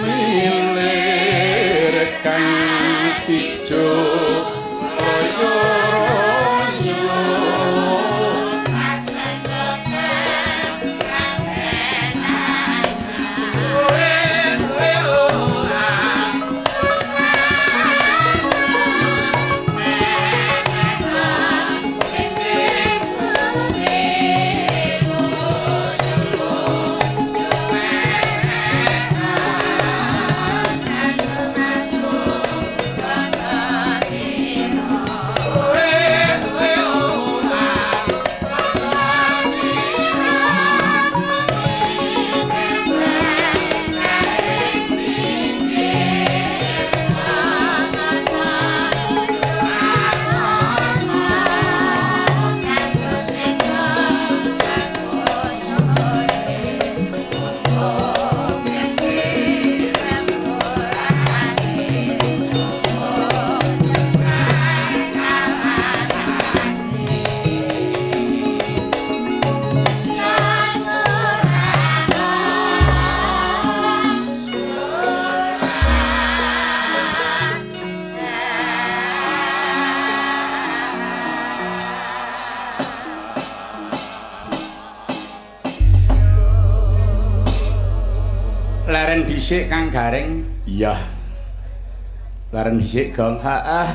dhisik 92.78 93.17
gong. 93.17 93.42
Ha 93.42 93.86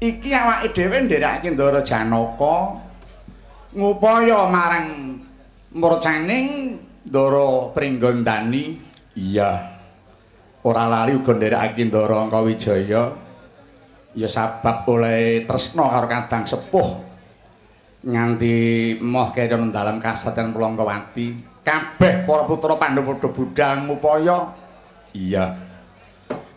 iki 0.00 0.32
awake 0.32 0.72
dhewe 0.72 1.04
nderekake 1.04 1.52
ndara 1.52 1.84
janaka. 1.84 2.80
Ngupaya 3.70 4.50
marang 4.50 5.20
murcaning 5.76 6.76
ndara 7.06 7.70
pringgondani. 7.76 8.80
Iya. 9.14 9.50
Ora 10.64 10.84
lali 10.88 11.14
uga 11.14 11.32
nderekake 11.36 11.86
ndara 11.86 12.26
angka 12.26 12.40
wijaya 12.42 13.02
ya 14.10 14.26
sabab 14.26 14.88
oleh 14.90 15.46
tresna 15.46 15.86
karo 15.86 16.06
kadang 16.08 16.44
sepuh. 16.48 16.88
Nganti 18.00 18.96
moh 19.04 19.28
kaya 19.28 19.60
dalam 19.60 20.00
kasaten 20.00 20.56
Pulangkawati. 20.56 21.52
Kabeh 21.60 22.24
para 22.24 22.48
putra 22.48 22.80
Pandhu 22.80 23.04
padha 23.04 23.28
budal 23.28 23.84
ngupaya. 23.84 24.56
Iya 25.12 25.69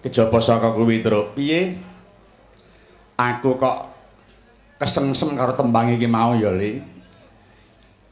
kejaba 0.03 0.43
saka 0.43 0.75
kuwi 0.75 0.99
truk? 0.99 1.39
Piye? 1.39 1.79
Aku 3.15 3.55
kok 3.55 3.87
kesengsem 4.77 5.39
karo 5.39 5.55
tembang 5.55 5.87
iki 5.95 6.11
mau 6.11 6.35
ya 6.35 6.51
Le 6.51 6.83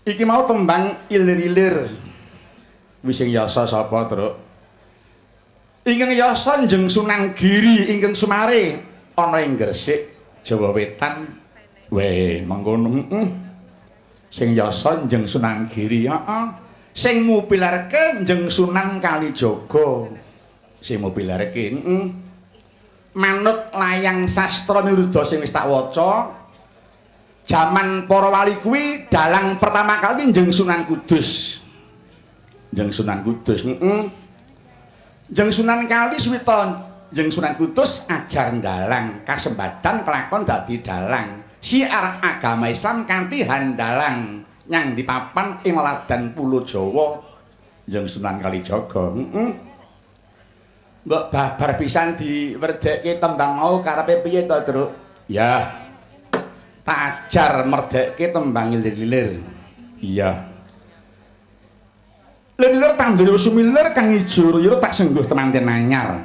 iki 0.07 0.23
mau 0.23 0.47
tembang 0.47 1.05
ilir-ilir. 1.11 1.91
Wis 3.03 3.17
sing 3.17 3.29
yasa 3.33 3.67
sapa 3.67 4.07
truk? 4.07 4.33
Ingkang 5.81 6.13
yasa 6.13 6.61
njeng 6.61 6.85
Sunan 6.85 7.33
Giri 7.33 7.89
ingkang 7.89 8.13
Sumare. 8.13 8.87
Ana 9.17 9.41
ing 9.41 9.57
Gresik 9.57 10.13
Jawa 10.45 10.71
Wetan. 10.71 11.27
We 11.91 12.39
mangkono 12.47 12.87
heeh 12.87 13.27
sing 14.31 14.55
yasa 14.55 15.03
njeng 15.03 15.27
Sunan 15.27 15.67
Giri 15.67 16.07
heeh. 16.07 16.45
Sing 16.93 17.25
mupilarke 17.25 18.21
njeng 18.21 18.47
Sunan 18.47 19.01
Kalijaga 19.01 20.20
sing 20.81 20.97
mupilarke 20.97 21.53
heeh 21.53 22.03
manut 23.13 23.69
layang 23.71 24.25
sastra 24.25 24.81
Niruda 24.81 25.21
sing 25.21 25.39
wis 25.39 25.53
tak 25.53 25.69
waca 25.69 26.41
jaman 27.45 28.09
para 28.09 28.33
wali 28.33 28.57
kuwi 28.57 29.05
dalang 29.07 29.61
pertama 29.61 30.01
kali 30.01 30.33
njeng 30.33 30.49
Sunan 30.49 30.89
Kudus 30.89 31.61
njeng 32.73 32.89
Sunan 32.89 33.21
Kudus 33.21 33.61
heeh 33.61 34.09
njeng 35.29 35.49
Sunan 35.53 35.85
Kali 35.85 36.17
Swita 36.17 36.89
njeng 37.13 37.29
Sunan 37.29 37.53
Kudus 37.61 38.09
ajar 38.09 38.49
dalang 38.57 39.21
kasempatan 39.21 40.01
kelakon 40.01 40.41
dadi 40.41 40.81
dalang 40.81 41.45
siar 41.61 42.17
agama 42.25 42.73
Islam 42.73 43.05
kanthi 43.05 43.45
handalang 43.45 44.41
nyang 44.65 44.97
dipapan 44.97 45.61
ing 45.61 45.77
ladan 45.77 46.33
pulo 46.33 46.65
Jawa 46.65 47.21
jeung 47.85 48.07
Sunan 48.07 48.39
Kalijaga. 48.39 49.13
Heeh. 49.13 49.70
Mbok 51.01 51.33
babar 51.33 51.81
pisan 51.81 52.13
diwerdekke 52.13 53.17
tembang 53.17 53.57
mau 53.57 53.81
karepe 53.81 54.21
piye 54.21 54.45
to, 54.45 54.53
Truk? 54.61 54.89
Ya. 55.25 55.81
Tak 56.85 57.25
ajar 57.25 57.65
merdekke 57.65 58.29
tembang 58.29 58.69
lilir-lilir. 58.69 59.41
Iya. 59.97 60.45
Lilir 62.61 62.93
tandur 62.93 63.33
sumilir 63.41 63.89
kang 63.97 64.13
ijo 64.13 64.61
yura 64.61 64.77
tak 64.77 64.93
sengguh 64.93 65.25
temanten 65.25 65.65
anyar. 65.65 66.21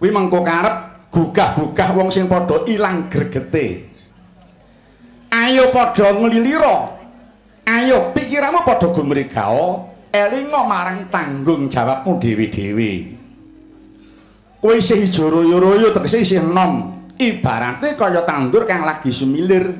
Kuwi 0.00 0.08
mengko 0.08 0.40
karep 0.40 1.08
gugah-gugah 1.12 1.88
wong 1.92 2.08
sing 2.08 2.32
padha 2.32 2.64
ilang 2.64 3.12
gregete. 3.12 3.92
Ayo 5.28 5.68
padha 5.68 6.08
nglilira 6.16 6.88
ayo 7.68 8.16
pikiranmu 8.16 8.64
padha 8.64 8.88
gumregao 8.88 9.92
elinga 10.08 10.60
marang 10.64 11.08
tanggung 11.12 11.68
jawabmu 11.68 12.16
dhewe-dhewe 12.16 13.21
kowe 14.62 14.78
isih 14.78 15.10
ijo 15.10 15.26
royo-royo 15.26 15.90
tegese 15.90 16.22
isih 16.22 16.38
enom. 16.38 17.02
Ibarate 17.18 17.98
kaya 17.98 18.22
tandur 18.22 18.62
kang 18.62 18.86
lagi 18.86 19.10
sumilir. 19.10 19.74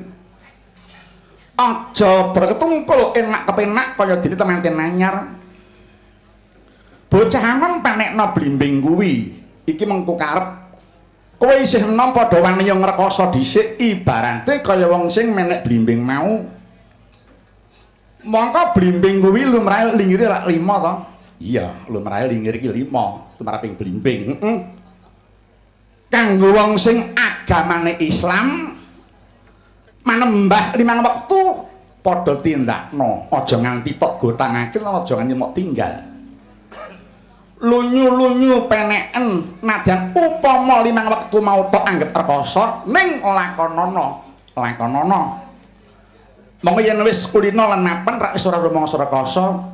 Aja 1.55 2.35
berketungkul 2.35 3.15
enak 3.15 3.47
kepenak 3.47 3.87
kaya 3.95 4.19
dene 4.19 4.35
temanten 4.35 4.75
anyar. 4.75 5.15
Bocah 7.07 7.43
anom 7.55 7.79
panekno 7.79 8.35
blimbing 8.35 8.83
kuwi. 8.83 9.13
Iki 9.63 9.83
mengko 9.87 10.19
karep. 10.19 10.47
Kowe 11.39 11.55
isih 11.55 11.87
enom 11.87 12.11
padha 12.11 12.43
wani 12.43 12.67
ngrekoso 12.67 13.31
dhisik 13.31 13.79
ibarate 13.79 14.59
kaya 14.59 14.91
wong 14.91 15.07
sing 15.07 15.31
menek 15.31 15.63
blimbing 15.63 16.03
mau. 16.03 16.43
Mongko 18.23 18.75
blimbing 18.75 19.19
kuwi 19.19 19.47
lumrahe 19.47 19.95
linggire 19.95 20.27
lak 20.31 20.47
5 20.47 20.55
to? 20.55 20.93
Iya 21.43 21.75
lumrahe 21.91 22.31
linggir 22.31 22.55
iki 22.55 22.71
5 22.71 23.32
tumaraping 23.43 23.75
blimbing 23.75 24.39
heeh 24.39 24.57
kanggo 26.07 26.55
wong 26.55 26.79
sing 26.79 27.11
agamane 27.11 27.99
Islam 27.99 28.71
manembah 30.07 30.71
limang 30.79 31.03
wektu 31.03 31.67
padha 31.99 32.39
tindakno 32.39 33.27
aja 33.27 33.59
nganti 33.59 33.99
tok 33.99 34.15
gotangake 34.15 34.79
lan 34.79 35.03
aja 35.03 35.13
nganti 35.19 35.35
mok 35.35 35.51
tinggal. 35.51 35.93
Lunyu-lunyu 37.63 38.67
peneken 38.67 39.57
nadyan 39.63 40.11
upama 40.11 40.83
limang 40.83 41.07
wektu 41.07 41.39
mau 41.39 41.67
tok 41.71 41.83
anggap 41.87 42.11
rekoso 42.11 42.83
ning 42.91 43.23
lakonono. 43.23 44.07
Lakonono. 44.53 45.21
Monggo 46.63 46.79
yen 46.83 46.99
wis 47.07 47.27
kulino 47.27 47.67
lan 47.67 47.83
mapan 47.83 48.19
rak 48.19 48.35
wis 48.35 48.43
ora 48.47 48.59
rumangsa 48.59 48.99
rekoso 48.99 49.73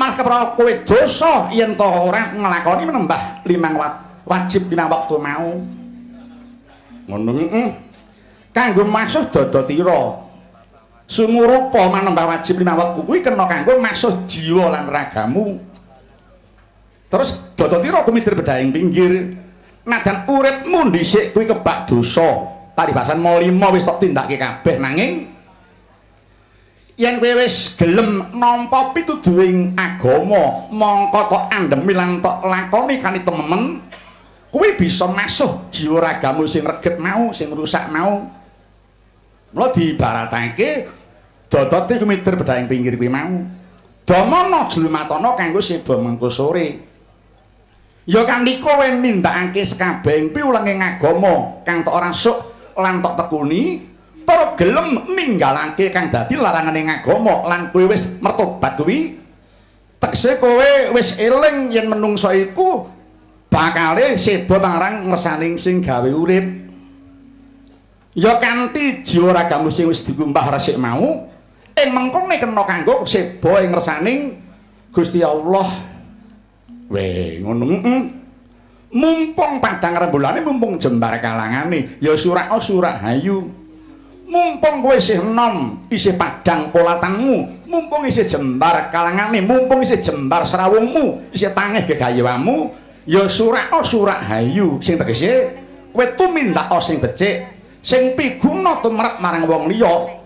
malah 0.00 0.16
kepro 0.16 0.56
kowe 0.56 0.72
dosa 0.88 1.52
yen 1.52 1.76
to 1.76 1.84
ora 1.84 2.32
nglakoni 2.32 2.88
menembah 2.88 3.44
limang 3.44 3.76
wajib 4.24 4.72
limang 4.72 4.88
waktu 4.88 5.14
mau. 5.20 5.50
Ngono. 7.04 7.30
Heeh 7.36 7.68
kanggo 8.56 8.88
masuh 8.88 9.28
dada 9.28 9.60
tira. 9.68 10.24
Sumurupa 11.04 11.90
manembah 11.90 12.32
wajib 12.32 12.56
limang 12.62 12.80
waktu 12.80 13.04
kuwi 13.04 13.20
kena 13.20 13.44
kanggo 13.44 13.76
masuh 13.76 14.24
jiwa 14.24 14.72
lan 14.72 14.88
ragamu. 14.88 15.60
Terus 17.12 17.52
dada 17.52 17.76
tira 17.84 18.00
kumitir 18.00 18.32
bedahing 18.32 18.72
pinggir. 18.72 19.36
Nadan 19.84 20.24
uripmu 20.24 20.88
dhisik 20.88 21.36
kuwi 21.36 21.44
kebak 21.44 21.84
dosa. 21.84 22.56
Paribasan 22.72 23.20
mau 23.20 23.36
lima 23.36 23.68
wis 23.74 23.84
tok 23.84 24.00
tindake 24.00 24.40
kabeh 24.40 24.80
nanging 24.80 25.28
yen 27.00 27.16
kowe 27.16 27.32
wis 27.40 27.80
gelem 27.80 28.28
nampa 28.36 28.92
pituduhing 28.92 29.72
agama 29.72 30.68
mongko 30.68 31.20
tok 31.32 31.44
andemi 31.48 31.96
lan 31.96 32.20
tok 32.20 32.44
lakoni 32.44 33.00
kanthi 33.00 33.24
temen 33.24 33.80
kuwi 34.52 34.76
bisa 34.76 35.08
masuk 35.08 35.72
jiwa 35.72 36.04
ragamu 36.04 36.44
sing 36.44 36.60
reget 36.60 37.00
mau 37.00 37.32
sing 37.32 37.48
rusak 37.48 37.88
mau. 37.88 38.28
Mula 39.50 39.72
diibaratake 39.74 40.86
dodote 41.48 41.96
kumiter 41.96 42.36
bedhaing 42.36 42.68
pinggir 42.68 43.00
kuwi 43.00 43.08
mau. 43.08 43.48
Damana 44.04 44.68
jlumatana 44.68 45.32
kanggo 45.40 45.64
seba 45.64 45.96
mengko 45.96 46.28
sore. 46.28 46.84
Ya 48.04 48.28
kanthi 48.28 48.60
kowe 48.60 48.84
nindakake 48.84 49.64
sakabehing 49.64 50.36
piwulenging 50.36 50.84
agama 50.84 51.64
kang 51.64 51.80
tok 51.80 51.96
rasuk 51.96 52.38
lan 52.76 53.00
tok 53.00 53.16
tekuni 53.16 53.89
para 54.30 54.54
gelem 54.54 55.10
ninggalake 55.10 55.90
kang 55.90 56.06
dadi 56.06 56.38
larangane 56.38 56.86
agama 56.86 57.42
lan 57.50 57.74
kowe 57.74 57.90
wis 57.90 58.22
mertobat 58.22 58.78
kuwi 58.78 59.18
tekse 59.98 60.38
kowe 60.38 60.94
wis 60.94 61.18
eling 61.18 61.74
yen 61.74 61.90
menungsa 61.90 62.30
iku 62.38 62.86
bakale 63.50 64.14
seba 64.14 64.62
marang 64.62 65.10
ngersaning 65.10 65.58
sing 65.58 65.82
gawe 65.82 66.06
urip. 66.06 66.70
Ya 68.14 68.38
kanthi 68.38 69.02
jiwa 69.02 69.34
ragamu 69.34 69.74
sing 69.74 69.90
wis 69.90 70.06
dikumpah 70.06 70.54
resik 70.54 70.78
mau 70.78 71.26
ing 71.74 71.88
mengkone 71.90 72.38
kena 72.38 72.62
kanggo 72.62 73.02
seba 73.10 73.66
ing 73.66 73.74
ngersaning 73.74 74.18
Gusti 74.94 75.26
Allah. 75.26 75.66
We 76.86 77.38
ngono 77.42 77.66
mumpung 78.90 79.62
padang 79.62 79.94
rembulane 79.98 80.42
mumpung 80.42 80.78
jembar 80.78 81.18
kalangane 81.18 81.98
ya 82.02 82.14
surak 82.14 82.50
surak 82.58 82.98
hayu 83.02 83.59
mumpung 84.30 84.78
kowe 84.78 84.94
isih 84.94 85.18
enom 85.18 85.82
isih 85.90 86.14
padang 86.14 86.70
polatanmu 86.70 87.66
mumpung 87.66 88.06
isih 88.06 88.22
jembar 88.22 88.86
kalangane 88.94 89.42
mumpung 89.42 89.82
isih 89.82 89.98
jembar 89.98 90.46
serawungmu 90.46 91.34
isih 91.34 91.50
tangeh 91.50 91.82
gegayewamu 91.82 92.70
ya 93.10 93.26
surak 93.26 93.74
oh 93.74 93.82
surak 93.82 94.22
hayu. 94.22 94.78
Sing 94.78 94.94
tegese 94.94 95.58
kowe 95.90 96.06
tumindak 96.14 96.70
oh 96.70 96.78
sing 96.78 97.02
becik 97.02 97.50
sing 97.82 98.14
piguna 98.14 98.78
tumrap 98.78 99.18
marang 99.18 99.50
wong 99.50 99.66
liya. 99.66 100.22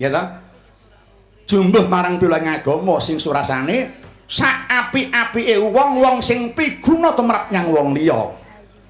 Ya 0.00 0.08
ta? 0.08 0.40
Jumbuh 1.44 1.84
marang 1.84 2.16
pilang 2.16 2.48
agama 2.48 2.96
sing 2.96 3.20
surasane 3.20 4.08
sak 4.28 4.68
api-apike 4.68 5.56
wong-wong 5.60 6.24
sing 6.24 6.56
piguna 6.56 7.12
tumrap 7.12 7.52
nyang 7.52 7.68
wong 7.76 7.92
liya. 7.92 8.32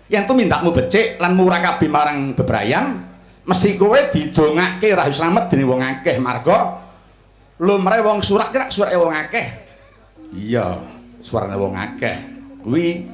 Yen 0.09 0.25
tumindakmu 0.31 0.71
becik 0.71 1.19
lan 1.19 1.35
murah 1.35 1.59
kabeh 1.59 1.91
marang 1.91 2.33
bebrayan 2.39 3.08
mesti 3.49 3.81
kowe 3.81 3.97
didongake 4.13 4.93
rahu 4.93 5.09
slamet 5.09 5.49
dening 5.49 5.65
wong 5.65 5.81
akeh. 5.81 6.21
Marga 6.21 6.85
lumrahe 7.57 8.05
wong 8.05 8.21
surak 8.21 8.53
kira 8.53 8.69
surake 8.69 9.01
wong 9.01 9.17
akeh. 9.17 9.47
Iya 10.37 10.85
suarane 11.25 11.57
wong 11.57 11.73
akeh. 11.73 12.17
Kuwi 12.61 13.09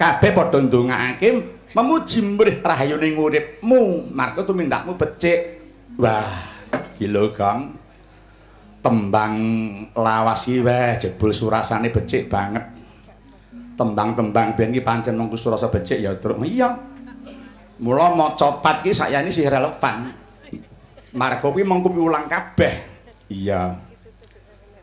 kabeh 0.00 0.30
padha 0.32 0.64
ndongake 0.64 1.28
memuji 1.76 2.24
mrih 2.24 2.56
rahayuning 2.64 3.20
uripmu 3.20 4.08
marga 4.16 4.40
tumindakmu 4.48 4.96
becik. 4.96 5.60
Wah 6.00 6.48
gila 6.96 7.28
gang 7.36 7.76
tembang 8.80 9.36
lawas 9.92 10.48
iki 10.48 10.64
weh 10.64 10.96
jebul 10.96 11.36
surasane 11.36 11.92
becik 11.92 12.32
banget. 12.32 12.64
Tembang-tembang 13.76 14.56
ben 14.56 14.72
iki 14.72 14.80
pancen 14.80 15.20
nunggu 15.20 15.36
surasa 15.36 15.68
becik 15.68 16.00
ya 16.00 16.16
terus 16.16 16.40
iya 16.48 16.80
Mula 17.80 18.12
maca 18.12 18.60
pat 18.60 18.84
ki 18.84 18.92
sayane 18.92 19.32
sih 19.32 19.48
relevan. 19.48 20.12
Marga 21.16 21.48
kuwi 21.48 21.64
mengko 21.64 21.88
piulang 21.88 22.28
kabeh. 22.28 22.74
Iya. 23.32 23.80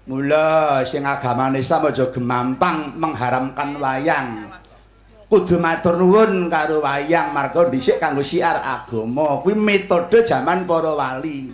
Mula 0.10 0.82
sing 0.82 1.06
agama 1.06 1.54
Islam 1.54 1.94
aja 1.94 2.10
gemampang 2.10 2.98
mengharamkan 2.98 3.78
wayang. 3.78 4.50
Kudu 5.30 5.60
matur 5.62 6.00
nuwun 6.00 6.48
karo 6.50 6.82
wayang 6.82 7.36
marga 7.36 7.70
dhisik 7.70 8.02
kanggo 8.02 8.26
siar 8.26 8.58
agama. 8.66 9.46
Kuwi 9.46 9.54
metode 9.54 10.26
jaman 10.26 10.66
para 10.66 10.98
wali. 10.98 11.54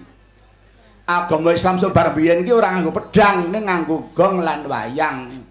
Agama 1.04 1.52
Islam 1.52 1.76
sebar 1.76 2.16
biyen 2.16 2.48
iki 2.48 2.56
ora 2.56 2.72
nganggo 2.72 2.96
pedang, 2.96 3.52
ning 3.52 3.68
nganggo 3.68 4.16
gong 4.16 4.40
lan 4.40 4.64
wayang. 4.64 5.44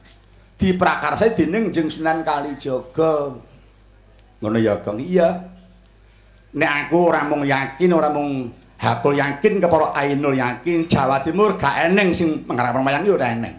Diprakarsai 0.57 1.37
dening 1.37 1.69
Jeng 1.69 1.93
Sunan 1.93 2.25
Kalijaga. 2.25 3.37
Ngono 4.41 4.59
ya, 4.59 4.81
Gong. 4.81 5.03
Iya. 5.03 5.52
Nek 6.53 6.71
aku 6.87 7.09
ora 7.09 7.25
mung 7.25 7.43
yakin 7.49 7.91
ora 7.97 8.13
mung 8.13 8.53
hakul 8.77 9.17
yakin 9.17 9.63
ke 9.63 9.67
para 9.71 9.95
ainul 9.97 10.37
yakin 10.37 10.85
Jawa 10.85 11.25
Timur 11.25 11.57
gak 11.57 11.89
eneng 11.89 12.13
sing 12.13 12.45
mengharapkan 12.45 12.85
wayang 12.85 13.07
iki 13.07 13.13
ora 13.15 13.27
eneng. 13.33 13.57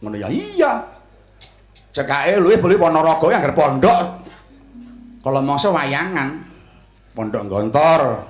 Ngono 0.00 0.16
ya 0.16 0.28
iya. 0.32 0.72
Cekake 1.92 2.40
luwih 2.40 2.56
boleh 2.56 2.80
Ponorogo 2.80 3.28
yang 3.28 3.44
pondok. 3.52 4.24
Kalau 5.22 5.44
mangsa 5.44 5.68
wayangan 5.68 6.40
pondok 7.12 7.44
gontor 7.46 8.24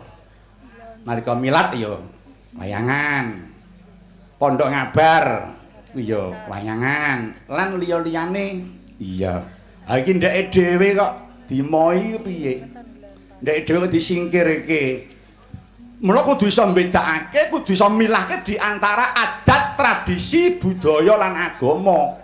nalika 1.07 1.33
milat 1.39 1.71
ya 1.79 1.95
wayangan. 2.59 3.47
Pondok 4.41 4.67
ngabar 4.67 5.55
iya 5.95 6.23
wayangan. 6.51 7.19
Lan 7.47 7.79
liya-liyane 7.79 8.47
iya. 8.99 9.47
Ha 9.87 10.03
iki 10.03 10.19
ndeke 10.19 10.51
dhewe 10.51 10.89
kok 10.99 11.13
dimoi 11.47 12.19
piye 12.19 12.72
ndek 13.43 13.67
dhewe 13.67 13.91
disingkirke. 13.91 14.83
Mula 16.03 16.23
kudu 16.27 16.51
iso 16.51 16.67
mbedakake, 16.67 17.51
kudu 17.51 17.75
iso 17.75 17.87
milahke 17.91 18.43
di 18.43 18.59
antara 18.59 19.15
adat, 19.15 19.79
tradisi, 19.79 20.59
budaya 20.59 21.15
lan 21.15 21.35
agama. 21.35 22.19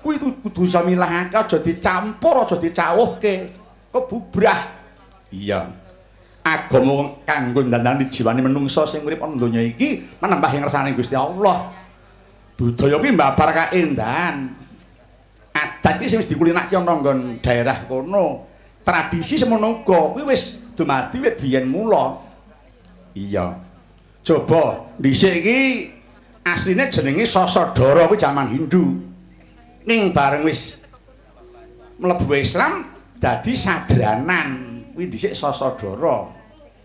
Kuwi 0.00 0.16
kudu 0.16 0.64
iso 0.64 0.80
milahake 0.84 1.36
aja 1.36 1.58
dicampur, 1.60 2.44
aja 2.44 2.56
dicawuhke. 2.56 3.32
Kebubrah. 3.92 4.60
Iya. 5.32 5.68
Agama 6.44 7.20
kanggo 7.28 7.60
ndandani 7.60 8.08
jiwane 8.08 8.40
menungsa 8.40 8.88
sing 8.88 9.04
urip 9.04 9.20
ana 9.20 9.36
donya 9.36 9.60
iki 9.60 10.16
menambah 10.20 10.48
ngersane 10.64 10.96
Gusti 10.96 11.12
Allah. 11.12 11.68
Budaya 12.56 12.96
kuwi 12.96 13.12
mbabar 13.12 13.52
kaendahan. 13.52 14.56
Adat 15.52 16.00
iki 16.00 16.08
sing 16.08 16.24
wis 16.24 16.28
dikulinake 16.32 16.72
ana 16.72 16.96
nggon 16.96 17.44
daerah 17.44 17.84
kono. 17.84 18.47
Tradisi 18.88 19.36
semono 19.36 19.84
uga 19.84 20.16
kuwi 20.16 20.32
wis 20.32 20.64
dumadi 20.72 21.20
wit 21.20 21.36
biyen 21.36 21.68
mula. 21.68 22.16
Iya. 23.12 23.60
Coba 24.24 24.88
dhisik 24.96 25.44
iki 25.44 25.60
asline 26.40 26.88
jenenge 26.88 27.28
Sasadara 27.28 28.08
kuwi 28.08 28.16
jaman 28.16 28.48
Hindu. 28.48 28.96
Ning 29.84 30.16
bareng 30.16 30.48
wis 30.48 30.80
mlebu 32.00 32.32
Islam 32.32 32.88
dadi 33.20 33.52
sadranan 33.52 34.80
kuwi 34.96 35.12
dhisik 35.12 35.36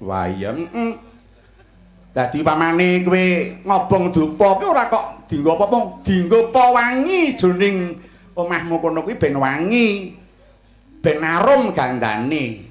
wah 0.04 0.28
iya 0.28 0.52
heeh 0.52 0.92
dadi 2.12 2.44
pamane 2.44 3.00
kowe 3.08 3.26
ngobong 3.64 4.12
dupa 4.12 4.60
kuwi 4.60 4.68
ora 4.68 4.92
kok 4.92 5.32
dienggo 5.32 5.56
apa-apa 5.56 6.04
dienggo 6.04 6.52
pawangi 6.52 7.40
jroning 7.40 7.96
omahmu 8.36 8.84
kono 8.84 9.08
kuwi 9.08 9.16
ben 9.16 9.40
wangi 9.40 10.20
ben 11.04 11.20
arum 11.20 11.76
gandane 11.76 12.64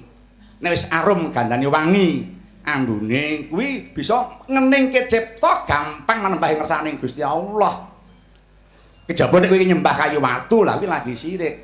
nek 0.57 0.71
wis 0.73 0.89
arum 0.89 1.29
gandane 1.29 1.69
wangi 1.69 2.25
andune 2.65 3.45
kuwi 3.45 3.93
bisa 3.93 4.41
ngeningke 4.49 5.05
cipta 5.05 5.61
gampang 5.69 6.33
nembahi 6.33 6.57
ngersane 6.57 6.97
Gusti 6.97 7.21
Allah. 7.21 7.93
Kejaba 9.05 9.37
nek 9.37 9.53
kowe 9.53 9.59
nyembah 9.61 9.93
kayu 9.93 10.17
watu 10.17 10.65
lah 10.65 10.81
kuwi 10.81 10.89
lagi 10.89 11.13
sirik. 11.13 11.55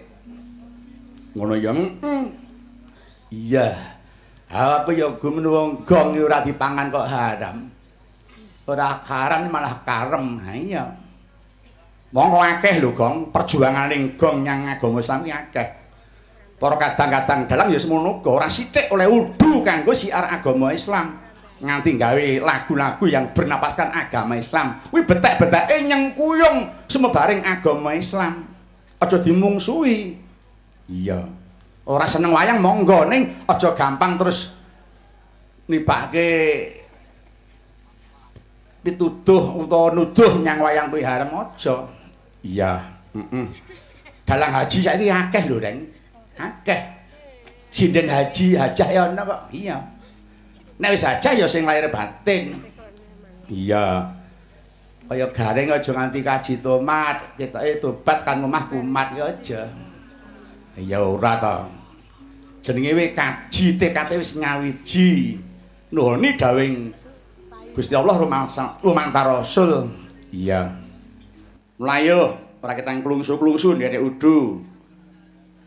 Ngono 1.33 1.57
ya 1.57 1.73
iya. 3.33 3.67
Apa 4.49 4.89
ya 4.93 5.09
gumun 5.13 5.45
wong 5.45 5.69
gong 5.85 6.17
ora 6.21 6.45
dipangan 6.45 6.89
kok 6.93 7.09
haram? 7.09 7.57
Ora 8.69 9.01
karan 9.01 9.49
malah 9.49 9.73
karem. 9.81 10.38
Ha 10.41 10.51
iya. 10.53 10.85
Mongko 12.13 12.38
akeh 12.43 12.77
lho 12.81 12.93
gong. 12.93 13.31
Perjuangane 13.33 14.19
gong 14.19 14.43
nyang 14.45 14.75
agama 14.75 14.99
Islam 14.99 15.25
iki 15.25 15.33
akeh 15.33 15.78
para 16.60 16.75
kadang-kadang 16.75 17.48
dalang 17.48 17.72
ya 17.72 17.80
semono 17.80 18.20
uga 18.20 18.44
ora 18.44 18.48
sithik 18.51 18.92
oleh 18.92 19.08
udu 19.08 19.63
kanggo 19.63 19.96
siar 19.96 20.28
agama 20.28 20.75
Islam. 20.75 21.18
Nganti 21.60 22.00
gawe 22.00 22.28
lagu-lagu 22.39 23.04
yang 23.08 23.36
bernapaskan 23.36 23.92
agama 23.92 24.39
Islam. 24.39 24.80
Kuwi 24.92 25.04
betek-beteke 25.04 25.84
nyengkuyung 25.88 26.88
sumebaring 26.88 27.44
agama 27.44 27.96
Islam. 27.96 28.48
Aja 29.00 29.18
dimungsuhi 29.20 30.20
iya. 30.92 31.24
Ora 31.88 32.08
seneng 32.08 32.36
wayang 32.36 32.60
monggo. 32.63 33.08
Ning 33.08 33.44
aja 33.48 33.75
gampang 33.75 34.20
terus 34.20 34.56
nibake 35.68 36.32
pituduh 38.80 39.60
utawa 39.60 39.92
nuduh 39.92 40.39
nyang 40.39 40.63
wayang 40.63 40.88
kuwi 40.92 41.04
haram 41.04 41.32
aja. 41.36 41.88
Iya. 42.39 42.88
Heeh 43.16 43.48
dalang 44.30 44.54
haji 44.54 44.78
saiki 44.86 45.10
akeh 45.10 45.44
lho 45.50 45.58
Reng 45.58 45.89
akeh 46.39 46.81
sinden 47.69 48.08
haji 48.08 48.55
hajah 48.55 48.89
ya 48.89 49.01
ana 49.12 49.22
kok 49.27 49.41
iya 49.51 49.77
nek 50.79 50.96
wis 50.96 51.03
hajah 51.03 51.36
ya 51.36 51.46
sing 51.46 51.67
lahir 51.67 51.91
batin 51.91 52.69
Iya. 53.50 54.05
Kaya 55.10 55.25
garing 55.34 55.74
aja 55.74 55.89
nganti 55.89 56.22
kaji 56.22 56.53
tomat, 56.62 57.34
ketoke 57.34 57.81
tobat 57.81 58.22
kan 58.22 58.46
omah 58.46 58.69
kumat 58.69 59.17
ya 59.17 59.25
aja. 59.25 59.65
Ya 60.77 61.01
ora 61.01 61.34
to. 61.41 61.58
Jenenge 62.62 62.93
we 62.93 63.05
kaji 63.17 63.81
tekate 63.81 64.22
wis 64.22 64.38
nyawiji. 64.38 65.41
Nuhuni 65.89 66.38
dawing 66.38 66.93
Gusti 67.74 67.98
Allah 67.98 68.22
lumantar 68.86 69.41
Rasul. 69.41 69.89
Iya. 70.29 70.77
Mlayu 71.81 72.38
ora 72.62 72.77
ketang 72.77 73.01
klungsu-klungsu 73.01 73.81
ndek 73.81 73.98
udu. 73.98 74.62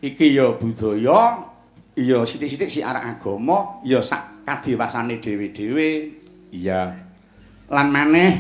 Iki 0.03 0.35
ya 0.35 0.59
budaya, 0.59 1.47
iya 1.95 2.27
sithik-sithik 2.27 2.67
si 2.67 2.83
arek 2.83 3.07
agama, 3.07 3.79
ya 3.87 4.03
sak 4.03 4.43
kadewasane 4.43 5.23
dhewe-dhewe. 5.23 5.91
Iya. 6.51 6.91
Lan 7.71 7.87
maneh 7.95 8.33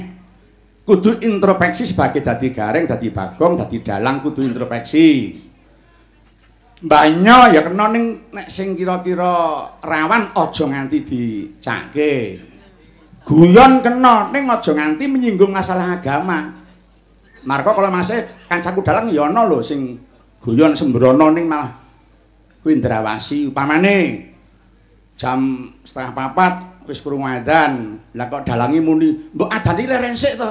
kudu 0.82 1.22
introspeksi 1.22 1.86
sebagai 1.86 2.26
dadi 2.26 2.50
garing, 2.50 2.90
dadi 2.90 3.14
bagong, 3.14 3.62
dadi 3.62 3.78
dalang 3.78 4.18
kudu 4.18 4.42
introspeksi. 4.42 5.38
Banyak 6.82 7.54
ya 7.54 7.62
kena 7.62 7.94
ning 7.94 8.34
nek 8.34 8.50
sing 8.50 8.74
kira-kira 8.74 9.62
rawan 9.78 10.34
aja 10.34 10.64
nganti 10.66 10.98
dicake. 11.06 12.14
Guyon 13.22 13.86
kena 13.86 14.34
ning 14.34 14.50
aja 14.50 14.74
nganti 14.74 15.06
menyinggung 15.06 15.54
masalah 15.54 15.94
agama. 15.94 16.58
Marko 17.46 17.70
kalau 17.70 17.94
masih 17.94 18.26
kancaku 18.50 18.82
dalang 18.82 19.14
ya 19.14 19.30
ana 19.30 19.46
lho 19.46 19.62
sing 19.62 20.10
guyon 20.42 20.74
sembrono 20.74 21.30
ning 21.30 21.46
malah 21.46 21.70
kuwi 22.66 22.82
ndrawasi 22.82 23.54
upamane 23.54 24.26
jam 25.14 25.70
setengah 25.86 26.12
papat 26.18 26.54
wis 26.90 26.98
krungu 26.98 27.26
adzan. 27.26 28.02
Lah 28.18 28.26
kok 28.26 28.42
dalangi 28.42 28.82
muni 28.82 29.30
mbok 29.30 29.50
adzan 29.54 29.78
iki 29.78 29.86
leren 29.86 30.18
sik 30.18 30.34
to. 30.34 30.50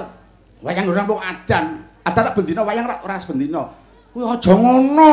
Wayang 0.64 0.88
ora 0.88 1.04
mbok 1.04 1.20
adzan. 1.20 1.84
Adzan 2.08 2.32
bendina 2.32 2.64
wayang 2.64 2.88
ora 2.88 2.98
ora 3.04 3.20
bendina. 3.20 3.64
Kuwi 4.16 4.24
aja 4.24 4.52
ngono. 4.56 5.12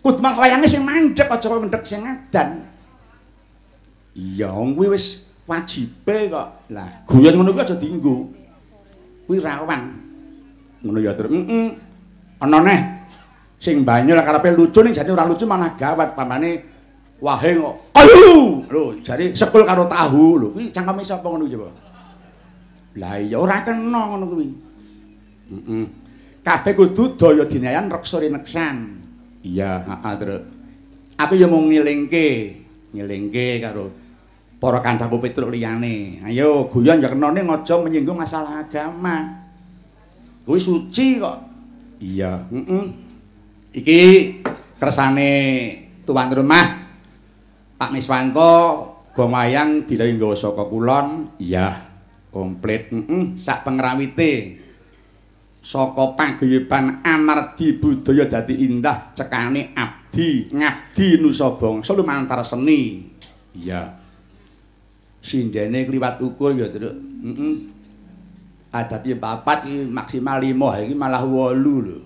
Kudu 0.00 0.20
mah 0.20 0.36
wayange 0.36 0.68
sing 0.68 0.84
mandhek 0.84 1.28
aja 1.28 1.46
kok 1.48 1.60
mendhek 1.60 1.84
sing 1.84 2.04
ngadan. 2.04 2.64
Iya, 4.16 4.52
kuwi 4.52 4.92
wis 4.92 5.24
wajibe 5.48 6.28
kok. 6.28 6.48
Lah, 6.72 7.04
guyon 7.08 7.40
ngono 7.40 7.56
kuwi 7.56 7.64
aja 7.64 7.76
dienggo. 7.76 8.28
Kuwi 9.24 9.40
rawan. 9.40 9.96
Ngono 10.84 10.98
ya, 11.00 11.12
Tru. 11.12 11.28
Heeh. 11.28 11.76
Ana 12.40 12.64
neh 12.64 12.99
sing 13.60 13.84
banyu 13.84 14.16
lah 14.16 14.24
karepe 14.24 14.56
lucu 14.56 14.80
ning 14.80 14.96
jane 14.96 15.12
ora 15.12 15.28
lucu 15.28 15.44
malah 15.44 15.76
gawat 15.76 16.16
pamane 16.16 16.64
wahe 17.20 17.60
kok. 17.60 17.76
Kayu. 17.92 18.64
Lho, 18.72 18.96
jare 19.04 19.36
sekul 19.36 19.68
karo 19.68 19.84
tahu 19.84 20.24
lho. 20.40 20.48
Kuwi 20.56 20.72
cangkeme 20.72 21.04
sapa 21.04 21.28
ngono 21.28 21.44
kuwi? 21.44 21.68
Lah 22.96 23.20
iya 23.20 23.36
ora 23.36 23.60
kena 23.60 24.00
ngono 24.08 24.24
kuwi. 24.32 24.48
Heeh. 25.52 25.84
Kabeh 26.40 26.72
kudu 26.72 27.20
daya 27.20 27.44
dinayan 27.44 27.92
reksa 27.92 28.16
rineksan. 28.16 28.96
Iya, 29.44 29.84
heeh, 29.84 30.14
Truk. 30.16 30.42
Aku 31.20 31.36
ya 31.36 31.44
mau 31.44 31.60
ngilingke, 31.60 32.56
ngilingke 32.96 33.60
karo 33.60 33.92
para 34.56 34.80
kancaku 34.80 35.20
Petruk 35.20 35.52
liyane. 35.52 36.24
Ayo 36.24 36.64
guyon 36.72 37.04
ya 37.04 37.12
kenane 37.12 37.44
aja 37.44 37.76
menyinggung 37.76 38.16
masalah 38.16 38.64
agama. 38.64 39.44
Kuwi 40.48 40.56
suci 40.56 41.20
kok. 41.20 41.36
Iya, 42.00 42.48
heeh. 42.48 43.09
Iki 43.70 44.00
kersane 44.80 45.32
tuan 46.02 46.34
rumah 46.34 46.66
Pak 47.78 47.90
Miswanto 47.94 48.52
gong 49.14 49.30
wayang 49.30 49.86
dilenggo 49.86 50.34
saka 50.34 50.66
kulon. 50.66 51.38
Iya, 51.38 51.80
komplit. 52.34 52.90
Heeh, 52.90 53.38
sak 53.38 53.62
pengrawite. 53.62 54.60
saka 55.60 56.16
paguyuban 56.16 57.04
amardi 57.04 57.76
budaya 57.76 58.24
dadi 58.24 58.64
indah 58.64 59.12
cekane 59.12 59.76
abdi 59.76 60.48
ngabdi 60.48 61.20
nusa 61.20 61.52
bangsa 61.60 61.92
lumantar 61.92 62.40
seni. 62.40 63.04
Iya. 63.52 64.00
Sindene 65.20 65.84
kliwat 65.84 66.24
ukur 66.24 66.56
ya 66.56 66.72
truk 66.72 66.96
heeh 66.96 67.54
adati 68.72 69.12
papat 69.20 69.68
iki 69.68 69.84
maksimal 69.84 70.40
5 70.40 70.88
iki 70.88 70.94
malah 70.96 71.20
8 71.20 71.60
lho. 71.60 71.98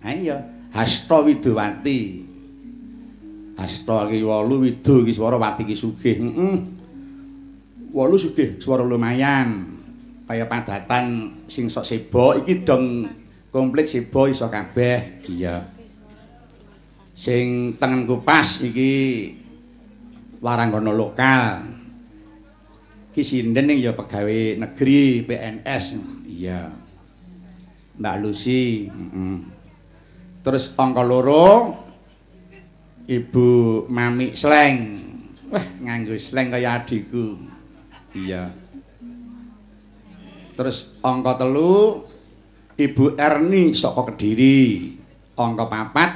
Ha 0.00 0.16
iya 0.16 0.53
hasta 0.74 1.22
widowati. 1.22 2.26
Hasta 3.54 4.10
iki 4.10 4.26
8 4.26 4.50
wido 4.58 4.94
iki 5.06 5.14
swara 5.14 5.38
wati 5.38 5.62
iki 5.62 5.78
sugih 5.78 6.18
heeh. 6.18 6.56
8 7.94 7.94
sugih 8.18 8.58
swara 8.58 8.82
lumayan. 8.82 9.78
Kaya 10.26 10.50
padatan 10.50 11.38
sing 11.46 11.70
sok 11.70 11.86
sebo 11.86 12.34
iki 12.34 12.66
dong 12.66 13.06
komplit 13.54 13.86
sebo 13.86 14.26
iso 14.26 14.50
kabeh. 14.50 15.22
Iya. 15.30 15.62
Sing 17.14 17.78
tengen 17.78 18.10
kupas 18.10 18.66
iki 18.66 19.30
waranggana 20.42 20.90
lokal. 20.90 21.70
Iki 23.14 23.22
sinden 23.22 23.70
ning 23.70 23.78
ya 23.78 23.94
pegawe 23.94 24.58
negeri 24.58 25.22
PNS 25.22 25.84
iya. 26.26 26.66
Mbak 27.94 28.16
Lucy 28.26 28.90
mm 28.90 29.08
-mm. 29.14 29.53
Terus 30.44 30.76
angka 30.76 31.00
loro 31.00 31.80
Ibu 33.08 33.48
Mami 33.88 34.36
Sleng 34.36 34.76
wah 35.48 35.64
nganggo 35.80 36.14
sleng 36.20 36.52
kaya 36.52 36.84
adikku 36.84 37.40
iya 38.12 38.64
Terus 40.54 40.94
angka 41.02 41.42
telu 41.42 42.06
Ibu 42.78 43.18
Erni 43.18 43.74
saka 43.74 44.06
Kediri. 44.14 44.94
Angka 45.34 45.66
papat 45.66 46.10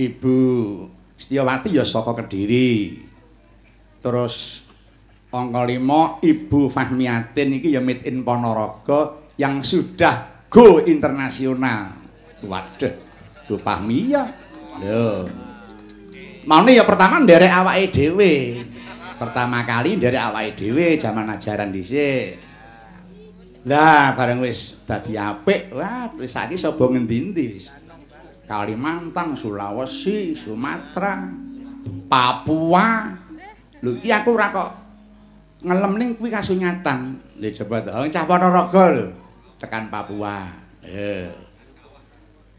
Ibu 0.00 0.36
Setiawati 1.20 1.76
ya 1.76 1.84
saka 1.84 2.16
Kediri. 2.16 2.96
Terus 4.00 4.64
angka 5.28 5.68
lima 5.68 6.16
Ibu 6.24 6.72
Fahmiatin 6.72 7.60
iki 7.60 7.76
ya 7.76 7.84
made 7.84 8.08
in 8.08 8.24
Ponorogo 8.24 9.30
yang 9.36 9.60
sudah 9.60 10.48
go 10.48 10.80
internasional. 10.80 11.92
Waduh, 12.42 12.90
Bu 13.52 13.60
Fahmi 13.60 14.16
ya. 14.16 14.24
Lho. 14.80 15.28
Maune 16.48 16.72
ya 16.72 16.88
pertama 16.88 17.20
nderek 17.20 17.52
awake 17.52 17.92
dhewe. 17.92 18.64
Pertama 19.20 19.60
kali 19.68 20.00
nderek 20.00 20.32
awake 20.32 20.56
dhewe 20.56 20.96
zaman 20.96 21.28
ajaran 21.28 21.68
dhisik. 21.68 22.40
Lah 23.68 24.16
bareng 24.16 24.42
wis 24.42 24.80
dadi 24.88 25.14
apik, 25.14 25.70
wah 25.70 26.10
wis 26.18 26.32
saiki 26.32 26.56
sapa 26.58 26.82
ngendi-endi 26.82 27.44
wis. 27.60 27.70
Kalimantan, 28.42 29.38
Sulawesi, 29.38 30.34
Sumatera, 30.34 31.30
Papua. 32.10 33.14
Lho 33.84 34.00
iki 34.00 34.10
aku 34.10 34.34
ora 34.34 34.50
kok 34.50 34.70
ngelem 35.62 35.92
ning 36.00 36.10
kuwi 36.18 36.32
kasunyatan. 36.32 37.22
Lha 37.38 37.48
coba 37.54 37.76
to, 37.86 38.10
cah 38.10 38.24
Ponorogo 38.26 38.84
lho, 38.96 39.06
tekan 39.62 39.92
Papua. 39.92 40.50
Eh. 40.82 41.51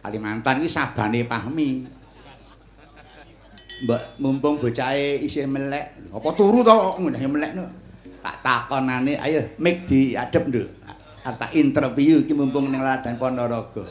Kalimantan 0.03 0.59
iki 0.59 0.69
sabane 0.69 1.23
pahmi. 1.23 1.87
Mbak 3.87 4.01
mumpung 4.19 4.59
bocahe 4.59 5.23
isih 5.23 5.47
melek, 5.47 6.11
apa 6.11 6.29
turu 6.35 6.63
to 6.63 6.71
kok 6.71 6.99
ngundah 6.99 7.23
melek 7.27 7.51
no? 7.55 7.65
Tak 8.23 8.39
takonane, 8.39 9.19
ayo 9.19 9.43
mik 9.59 9.87
diadep 9.87 10.43
nduk. 10.47 10.69
tak 11.23 11.55
interview 11.55 12.19
iki 12.23 12.35
mumpung 12.35 12.67
ning 12.67 12.83
ladang 12.83 13.15
Ponorogo. 13.15 13.83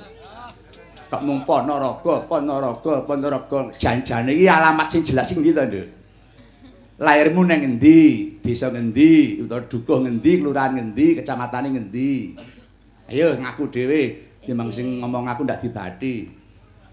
Kok 1.12 1.22
mung 1.24 1.44
Ponorogo, 1.44 2.24
Ponorogo, 2.28 3.04
Ponorogo. 3.04 3.72
Janjane 3.76 4.32
iki 4.32 4.48
alamat 4.48 4.88
sing 4.88 5.04
jelas 5.04 5.28
sing 5.28 5.44
ndi 5.44 5.52
to, 5.52 5.64
Nduk? 5.64 5.88
Lairmu 7.00 7.44
nang 7.44 7.60
ngendi? 7.60 8.00
Desa 8.40 8.72
ngendi? 8.72 9.40
Utawa 9.44 9.64
dukuh 9.68 10.04
ngendi? 10.04 10.40
Kelurahan 10.40 10.72
ngendi? 10.76 11.20
Kecamatane 11.20 11.68
ngendi? 11.72 12.36
Ayo 13.12 13.36
ngaku 13.36 13.64
dhewe. 13.68 14.31
Timbang 14.42 14.74
sing 14.74 14.98
ngomong 14.98 15.30
aku 15.30 15.46
ndak 15.46 15.62
dibati. 15.62 16.26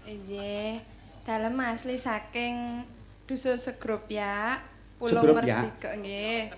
Nggih. 0.06 0.78
Dalem 1.26 1.58
asli 1.58 1.98
saking 1.98 2.86
Dusun 3.26 3.58
Segrup 3.58 4.06
ya. 4.06 4.62
Pulau 5.02 5.34
Merdeka 5.34 5.98
nggih. 5.98 6.50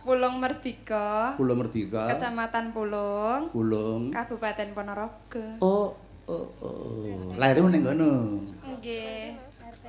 Pulung 0.00 0.40
Merdika. 0.40 1.36
Pulung 1.36 1.60
Merdika. 1.60 2.08
Kecamatan 2.16 2.72
Pulung. 2.72 3.52
Pulung. 3.52 4.08
Kabupaten 4.08 4.72
Ponorogo. 4.72 5.44
Oh, 5.60 5.92
oh, 6.24 6.48
oh. 6.64 7.36
Lahirmu 7.36 7.68
ning 7.68 7.84
ngono. 7.84 8.40
Nggih. 8.64 9.36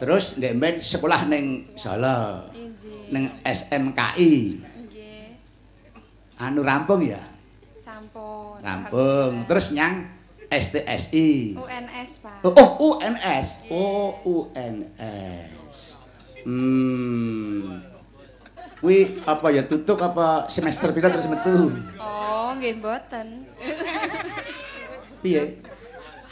Terus 0.03 0.35
ndek 0.35 0.53
men 0.59 0.75
sekolah 0.83 1.31
ning 1.31 1.71
Solo. 1.79 2.51
Ning 3.07 3.39
SMKI. 3.47 4.33
Nggih. 4.59 5.39
Anu 6.43 6.59
rampung 6.59 7.07
ya? 7.07 7.23
Sampun. 7.79 8.59
Rampung. 8.59 9.47
Terus 9.47 9.71
nyang 9.71 10.20
STSI. 10.51 11.55
UNS, 11.55 12.11
Pak. 12.19 12.43
Oh, 12.43 12.99
UNS. 12.99 13.47
Oh, 13.71 14.19
UNS. 14.27 15.79
Hmm. 16.43 17.79
Kuwi 18.81 19.23
apa 19.23 19.47
ya 19.53 19.63
tutup 19.63 20.01
apa 20.01 20.49
semester 20.51 20.89
pira 20.91 21.07
terus 21.07 21.29
metu? 21.29 21.71
Oh, 22.01 22.51
nggih 22.57 22.81
mboten. 22.81 23.45
Piye? 25.23 25.61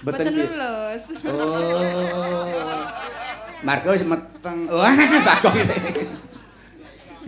Mboten 0.01 0.25
lulus. 0.33 1.03
Oh. 1.29 2.83
Marga 3.63 3.87
wis 3.93 4.03
meteng. 4.03 4.65
Wah, 4.67 4.91
bakok 5.27 5.53
iki. 5.55 6.03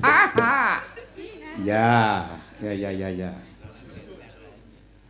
Ah. 0.02 0.82
Ya, 1.62 2.26
ya 2.58 2.72
ya 2.74 2.90
ya 2.90 3.10
ya. 3.14 3.32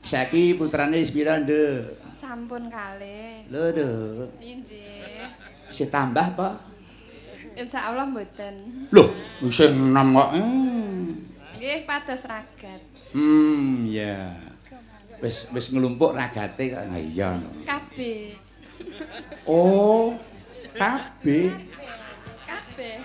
Saiki 0.02 0.58
putrane 0.58 0.98
wis 0.98 1.14
pira, 1.14 1.38
Nduk? 1.38 2.02
Sampun 2.18 2.68
kalih. 2.74 3.46
Lho, 3.54 3.64
Nduk. 3.74 4.30
Injih. 4.42 5.30
Isih 5.70 5.88
tambah 5.88 6.36
apa? 6.36 6.58
Insyaallah 7.56 8.10
mboten. 8.10 8.88
Loh, 8.90 9.12
isih 9.46 9.70
enom 9.72 10.18
kok. 10.18 10.30
Hmm. 10.36 11.00
Nggih 11.60 11.86
pados 11.86 12.24
ragat. 12.26 12.82
Hmm, 13.14 13.86
ya. 13.86 14.34
Wis 15.22 15.54
wis 15.54 15.70
nglumpuk 15.70 16.18
ragate 16.18 16.74
kok. 16.74 16.82
Ah, 16.82 16.98
iya. 16.98 17.38
Kabeh. 17.68 18.40
Oh, 19.46 20.18
kabeh. 20.74 21.54
Kabeh. 22.50 22.98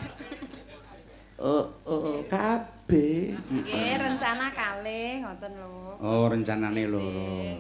Oh, 1.37 1.69
oh, 1.85 2.25
kabeh. 2.25 2.76
Nggih 2.87 3.99
rencana 3.99 4.55
kalih 4.55 5.27
ngoten 5.27 5.53
lho. 5.59 5.99
Oh, 5.99 6.31
rencanane 6.31 6.87
loro. 6.87 7.59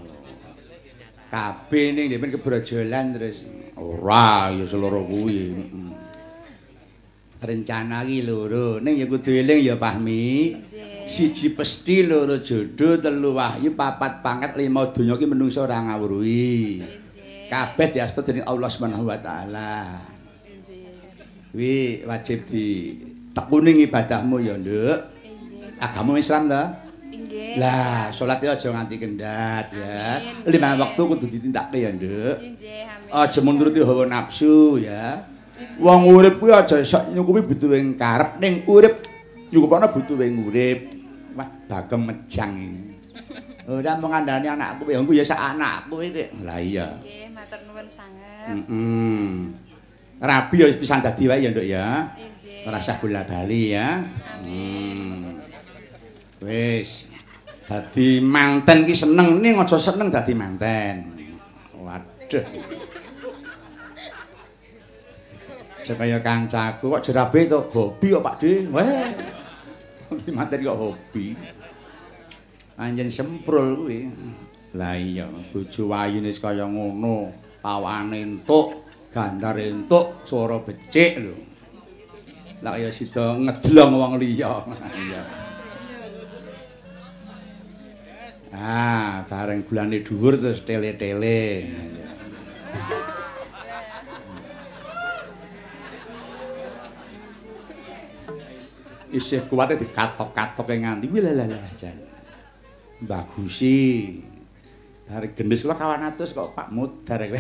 Kabeh 1.26 1.98
ning 1.98 2.06
dhewe 2.06 2.30
kebrojolan 2.30 3.18
terus 3.18 3.42
ora 3.74 4.54
ya 4.54 4.62
seloro 4.62 5.02
kuwi. 5.02 5.50
Rencana 7.42 8.06
iki 8.06 8.22
loro, 8.22 8.78
ning 8.78 8.94
ya 9.02 9.10
kudu 9.10 9.34
eling 9.34 9.66
ya 9.66 9.74
Pahmi. 9.74 10.54
Nggih. 10.62 11.10
Siji 11.10 11.54
pesti, 11.54 12.02
loro 12.06 12.38
jodoh, 12.42 12.98
telu 12.98 13.34
wahyu, 13.34 13.78
papat 13.78 14.22
pangkat, 14.22 14.58
lima 14.58 14.90
donya 14.90 15.14
ki 15.18 15.26
menungso 15.26 15.62
ora 15.62 15.78
ngawruhi. 15.78 16.82
Kabeh 17.50 17.94
diastu 17.94 18.22
dening 18.26 18.46
Allah 18.46 18.70
Subhanahu 18.70 19.06
wa 19.06 19.18
taala. 19.18 20.02
Kuwi 21.50 22.06
wajib 22.06 22.46
ditekuni 22.46 23.86
ibadahmu 23.86 24.42
ya, 24.42 24.54
Nduk. 24.58 25.15
Agama 25.76 26.16
Islam 26.16 26.48
ta? 26.48 26.86
Inggih. 27.06 27.60
Lah, 27.60 28.10
salat 28.10 28.42
ya 28.42 28.56
aja 28.56 28.68
nganti 28.72 28.96
kendhat 28.98 29.66
ya. 29.70 30.18
Lima 30.48 30.74
waktu 30.74 31.00
kudu 31.00 31.26
ditindakake 31.30 31.78
ya, 31.86 31.90
Nduk. 31.94 32.36
Injih, 32.42 32.82
amin. 32.88 33.10
Aja 33.12 33.40
menuruti 33.44 33.78
hawa 33.84 34.04
nafsu 34.08 34.80
ya. 34.80 35.22
Wong 35.80 36.12
urip 36.12 36.36
kuwi 36.36 36.52
aja 36.52 36.84
sok 36.84 37.16
nyukupi 37.16 37.40
butuhe 37.48 37.80
karep 37.96 38.36
ning 38.42 38.66
urip 38.68 39.00
nyukupana 39.48 39.88
butuhe 39.88 40.28
urip. 40.28 40.80
Wah, 41.36 41.48
bagem 41.68 42.00
mejang 42.08 42.52
ini. 42.56 42.96
Ora 43.68 43.92
mung 44.00 44.12
ngandani 44.12 44.48
anakku 44.48 44.88
ya, 44.88 45.00
engko 45.00 45.12
ya 45.12 45.24
sak 45.24 45.56
anakku 45.56 46.00
iki. 46.00 46.32
Lah 46.44 46.60
iya. 46.60 46.96
Nggih, 47.00 47.28
matur 47.32 47.60
nuwun 47.68 47.88
sanget. 47.88 48.52
Heeh. 48.52 49.28
Rabi 50.16 50.54
ya 50.56 50.64
wis 50.72 50.80
pisan 50.80 51.04
dadi 51.04 51.28
wae 51.28 51.44
ya, 51.44 51.52
Nduk 51.52 51.66
ya. 51.68 51.88
Injih. 52.16 52.64
Ora 52.68 52.80
usah 52.80 52.96
bola-bali 53.00 53.76
ya. 53.76 54.00
Amin. 54.36 54.96
Hmm. 54.96 55.35
Wis. 56.46 57.10
Dadi 57.66 58.22
manten 58.22 58.86
ki 58.86 58.94
seneng 58.94 59.42
ning 59.42 59.58
aja 59.58 59.74
seneng 59.74 60.06
dadi 60.06 60.30
manten. 60.38 61.18
Waduh. 61.74 62.46
Supaya 65.82 66.22
kancaku 66.22 66.94
kok 66.94 67.02
jerabe 67.02 67.50
to 67.50 67.58
hobi 67.74 68.14
kok 68.14 68.22
Pak 68.22 68.36
De. 68.38 68.52
Weh. 68.70 69.10
Dadi 70.14 70.30
manten 70.30 70.62
kok 70.62 70.78
hobi. 70.78 71.34
Anjen 72.78 73.10
semprul 73.10 73.82
kuwi. 73.82 74.06
Lah 74.76 74.92
iya, 74.92 75.24
bojo 75.24 75.88
wayune 75.88 76.28
kaya 76.36 76.68
ngono, 76.68 77.32
pawane 77.64 78.20
entuk, 78.20 78.84
gandare 79.08 79.72
entuk, 79.72 80.20
swara 80.28 80.60
becik 80.60 81.16
lho. 81.16 81.32
Lah 82.60 82.76
kaya 82.76 82.92
sida 82.92 83.40
ngedlong 83.40 83.96
wong 83.96 84.12
liya. 84.20 84.52
Iya. 84.92 85.45
Ah, 88.56 89.28
bareng 89.28 89.60
bulane 89.68 90.00
dhuwur 90.00 90.40
terus 90.40 90.64
tele-tele. 90.64 91.68
Isih 99.12 99.44
kuwate 99.44 99.76
dikatok-katoke 99.76 100.72
nganti 100.72 101.04
wilalah 101.12 101.44
jan. 101.76 102.00
Bagusi. 103.04 104.24
Hari 105.06 105.36
gendis 105.36 105.62
kula 105.62 105.76
kawan 105.76 106.08
atus 106.08 106.32
kok 106.32 106.56
Pak 106.56 106.72
Mudar 106.72 107.22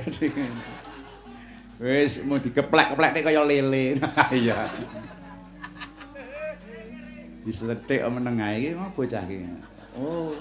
Wis 1.82 2.24
mau 2.28 2.36
dikeplek-keplekne 2.38 3.24
kaya 3.24 3.40
lele. 3.40 3.96
Iya. 4.36 4.68
Dislethik 7.42 8.04
meneng 8.04 8.36
ae 8.44 8.54
iki 8.60 8.70
mau 8.76 8.92
bocah 8.92 9.24
iki. 9.24 9.48
Oh. 9.96 10.36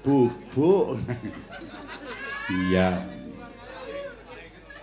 Bubuk. 0.00 0.96
Iya. 2.50 3.04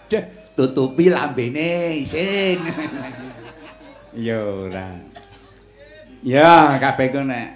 Deh, 0.07 0.23
tutupi 0.55 1.09
lambene 1.11 1.99
isin. 1.99 2.61
Ya 4.15 4.37
ora. 4.39 4.97
Ya, 6.25 6.77
kabeh 6.79 7.13
ku 7.13 7.21
nek 7.21 7.47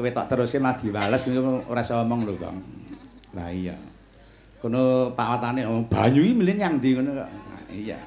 kowe 0.00 0.08
tok 0.08 0.28
teruske 0.32 0.56
malah 0.56 0.80
diwales 0.80 1.28
ora 1.68 1.84
iso 1.84 2.00
omong 2.00 2.24
lho, 2.24 2.34
Kang. 2.40 2.58
Lah 3.36 3.52
iya. 3.52 3.76
Kono 4.60 5.12
Pak 5.16 5.28
Watane 5.36 5.64
oh, 5.64 5.84
banyu 5.88 6.20
iki 6.20 6.36
milih 6.36 6.56
nyang 6.56 6.80
ndi 6.80 6.96
ngono 6.96 7.10
kok. 7.20 7.30
Iya. 7.72 8.00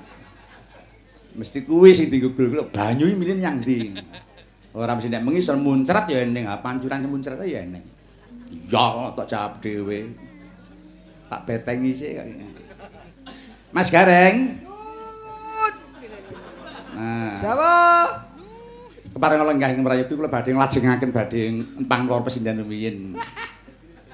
Mesti 1.33 1.65
kuwi 1.65 1.93
sing 1.97 2.13
digugul 2.13 2.49
kula 2.49 2.65
banyu 2.69 3.09
iki 3.09 3.17
milih 3.17 3.37
nyang 3.41 3.61
ndi. 3.61 3.93
Ora 4.73 4.97
mesti 4.97 5.09
nek 5.09 5.21
mengi 5.21 5.41
iso 5.41 5.53
muncrat 5.53 6.09
ya 6.09 6.25
eneng, 6.25 6.49
ha 6.49 6.57
pancuran 6.61 7.05
muncrat 7.05 7.41
ya 7.45 7.61
eneng. 7.61 7.92
Iya, 8.53 9.13
tak 9.17 9.27
jawab 9.29 9.53
dhewe. 9.59 10.13
Tak 11.27 11.41
betengi 11.49 11.91
sik 11.97 12.11
kok. 12.21 12.27
Mas 13.73 13.89
Gareng. 13.89 14.61
Nah, 16.93 17.41
Dawa. 17.41 17.73
kepareng 19.13 19.45
lenggah 19.45 19.69
ing 19.73 19.85
mrayogi 19.85 20.13
kula 20.17 20.29
badhe 20.29 20.53
nglajengaken 20.53 21.09
badhe 21.13 21.41
empang 21.81 22.05
lor 22.09 22.21
pesindan 22.25 22.61
rumiyin. 22.61 23.17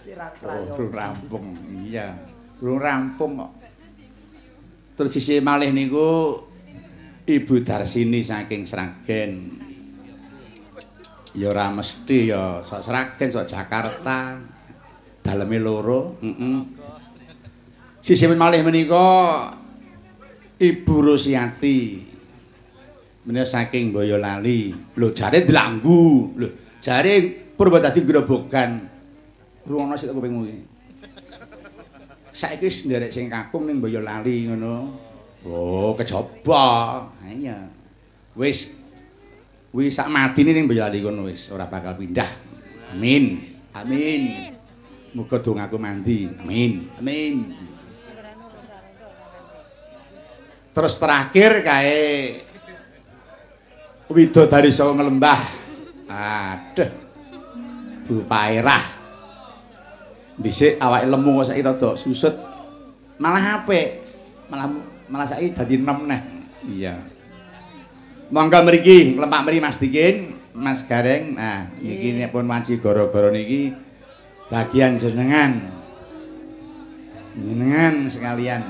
Tirang 0.04 0.34
Oh, 0.44 0.76
belum 0.76 0.92
rampung. 0.92 1.46
Iya. 1.88 2.20
Belum 2.60 2.80
rampung 2.80 3.32
kok. 3.40 3.52
Terus 5.00 5.12
sisi 5.16 5.40
malih 5.40 5.72
niku 5.72 6.44
Ibu 7.24 7.64
Darsini 7.64 8.20
saking 8.24 8.68
Sragen. 8.68 9.32
Ya 11.40 11.56
ora 11.56 11.72
mesti 11.72 12.36
ya 12.36 12.60
sok 12.60 12.84
Sragen, 12.84 13.32
sok 13.32 13.48
Jakarta. 13.48 14.36
Daleme 15.24 15.56
loro, 15.64 16.20
heeh. 16.20 16.60
Sisi 18.04 18.28
malih 18.28 18.60
menika 18.60 19.08
Ibu 20.60 20.96
Rusiati. 21.00 21.80
Menika 23.24 23.48
saking 23.48 23.96
Boyolali. 23.96 24.76
Lho 25.00 25.16
jare 25.16 25.48
dilanggu. 25.48 26.36
Lho 26.36 26.48
jare 26.84 27.24
purba 27.56 27.80
dadi 27.80 28.04
grobogan. 28.04 28.84
Ruwono 29.64 29.96
sik 29.96 30.12
kupingmu 30.12 30.44
iki. 30.44 30.62
Saiki 32.36 32.68
wis 32.68 32.84
nderek 32.88 33.12
sing 33.16 33.32
kakung 33.32 33.68
ning 33.68 33.80
Boyolali 33.80 34.48
ngono. 34.48 34.92
Oh, 35.48 35.96
kejaba. 35.96 37.08
Iya. 37.24 37.68
Wis 38.36 38.79
wis 39.70 39.94
sak 39.94 40.10
matine 40.10 40.54
ning 40.54 40.66
Boyolali 40.66 41.00
kono 41.02 41.30
wis 41.30 41.54
ora 41.54 41.70
bakal 41.70 41.94
pindah. 41.94 42.30
Amin. 42.90 43.54
Amin. 43.74 44.54
Muga 45.14 45.38
dongaku 45.42 45.78
mandi. 45.78 46.26
Amin. 46.42 46.90
Amin. 46.98 47.54
Terus 50.74 50.94
terakhir 50.98 51.52
kae 51.62 52.02
widodari 54.10 54.74
saka 54.74 54.94
nglembah. 54.94 55.42
Aduh. 56.10 56.90
Bu 58.10 58.26
Pairah. 58.26 58.98
Dhisik 60.40 60.80
awake 60.82 61.06
lemu 61.06 61.30
kok 61.44 61.46
saiki 61.52 61.62
rada 61.62 61.90
susut. 61.94 62.34
Malah 63.22 63.62
apik. 63.62 64.02
Malah 64.50 64.66
malah 65.06 65.28
saiki 65.30 65.54
dadi 65.54 65.78
enem 65.78 66.00
neh. 66.10 66.22
Iya. 66.66 67.19
Monggo 68.30 68.62
mriki 68.62 69.18
nglempak 69.18 69.42
mriki 69.42 69.62
Mas 69.62 69.82
Dikin, 69.82 70.38
Mas 70.54 70.86
Gareng. 70.86 71.34
Nah, 71.34 71.66
iki 71.82 72.14
nek 72.14 72.30
pun 72.30 72.46
wanci 72.46 72.78
gara-gara 72.78 73.34
niki 73.34 73.74
bagian 74.54 75.02
jenengan. 75.02 75.66
Jenengan 77.34 78.06
sekalian. 78.06 78.62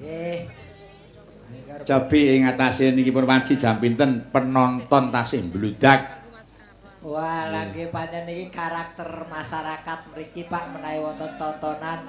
Nggih. 0.00 0.48
Cobi 1.82 2.20
ing 2.40 2.48
atase 2.48 2.88
niki 2.96 3.12
pun 3.12 3.28
wanci 3.28 3.60
jam 3.60 3.76
pinten 3.76 4.32
penonton 4.32 5.12
tasih 5.12 5.44
mbludak. 5.44 6.24
Wah, 7.02 7.50
lagi 7.50 7.90
panjang 7.90 8.30
ini 8.30 8.46
karakter 8.48 9.26
masyarakat 9.26 9.98
mriki 10.14 10.46
Pak 10.46 10.70
menawi 10.72 11.02
wonten 11.02 11.34
tontonan 11.34 12.00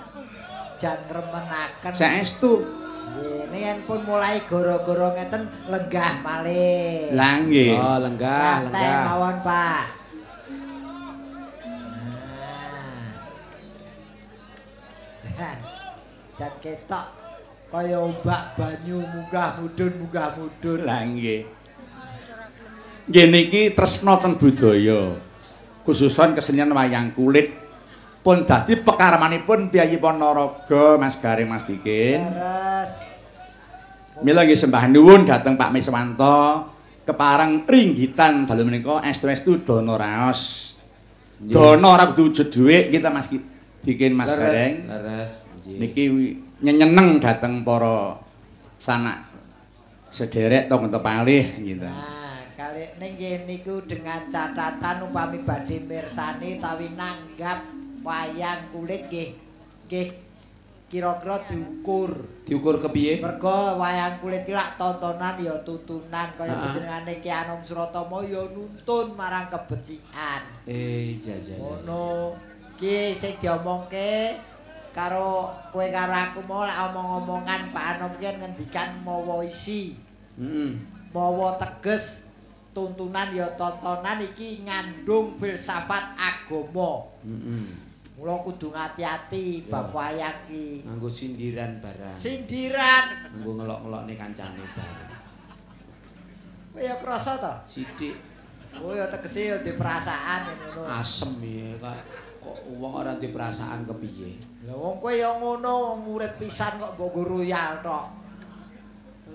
jan 0.80 1.02
remenaken. 1.10 1.92
Saestu. 1.92 2.83
Ini 3.14 3.86
pun 3.86 4.02
mulai 4.02 4.42
goro-goro 4.50 5.14
ngeten 5.14 5.46
lenggah 5.70 6.26
malih. 6.26 7.14
Lah 7.14 7.34
nggih. 7.46 7.78
Oh, 7.78 7.98
lenggah, 8.02 8.66
Santai 8.66 8.82
lenggah. 8.82 9.04
mawon, 9.06 9.38
Pak. 9.46 9.84
Nah. 15.38 15.58
Jan 16.34 16.54
ketok 16.58 17.06
kaya 17.70 17.98
ombak 18.02 18.58
banyu 18.58 19.02
munggah 19.06 19.62
mudhun 19.62 19.94
munggah 20.02 20.34
mudhun. 20.34 20.80
Lah 20.82 21.06
nggih. 21.06 21.46
Nggih 23.06 23.26
niki 23.30 23.62
tresna 23.78 24.18
ten 24.18 24.34
budaya. 24.42 25.22
Khususan 25.86 26.34
kesenian 26.34 26.74
wayang 26.74 27.14
kulit 27.14 27.54
pun 28.24 28.48
dadi 28.48 28.80
pekaramanipun 28.80 29.68
Piyayi 29.68 30.00
Ponorogo 30.00 30.96
Mas 30.96 31.20
Garing 31.20 31.52
Mas 31.52 31.68
Dikin. 31.68 32.24
Terus 32.24 33.03
Mila 34.22 34.46
nggih 34.46 34.60
sembah 34.60 34.86
nuwun 34.94 35.26
dhateng 35.26 35.58
Pak 35.58 35.74
Miswanto 35.74 36.70
kepareng 37.02 37.66
ringgitan 37.66 38.46
dalu 38.46 38.70
menika 38.70 39.02
estu-estu 39.02 39.66
dana 39.66 39.98
raos. 39.98 40.74
Dana 41.42 41.98
ora 41.98 42.06
kudu 42.14 42.30
wujud 42.30 42.48
dhuwit 42.54 42.94
kita 42.94 43.10
Mas 43.10 43.28
Ki- 43.28 43.44
Dikin 43.84 44.16
Mas 44.16 44.32
Leres, 44.32 44.40
Gareng. 44.40 44.74
Leres. 44.88 45.32
nggih. 45.66 45.78
Niki 45.82 46.04
nyeneng 46.64 47.20
dhateng 47.20 47.68
para 47.68 48.16
sanak 48.80 49.28
sederek 50.08 50.72
tangga 50.72 51.04
palih 51.04 51.44
gitu. 51.60 51.84
Nah, 51.84 52.48
kali 52.56 52.96
nggih 52.96 53.44
niku 53.44 53.84
dengan 53.84 54.30
catatan 54.32 55.04
upami 55.04 55.44
badhe 55.44 55.84
mirsani 55.84 56.62
utawi 56.62 56.96
nanggap 56.96 57.68
wayang 58.08 58.72
kulit 58.72 59.12
nggih 59.12 59.36
nggih 59.92 60.08
kira-kira 60.94 61.42
diukur. 61.50 62.22
Diukur 62.46 62.78
kepiye? 62.78 63.18
Mergo 63.18 63.82
wayang 63.82 64.22
kulit 64.22 64.46
ki 64.46 64.54
lak 64.54 64.78
tontonan 64.78 65.42
ya 65.42 65.58
tutunan 65.66 66.30
kaya 66.38 66.54
panjenengane 66.54 67.18
Ki 67.18 67.34
Anom 67.34 67.66
Suratama 67.66 68.22
ya 68.22 68.46
nuntun 68.54 69.18
marang 69.18 69.50
kebecikan. 69.50 70.46
Eh, 70.70 71.18
iya 71.18 71.34
iya. 71.42 71.54
iya. 71.54 71.56
Ngono. 71.58 72.38
Ki 72.78 73.18
sing 73.18 73.42
diomongke 73.42 74.38
karo 74.94 75.50
kowe 75.74 75.88
karo 75.90 76.14
aku 76.14 76.46
mau 76.46 76.70
lek 76.70 76.78
omong-omongan 76.94 77.74
Pak 77.74 77.86
Anom 77.98 78.14
ki 78.22 78.30
ngendikan 78.38 79.02
mawa 79.02 79.42
isi. 79.42 79.98
Heeh. 80.38 80.94
mawa 81.14 81.62
teges 81.62 82.26
tuntunan 82.74 83.30
ya 83.30 83.54
tontonan 83.54 84.18
iki 84.22 84.66
ngandung 84.66 85.38
filsafat 85.38 86.18
agama. 86.18 87.10
Heeh. 87.22 87.93
Mula 88.24 88.40
kudu 88.40 88.72
ngati-ati 88.72 89.68
bab 89.68 89.92
Ya. 89.92 89.96
wayang 90.00 90.38
ki. 90.48 90.88
Nganggo 90.88 91.12
sindiran 91.12 91.76
barang. 91.84 92.16
Sindiran. 92.16 93.36
Nganggo 93.36 93.52
ngelok-ngelokne 93.60 94.14
kancane 94.16 94.64
barang. 94.64 95.12
Kowe 96.72 96.80
ya 96.80 96.96
krasa 97.04 97.36
to? 97.36 97.54
Sithik 97.68 98.16
Oh 98.80 98.90
ya 98.90 99.06
tegese 99.06 99.52
ya 99.52 99.60
di 99.62 99.76
perasaan 99.76 100.50
ngono. 100.50 100.90
asem 100.90 101.36
ya 101.46 101.78
kok 101.78 101.94
kok 102.42 102.58
wong 102.74 102.96
ora 102.96 103.14
di 103.20 103.28
perasaan 103.28 103.84
kepiye. 103.86 104.40
Lah 104.66 104.74
wong 104.74 104.98
kowe 104.98 105.12
ya 105.12 105.36
ngono 105.36 106.00
urip 106.02 106.40
pisan 106.40 106.80
kok 106.80 106.96
mbok 106.96 107.28
royal 107.28 107.84
tok. 107.84 108.08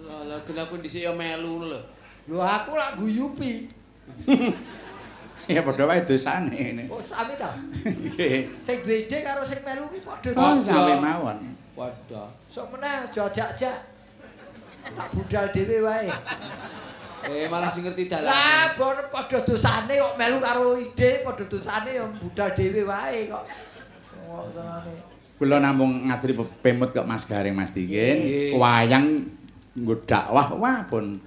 Lah 0.02 0.20
lah 0.26 0.40
kenapa 0.48 0.74
dhisik 0.80 1.04
ya 1.04 1.12
melu 1.12 1.68
lho. 1.68 1.80
Lho 2.26 2.40
aku 2.40 2.72
lak 2.72 2.96
guyupi. 2.96 3.68
Ya 5.56 5.64
padha 5.64 5.88
wae 5.88 6.04
dosane 6.04 6.52
ngene. 6.52 6.84
Oh 6.92 7.00
sami 7.00 7.32
to? 7.40 7.48
Nggih. 7.88 8.52
Sing 8.60 8.84
beda 8.84 9.16
karo 9.24 9.40
sing 9.40 9.64
melu 9.64 9.88
ki 9.88 10.04
padha 10.04 10.28
Oh, 10.36 10.60
to. 10.60 10.68
sampe 10.68 10.94
mawon. 11.00 11.38
Waduh. 11.72 12.28
Sok 12.52 12.76
meneh 12.76 13.08
aja 13.08 13.24
ajak-ajak. 13.32 13.78
Tak 14.92 15.08
budal 15.16 15.46
dhewe 15.48 15.78
wae. 15.88 16.08
Eh 17.32 17.48
malah 17.48 17.72
sing 17.72 17.88
ngerti 17.88 18.12
dalan. 18.12 18.28
Lah 18.28 18.76
bon 18.76 18.96
padha 19.08 19.40
dosane 19.40 19.96
kok 19.96 20.14
melu 20.20 20.36
karo 20.44 20.76
ide, 20.76 21.24
padha 21.24 21.44
dosane 21.48 21.90
ya 21.96 22.04
budal 22.20 22.50
dhewe 22.52 22.82
wae 22.84 23.32
kok. 23.32 23.44
Kok 24.12 24.46
senane. 24.52 24.92
Kula 25.38 25.56
namung 25.64 26.10
ngaturi 26.12 26.34
pemut 26.60 26.92
kok 26.92 27.08
Mas 27.08 27.24
Garing 27.24 27.56
Mas 27.56 27.72
Dikin. 27.72 28.16
Nggih. 28.20 28.50
Wayang 28.60 29.06
nggo 29.78 29.94
dakwah 30.04 30.52
wah 30.58 30.82
pun 30.90 31.22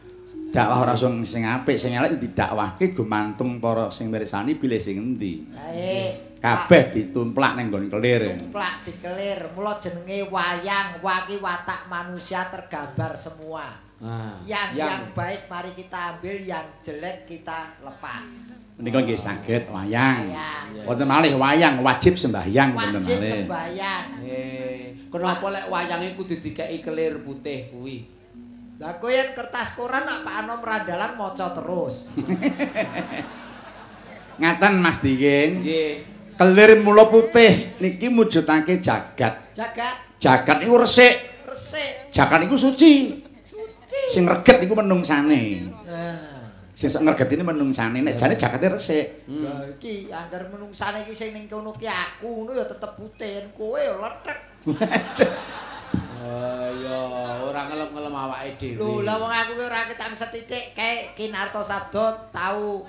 dakwah 0.52 0.84
ora 0.84 0.94
sing 1.00 1.24
sing 1.24 1.48
apik, 1.48 1.80
sing 1.80 1.96
elek 1.96 2.20
didakwahke 2.20 2.92
gumantung 2.92 3.64
para 3.64 3.88
sing 3.90 4.12
mirsani 4.12 4.60
pilih 4.60 4.78
sing 4.78 5.00
endi. 5.00 5.48
Ae. 5.56 6.30
Kabeh 6.42 6.90
ditumplak 6.90 7.54
ning 7.54 7.70
nggon 7.70 7.88
kelir. 7.88 8.34
plak 8.50 8.82
dikelir. 8.82 9.54
Mula 9.54 9.78
jenenge 9.78 10.26
wayang, 10.28 10.98
waki 11.00 11.38
watak 11.38 11.86
manusia 11.86 12.50
tergambar 12.50 13.14
semua. 13.14 13.78
Nah, 14.02 14.42
Yang 14.50 14.82
yang 14.82 15.14
baik 15.14 15.46
mari 15.46 15.78
kita 15.78 16.18
ambil, 16.18 16.42
yang 16.42 16.66
jelek 16.82 17.30
kita 17.30 17.78
lepas. 17.86 18.58
Menika 18.82 18.98
nggih 19.06 19.14
saged 19.14 19.70
wayang. 19.70 20.34
Wonten 20.90 21.06
malih 21.06 21.38
wayang 21.38 21.78
wajib 21.86 22.18
sembahyang 22.18 22.74
wonten 22.74 22.98
Wajib 23.06 23.22
malih. 23.22 23.32
sembayang. 23.46 24.06
Eh, 24.26 24.82
kenapa 25.14 25.46
lek 25.54 25.66
wayange 25.70 26.18
kudu 26.18 26.42
dikeki 26.42 26.82
kelir 26.82 27.22
putih 27.22 27.70
kuwi? 27.70 28.10
Lah 28.82 28.98
kowe 28.98 29.14
yen 29.14 29.38
kertas 29.38 29.78
koran 29.78 30.10
nak 30.10 30.26
Pak 30.26 30.36
Anom 30.42 30.58
randalan 30.66 31.14
maca 31.14 31.54
terus. 31.54 32.10
Ngaten 34.42 34.74
Mas 34.82 35.06
Dikin. 35.06 35.62
Nggih. 35.62 35.92
Kelir 36.34 36.82
mula 36.82 37.06
putih 37.06 37.78
niki 37.78 38.10
mujudake 38.10 38.82
jagat. 38.82 39.54
Jagat 39.54 40.10
Jagat 40.18 40.66
niku 40.66 40.82
resik, 40.82 41.46
resik. 41.46 42.10
jagat 42.10 42.42
niku 42.42 42.58
suci. 42.58 43.22
Suci. 43.46 44.02
Sing 44.10 44.26
reget 44.26 44.58
niku 44.62 44.74
menungsane. 44.74 45.70
Nah. 45.86 46.42
Sing 46.74 46.90
sak 46.90 47.06
ngregetine 47.06 47.46
menungsane 47.46 48.02
nek 48.02 48.18
jane 48.18 48.34
jakate 48.34 48.66
resik. 48.66 49.30
Hmm. 49.30 49.46
Lah 49.46 49.62
iki 49.70 50.10
anggar 50.10 50.50
menungsane 50.50 51.06
iki 51.06 51.14
sing 51.14 51.38
ning 51.38 51.46
kono 51.46 51.78
ki 51.78 51.86
aku 51.86 52.26
ngono 52.26 52.58
ya 52.58 52.66
tetep 52.66 52.98
putih 52.98 53.30
yen 53.30 53.48
kowe 53.54 53.78
ya 53.78 53.94
lethek. 54.02 54.40
Ya, 56.82 57.00
ora 57.42 57.62
ngelem-ngelem 57.70 58.14
awake 58.14 58.50
dhewe. 58.62 58.78
Lho 58.78 59.02
lah 59.02 59.18
wong 59.18 59.34
aku 59.34 59.52
ki 59.58 59.64
ora 59.66 59.90
ketang 59.90 60.14
sethithik 60.14 60.78
kae 60.78 61.18
Kinarto 61.18 61.62
Sabdo 61.66 62.30
tau 62.30 62.86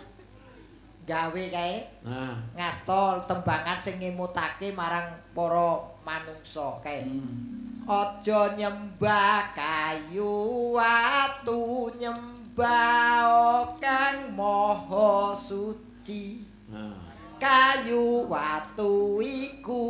gawe 1.03 1.45
kae 1.51 1.75
Nah. 2.07 2.39
ngasta 2.55 3.27
tembangan 3.27 3.79
sing 3.81 3.99
ngemutake 3.99 4.77
marang 4.77 5.17
para 5.33 5.81
manungsa 6.05 6.79
kae. 6.85 7.09
Hmm. 7.09 7.83
Aja 7.83 8.55
nyembah 8.55 9.51
kayu 9.57 10.77
watu 10.79 11.91
nyembah 11.99 13.67
kang 13.83 14.31
maha 14.37 15.35
suci. 15.35 16.47
Nah. 16.71 16.95
kayu 17.43 18.31
watu 18.31 19.19
iku 19.19 19.83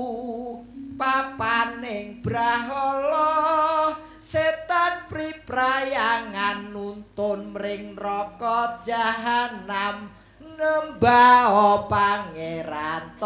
papaning 0.96 2.22
brahala 2.22 3.92
setan 4.22 5.10
priprayangan 5.10 6.70
nuntun 6.70 7.52
mring 7.52 7.98
neraka 7.98 8.80
jahanam 8.80 10.08
nembah 10.38 11.90
pangeran 11.90 13.18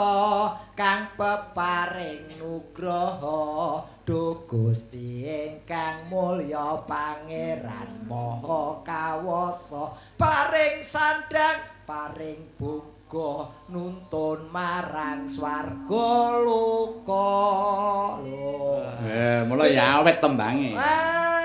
kang 0.73 1.13
peparing 1.17 2.41
nugraha 2.41 3.85
do 4.09 4.45
Gusti 4.49 5.29
ingkang 5.29 6.09
mulya 6.09 6.81
pangeran 6.89 8.09
maha 8.09 8.81
kawasa 8.81 9.93
paring 10.17 10.81
sandang 10.81 11.61
paring 11.85 12.41
bung 12.57 12.96
Go 13.07 13.47
nuntun 13.71 14.51
marang 14.51 15.31
swarga 15.31 16.42
luka 16.42 18.19
lho. 18.19 18.83
Eh, 19.07 19.47
mula 19.47 19.71
ya 19.71 20.03
awet 20.03 20.19
tembange. 20.19 20.75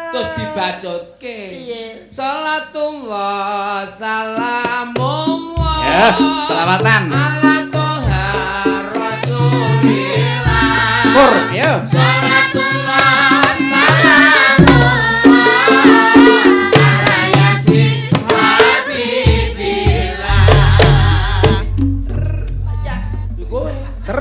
Terus 0.10 0.41
dibacutke. 0.41 1.54
Piye? 1.54 2.10
Salatullah 2.10 3.86
salamullah. 3.86 5.80
Ya, 5.86 6.17
selawatan. 6.50 7.13
Ala 7.13 7.69
toha 7.69 8.26
rasulillah. 8.97 10.65
Kur, 11.13 11.45
ya. 11.54 11.86
Salatullah 11.86 12.90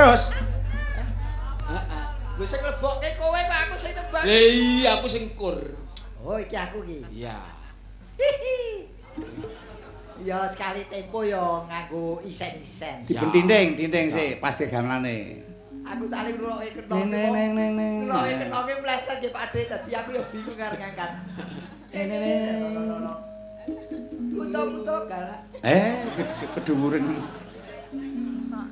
terus. 0.00 0.22
Lho 2.40 2.44
sing 2.48 2.60
lebokke 2.64 3.08
kowe 3.20 3.36
kok 3.36 3.58
aku 3.68 3.76
sing 3.76 3.92
nembang. 3.92 4.24
Lha 4.24 4.38
iya 4.48 4.90
aku 4.96 5.06
sing 5.12 5.24
kur. 5.36 5.60
Oh 6.24 6.40
iki 6.40 6.56
aku 6.56 6.80
iki. 6.88 7.04
Iya. 7.20 7.36
Ya 10.24 10.48
sekali 10.48 10.88
tempo 10.88 11.20
ya 11.20 11.68
nganggo 11.68 12.24
isen-isen. 12.24 13.04
Dibentinding, 13.04 13.76
dinding 13.76 14.08
sih 14.08 14.28
pas 14.40 14.56
gamelane. 14.56 15.44
Aku 15.84 16.08
saling 16.08 16.36
roke 16.40 16.64
kethok. 16.64 16.96
Neng 17.04 17.12
neng 17.12 17.50
neng 17.52 17.72
neng. 17.76 17.94
Roke 18.08 18.32
kethoke 18.40 18.72
mleset 18.80 19.18
ya 19.20 19.28
Pak 19.36 19.44
Dhe 19.52 19.60
dadi 19.68 19.92
aku 19.92 20.08
ya 20.16 20.22
bingung 20.32 20.56
karo 20.56 20.76
ngangkat. 20.80 21.10
Neng 21.92 22.04
neng. 22.08 23.04
Utuh-utuh 24.32 25.04
galak. 25.04 25.44
Eh, 25.60 26.08
kedhuwuring. 26.56 27.20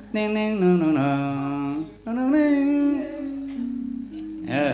neng 0.09 0.33
neng 0.33 0.57
neng 0.57 0.77
neng 0.81 0.93
neng 0.97 2.17
neng 2.17 2.29
neng 2.33 2.97
eh. 4.49 4.73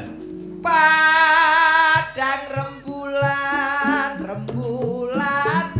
padang 0.64 2.44
rembulan 2.56 4.16
rembulan. 4.24 5.75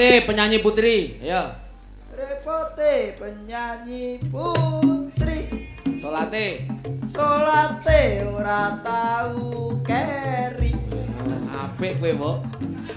Repote 0.00 0.32
penyanyi 0.32 0.64
putri. 0.64 1.20
Ayo. 1.20 1.60
Repote 2.16 3.20
penyanyi 3.20 4.16
putri. 4.32 5.68
Salate. 6.00 6.64
Salate 7.04 8.24
ora 8.32 8.80
tau 8.80 9.76
keri. 9.84 10.72
Apik 11.52 12.00
kowe, 12.00 12.16
Mbok. 12.16 12.36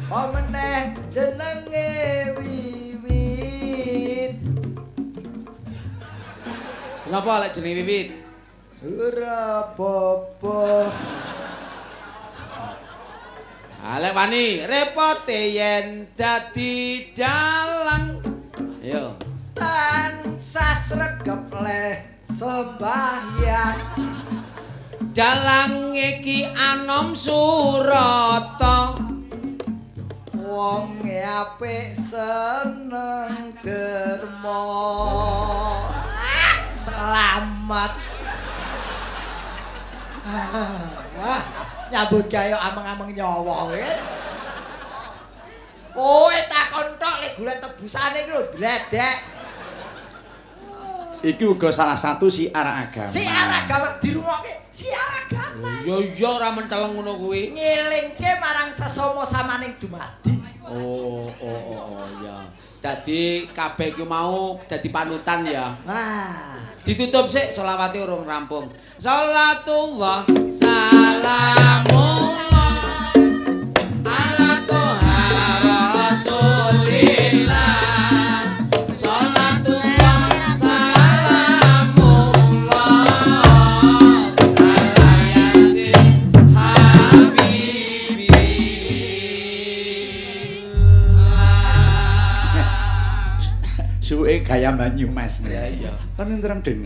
Apa 0.08 0.20
meneh 0.32 0.96
jenenge 1.12 1.92
wiwit. 2.40 4.40
Kenapa 7.04 7.32
lek 7.44 7.52
jenenge 7.52 7.84
Wiwit? 7.84 8.08
Ora 8.80 9.76
apa-apa. 9.76 10.88
Alek 13.84 14.16
wani 14.16 14.64
repote 14.64 15.36
yen 15.52 16.08
dadi 16.16 17.12
dalang. 17.12 18.24
Ayo. 18.80 19.20
tansah 19.52 20.76
sregep 20.80 21.52
leh 21.52 22.00
sembahyang 22.32 23.80
Dalang 25.12 25.92
iki 25.92 26.48
anom 26.48 27.12
surata. 27.12 28.96
wong 30.32 31.04
apik 31.12 31.92
seneng 32.00 33.52
derma 33.60 34.64
Ah, 36.24 36.56
selamat 36.80 37.92
Ah, 40.24 41.73
nyambut 41.94 42.26
gawe 42.26 42.58
ameng-ameng 42.58 43.14
nyawa 43.14 43.70
kan 43.70 43.98
Kowe 45.94 46.38
takon 46.50 46.90
tok 46.98 47.22
lek 47.22 47.38
golek 47.38 47.58
tebusane 47.62 48.18
iki 48.26 48.34
lho 48.34 48.42
dledek. 48.50 49.18
Iki 51.22 51.46
uga 51.46 51.70
salah 51.70 51.94
satu 51.94 52.34
siar 52.34 52.66
agama. 52.66 53.14
Siar 53.14 53.46
agama 53.62 54.02
dirungokke, 54.02 54.74
siar 54.74 55.22
agama. 55.22 55.70
Yo 55.86 56.02
yo 56.02 56.34
ora 56.34 56.50
menteleng 56.50 56.98
ngono 56.98 57.14
kuwi. 57.22 57.54
Ngelingke 57.54 58.32
marang 58.42 58.74
sesama 58.74 59.22
samaning 59.22 59.78
dumadi. 59.78 60.34
Oh, 60.66 61.30
oh, 61.30 61.62
oh, 61.62 61.94
oh, 61.94 62.10
ya. 62.26 62.42
Dadi 62.84 63.48
kabeh 63.56 63.96
iki 63.96 64.04
mau 64.04 64.60
dadi 64.68 64.92
panutan 64.92 65.48
ya. 65.48 65.72
Wah, 65.88 66.60
Ditutup 66.84 67.32
sik 67.32 67.56
selawate 67.56 68.04
urung 68.04 68.28
rampung. 68.28 68.76
Salatullah 69.00 70.28
salamullah 70.52 72.53
gaya 94.44 94.70
banyu 94.76 95.08
Mas. 95.10 95.40
Ya 95.42 95.64
iya. 95.66 95.92
Kan 96.14 96.30
nderem 96.30 96.60
den. 96.62 96.86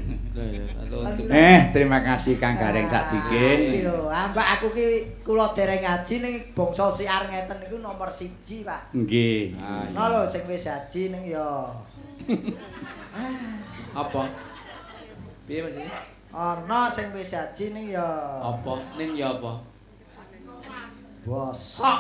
Eh, 1.28 1.60
terima 1.76 2.00
kasih 2.06 2.38
Kang 2.38 2.56
Gareng 2.56 2.88
sakdike. 2.88 3.84
Lho, 3.84 4.08
ambak 4.08 4.62
aku 4.62 4.72
ki 4.72 4.86
kula 5.26 5.52
dereng 5.52 5.82
ngaji 5.84 6.16
ning 6.24 6.36
bangsa 6.56 6.88
siar 6.88 7.28
ngeten 7.28 7.58
niku 7.60 7.82
nomor 7.82 8.08
siji, 8.08 8.64
Pak. 8.64 8.94
Nggih. 8.96 9.58
Ah, 9.60 9.90
Ono 9.92 10.04
lho 10.14 10.22
sing 10.30 10.46
wis 10.48 10.70
haji 10.70 11.02
ning 11.12 11.24
ya. 11.28 11.68
Apa? 14.02 14.22
Piye 15.50 15.60
maksudnya? 15.66 15.92
Ono 16.32 16.82
sing 16.94 17.08
wis 17.12 17.34
haji 17.34 17.66
ning 17.74 17.86
ya. 17.92 18.08
Apa? 18.40 18.74
Ning 18.96 19.18
ya 19.18 19.34
apa? 19.34 19.60
Bosok. 21.28 22.00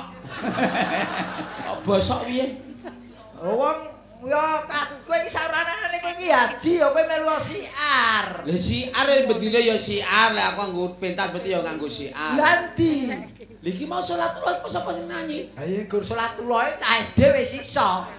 Kok 1.65 1.77
bosok 1.85 2.19
piye? 2.23 2.47
Wong 3.37 3.79
ya 4.25 4.65
kowe 5.05 5.17
iki 5.21 5.29
sarana 5.29 5.93
ning 5.93 6.01
kowe 6.01 6.13
iki 6.17 6.33
haji 6.33 6.71
ya 6.81 6.89
kowe 6.89 7.03
melu 7.05 7.37
siar. 7.37 8.41
Lah 8.41 8.57
siar 8.57 9.07
e 9.13 9.29
bendine 9.29 9.59
ya 9.61 9.77
siar, 9.77 10.33
lah 10.33 10.57
aku 10.57 10.65
nganggo 10.65 10.97
pentas 10.97 11.29
berarti 11.29 11.53
ya 11.53 11.61
nganggo 11.61 11.85
siar. 11.85 12.33
Lah 12.33 12.73
ndi? 12.73 13.13
Lha 13.61 13.69
iki 13.69 13.85
mau 13.85 14.01
salatullah 14.01 14.57
pas 14.65 14.73
apa 14.73 14.89
sing 14.97 15.05
nyanyi? 15.05 15.53
Ha 15.53 15.61
iya 15.65 15.85
gur 15.85 16.01
salatullah 16.01 16.65
cah 16.81 16.97
SD 17.05 17.19
wis 17.37 17.53
iso. 17.61 18.09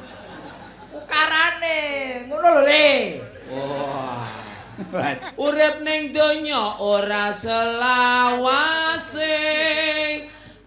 Ukarane 0.94 1.78
ngono 2.30 2.48
lho 2.58 2.62
Le. 2.62 3.18
Wah. 3.50 4.28
Urip 5.34 5.82
ning 5.82 6.14
donya 6.14 6.78
ora 6.78 7.34
selawase. 7.34 9.26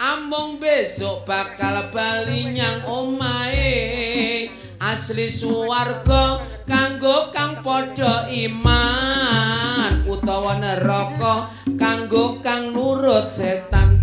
Amung 0.01 0.57
besok 0.57 1.23
bakal 1.29 1.93
bali 1.93 2.51
nyang 2.51 2.83
omahe. 2.89 4.49
Asli 4.81 5.29
suwarga 5.29 6.41
kanggo 6.65 7.29
kang 7.29 7.61
padha 7.61 8.25
iman 8.25 10.09
utawa 10.09 10.57
neraka 10.57 11.53
kanggo 11.77 12.41
kang 12.41 12.73
nurut 12.73 13.29
setan. 13.29 14.01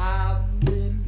Amin. 0.00 1.04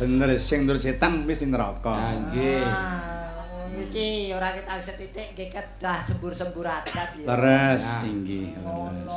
Bener 0.00 0.32
sing 0.40 0.64
nurut 0.64 0.80
setan 0.80 1.28
wis 1.28 1.44
ing 1.44 1.52
neraka. 1.52 1.92
Ah, 1.92 2.16
nggih. 2.16 2.64
Ah, 2.64 3.44
iki 3.84 4.32
ora 4.32 4.56
kita 4.56 4.80
setitik 4.80 5.36
nggih 5.36 5.52
kedah 5.52 6.00
sembur-sembur 6.08 6.64
atas 6.64 7.20
ya. 7.20 7.28
Terus 7.28 7.84
Nah. 7.84 8.08
inggih. 8.08 8.56
Ngono. 8.64 9.12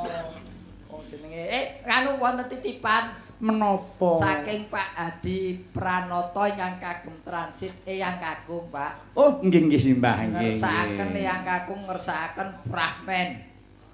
Oh 0.91 0.99
jenenge 1.07 1.39
eh 1.47 1.65
anu 1.87 2.19
wonten 2.19 2.51
titipan 2.51 3.15
Menapa? 3.43 4.23
saking 4.23 4.71
Pak 4.71 4.89
Hadi 4.95 5.59
Pranoto 5.75 6.47
ingkang 6.47 6.79
kagem 6.79 7.11
transit 7.27 7.75
Eyang 7.83 8.15
Kakung, 8.15 8.71
Pak. 8.71 9.11
Oh, 9.19 9.43
nggih 9.43 9.67
nggih 9.67 9.81
Simbah 9.83 10.15
nggih. 10.31 10.55
Ngersakaken. 10.55 11.11
Eyang 11.11 11.43
Kakung 11.43 11.83
ngersakaken 11.83 12.63
Prahmen. 12.63 13.43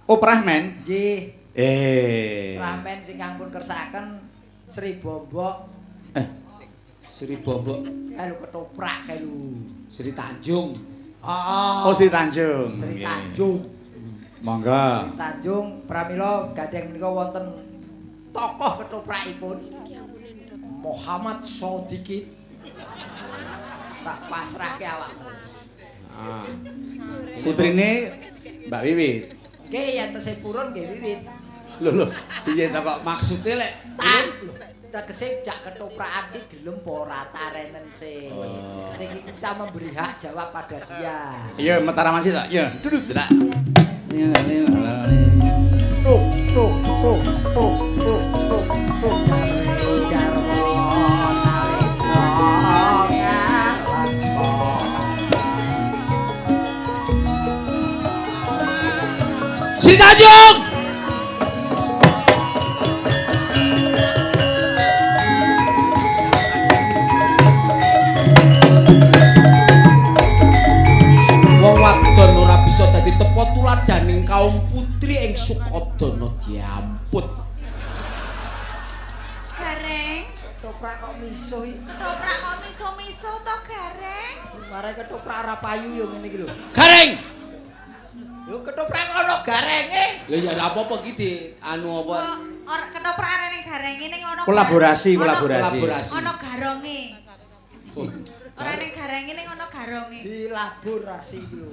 Oh, 0.05 0.21
Prahmen. 0.21 0.85
Nggih, 0.85 1.33
Eh. 1.57 2.61
Prahmen 2.61 3.01
sing 3.01 3.17
ampun 3.17 3.49
kersakaken 3.49 4.21
Sri 4.69 5.01
Bombok 5.01 5.65
Eh, 6.13 6.25
Sri 7.09 7.41
Bombok, 7.41 7.89
kalu 7.89 8.35
ketoprak 8.45 9.09
kalu. 9.09 9.65
Sri 9.89 10.13
Tanjung. 10.13 10.77
Oh, 11.25 11.89
oh 11.89 11.93
Sri 11.97 12.13
Tanjung. 12.13 12.77
Sri. 12.77 13.01
Tanjung. 13.01 13.65
Monggo. 14.45 15.17
Tanjung 15.17 15.83
pramila 15.89 16.53
gadeng 16.55 16.93
menika 16.93 17.09
wonten 17.11 17.68
tokoh 18.39 18.71
ketoprakipun 18.79 19.57
Muhammad 20.79 21.43
Sodikin 21.43 22.31
tak 23.99 24.19
pasrahke 24.31 24.87
awakmu 24.87 25.27
Ah. 26.19 26.43
Putrine 27.47 28.11
Mbak 28.67 28.81
Wiwit. 28.83 29.23
nggih 29.71 29.87
yen 29.95 30.09
tesih 30.11 30.35
purun 30.43 30.71
nggih 30.71 30.85
wiwit 30.89 31.21
Lho 31.79 31.91
lho, 31.95 32.05
piye 32.43 32.67
ta 32.67 32.83
kok 32.83 33.07
Maksudnya 33.07 33.55
lek 33.55 33.71
tak 33.95 34.27
lho 34.43 34.51
tegese 34.89 35.39
jak 35.39 35.63
ketoprakan 35.63 36.33
ki 36.33 36.39
gelem 36.51 36.75
apa 36.75 36.91
ora 36.91 37.21
tarenen 37.31 37.87
sing 37.93 38.35
Oh. 38.35 38.83
sing 38.91 39.15
kita 39.15 39.49
memberi 39.55 39.95
hak 39.95 40.19
jawab 40.19 40.51
pada 40.51 40.75
dia 40.91 41.19
Iya, 41.55 41.79
Mataram 41.79 42.19
masih 42.19 42.35
tak? 42.35 42.51
Iya, 42.51 42.67
duduk 42.83 43.07
tidak. 43.07 43.29
Tuk, 43.31 45.38
Sri 46.49 46.57
Tanjung. 59.93 60.57
Wong 71.61 71.77
wadon 71.77 72.31
ora 72.41 72.57
bisa 72.65 72.89
dadi 72.89 73.13
tepo 73.13 73.45
tuladaning 73.53 74.25
kaum 74.25 74.57
putri 75.09 75.25
ing 75.25 75.33
Sukodana 75.33 76.29
diamput. 76.45 77.25
Gareng. 79.57 80.21
ketoprak 80.37 80.95
kok 81.01 81.13
miso 81.17 81.65
iki. 81.65 81.81
Ketoprak 81.81 82.35
kok 82.45 82.55
miso-miso 82.61 83.31
to 83.41 83.55
gareng? 83.65 84.35
Mare 84.69 84.91
ketoprak 84.93 85.37
ora 85.41 85.55
payu 85.57 85.89
yo 85.97 86.05
ngene 86.13 86.27
iki 86.29 86.37
lho. 86.45 86.47
Gareng. 86.77 87.09
Lho 88.45 88.57
ketoprak 88.61 89.03
kok 89.09 89.17
ana 89.17 89.35
garenge. 89.41 90.05
Lah 90.29 90.37
ya 90.37 90.49
ora 90.53 90.63
apa-apa 90.69 90.95
iki 91.01 91.11
di 91.17 91.29
anu 91.57 92.05
apa? 92.05 92.17
Ora 92.69 92.85
ketoprak 92.93 93.33
garenge 93.65 94.05
ning 94.13 94.21
ono 94.29 94.41
Kolaborasi, 94.45 95.09
ono- 95.17 95.21
kolaborasi. 95.25 95.77
Kolaborasi. 95.81 96.11
Ono 96.21 96.31
garonge. 96.37 96.99
Oh, 97.97 98.05
Ora 98.61 98.71
ning 98.77 98.91
garenge 98.93 99.31
ning 99.33 99.47
ono 99.49 99.65
garonge. 99.73 100.19
Dilaborasi 100.21 101.39
lho. 101.49 101.65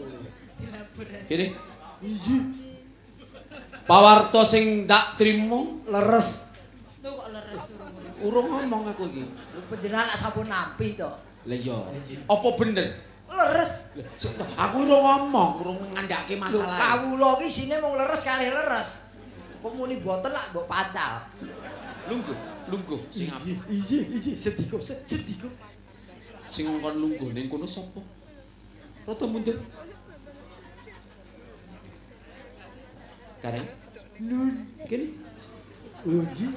Dilaborasi. 0.57 1.29
Gini. 1.29 1.47
Pawarto 3.87 4.43
sing 4.43 4.83
ndak 4.85 5.15
trimo 5.15 5.79
Leres. 5.87 6.43
Lho 7.07 7.11
kok 7.15 7.29
leres 7.31 7.65
urung. 8.19 8.47
ngomong 8.51 8.83
aku 8.91 9.07
iki. 9.15 9.23
Lho 9.31 9.61
panjenengan 9.71 10.11
lak 10.11 10.19
sampun 10.19 10.51
nampi 10.51 10.99
to. 10.99 11.07
Lah 11.47 11.55
iya. 11.55 11.79
Apa 12.27 12.49
bener? 12.59 12.99
Leres. 13.31 13.95
Aku 14.59 14.77
urung 14.83 15.03
ngomong, 15.07 15.51
urung 15.63 15.79
ngandhake 15.95 16.35
Lho 16.35 16.43
masalah. 16.43 16.75
kawula 16.75 17.39
iki 17.39 17.47
sine 17.47 17.79
mung 17.79 17.95
leres 17.95 18.27
kalih 18.27 18.51
leres. 18.51 19.07
Kok 19.63 19.73
muni 19.79 20.03
boten 20.03 20.35
lak 20.35 20.51
mbok 20.51 20.67
pacal. 20.67 21.23
Lungguh, 22.11 22.39
lungguh 22.71 23.01
sing 23.11 23.31
apa? 23.31 23.43
Iya, 23.67 24.01
iya, 24.15 24.33
sediko, 24.39 24.79
sediko. 24.83 25.51
Sing 26.51 26.67
ngongkon 26.71 26.95
lungguh 27.03 27.31
ning 27.35 27.47
kono 27.47 27.67
sapa? 27.67 28.03
Rada 29.07 29.27
mundur. 29.31 29.59
Gareng. 33.47 33.71
Nun, 34.27 34.55
Kene. 34.91 35.07
Uji. 36.03 36.51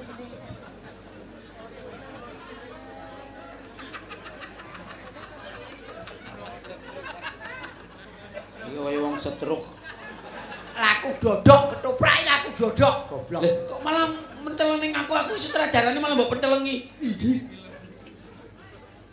Iki 8.66 8.74
kaya 8.74 8.98
wong 9.06 9.14
setruk. 9.22 9.70
Laku 10.74 11.14
dodok 11.22 11.62
ketoprak 11.78 12.26
laku 12.26 12.50
dodok. 12.58 12.94
Goblok. 13.06 13.38
Lah 13.38 13.54
kok 13.70 13.80
malah 13.86 14.06
mentelengi 14.42 14.90
aku 14.90 15.14
aku 15.14 15.38
sutradarane 15.38 16.02
malah 16.02 16.18
mbok 16.18 16.34
pentelengi. 16.34 16.90
Iki. 16.98 17.32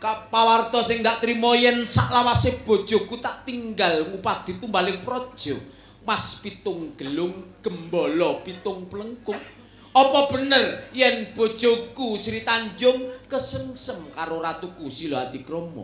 Kapawarto 0.01 0.81
sing 0.81 1.05
ndak 1.05 1.21
trimo 1.21 1.53
yen 1.53 1.85
saklawase 1.85 2.65
bojoku 2.65 3.21
tak 3.21 3.45
tinggal 3.45 4.09
ngupadi 4.09 4.57
tumbaling 4.57 5.05
praja. 5.05 5.76
Mas 6.07 6.39
pitung 6.39 6.95
gelung 6.95 7.59
gembala 7.59 8.39
pitung 8.47 8.87
plengkung. 8.87 9.35
Apa 9.91 10.31
bener 10.31 10.87
yen 10.95 11.35
bojoku 11.35 12.15
Sri 12.15 12.47
Tanjung 12.47 13.11
kesengsem 13.27 14.07
karo 14.15 14.39
ratuku 14.39 14.87
Sila 14.87 15.27
Adikrama? 15.27 15.83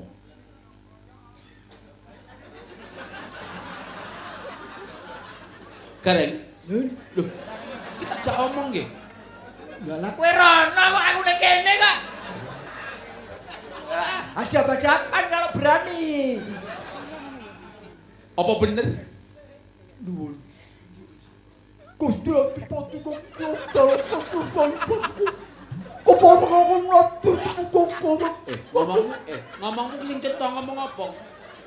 Gareng, 6.00 6.36
Nun, 6.68 6.88
lho, 7.16 7.24
kita 8.00 8.16
jak 8.24 8.36
omong 8.36 8.72
nggih. 8.72 8.88
lah 9.88 10.00
lah 10.00 10.12
kowe 10.16 10.28
rono 10.28 10.84
kok 10.96 11.04
aku 11.04 11.20
ning 11.28 11.38
kene 11.44 11.74
kok. 11.76 11.98
Ada 14.40 14.60
badapan 14.72 15.24
kalau 15.28 15.50
berani. 15.52 16.40
Apa 18.40 18.54
bener? 18.64 19.13
Nuwun. 20.04 20.36
Gusti 21.96 22.32
Adipati 22.36 22.98
kok 23.00 23.18
dalam 23.72 24.00
kekurban 24.12 24.70
padu. 24.76 25.26
Kepala 26.04 26.44
kok 26.44 26.80
nabi 26.92 27.32
kok 27.72 27.90
Eh, 28.44 28.60
ngomongmu 28.76 29.16
eh 29.32 29.40
ngomongmu 29.64 30.04
sing 30.04 30.20
cetha 30.20 30.52
ngomong 30.52 30.76
apa? 30.76 31.06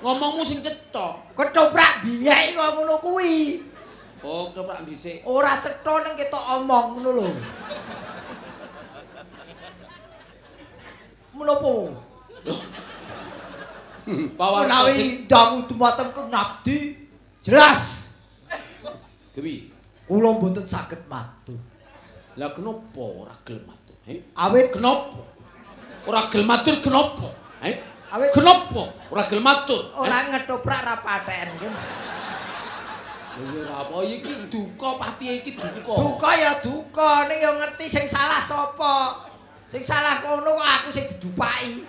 Ngomongmu 0.05 0.43
sing 0.45 0.61
cetha. 0.61 1.25
Ketoprak 1.33 2.05
biyek 2.05 2.53
kok 2.53 2.77
ngono 2.77 3.01
kuwi. 3.01 3.65
Oh, 4.21 4.53
coba 4.53 4.85
dhisik. 4.85 5.25
Ora 5.25 5.57
cetha 5.65 5.95
ning 6.05 6.21
ketok 6.21 6.45
omong 6.61 7.01
ngono 7.01 7.11
lho. 7.17 7.29
Menapa? 11.33 11.73
Sing 12.45 14.37
Menawi 14.37 15.27
dangu 15.27 15.67
dumateng 15.67 16.15
Kang 16.15 16.29
Nabdi 16.31 16.95
jelas 17.43 17.96
Dewi. 19.37 19.69
kula 20.09 20.33
mboten 20.39 20.65
saged 20.65 21.05
matur. 21.13 21.61
Lah 22.41 22.57
kenapa 22.57 23.03
ora 23.05 23.35
gelem 23.45 23.69
matur? 23.69 23.97
Eh? 24.09 24.23
Awit 24.33 24.73
Kenapa? 24.73 25.21
Ora 26.09 26.31
gelem 26.33 26.49
matur 26.49 26.75
kenapa? 26.81 27.29
Eh? 27.61 27.77
awit 28.09 28.31
Kenapa 28.33 28.97
ora 29.13 29.23
gelem 29.29 29.45
matur? 29.45 29.93
Eh? 29.93 30.01
ora 30.01 30.19
ngetoprak 30.33 30.81
ra 30.89 30.97
paten. 31.05 31.49
Lha 31.59 33.45
ya 33.45 33.61
ora 33.61 33.75
apa 33.85 33.97
iki 34.09 34.33
duka 34.49 34.89
pati 34.97 35.43
iki 35.43 35.53
duka. 35.53 35.93
Duka 35.93 36.31
ya 36.33 36.53
duka, 36.65 37.29
ning 37.29 37.37
ya 37.37 37.53
ngerti 37.53 37.85
sing 37.93 38.07
salah 38.09 38.41
sapa. 38.41 39.29
Sing 39.69 39.85
salah 39.85 40.25
kono 40.25 40.57
kok 40.57 40.65
aku 40.81 40.89
sing 40.95 41.05
didupaki. 41.13 41.85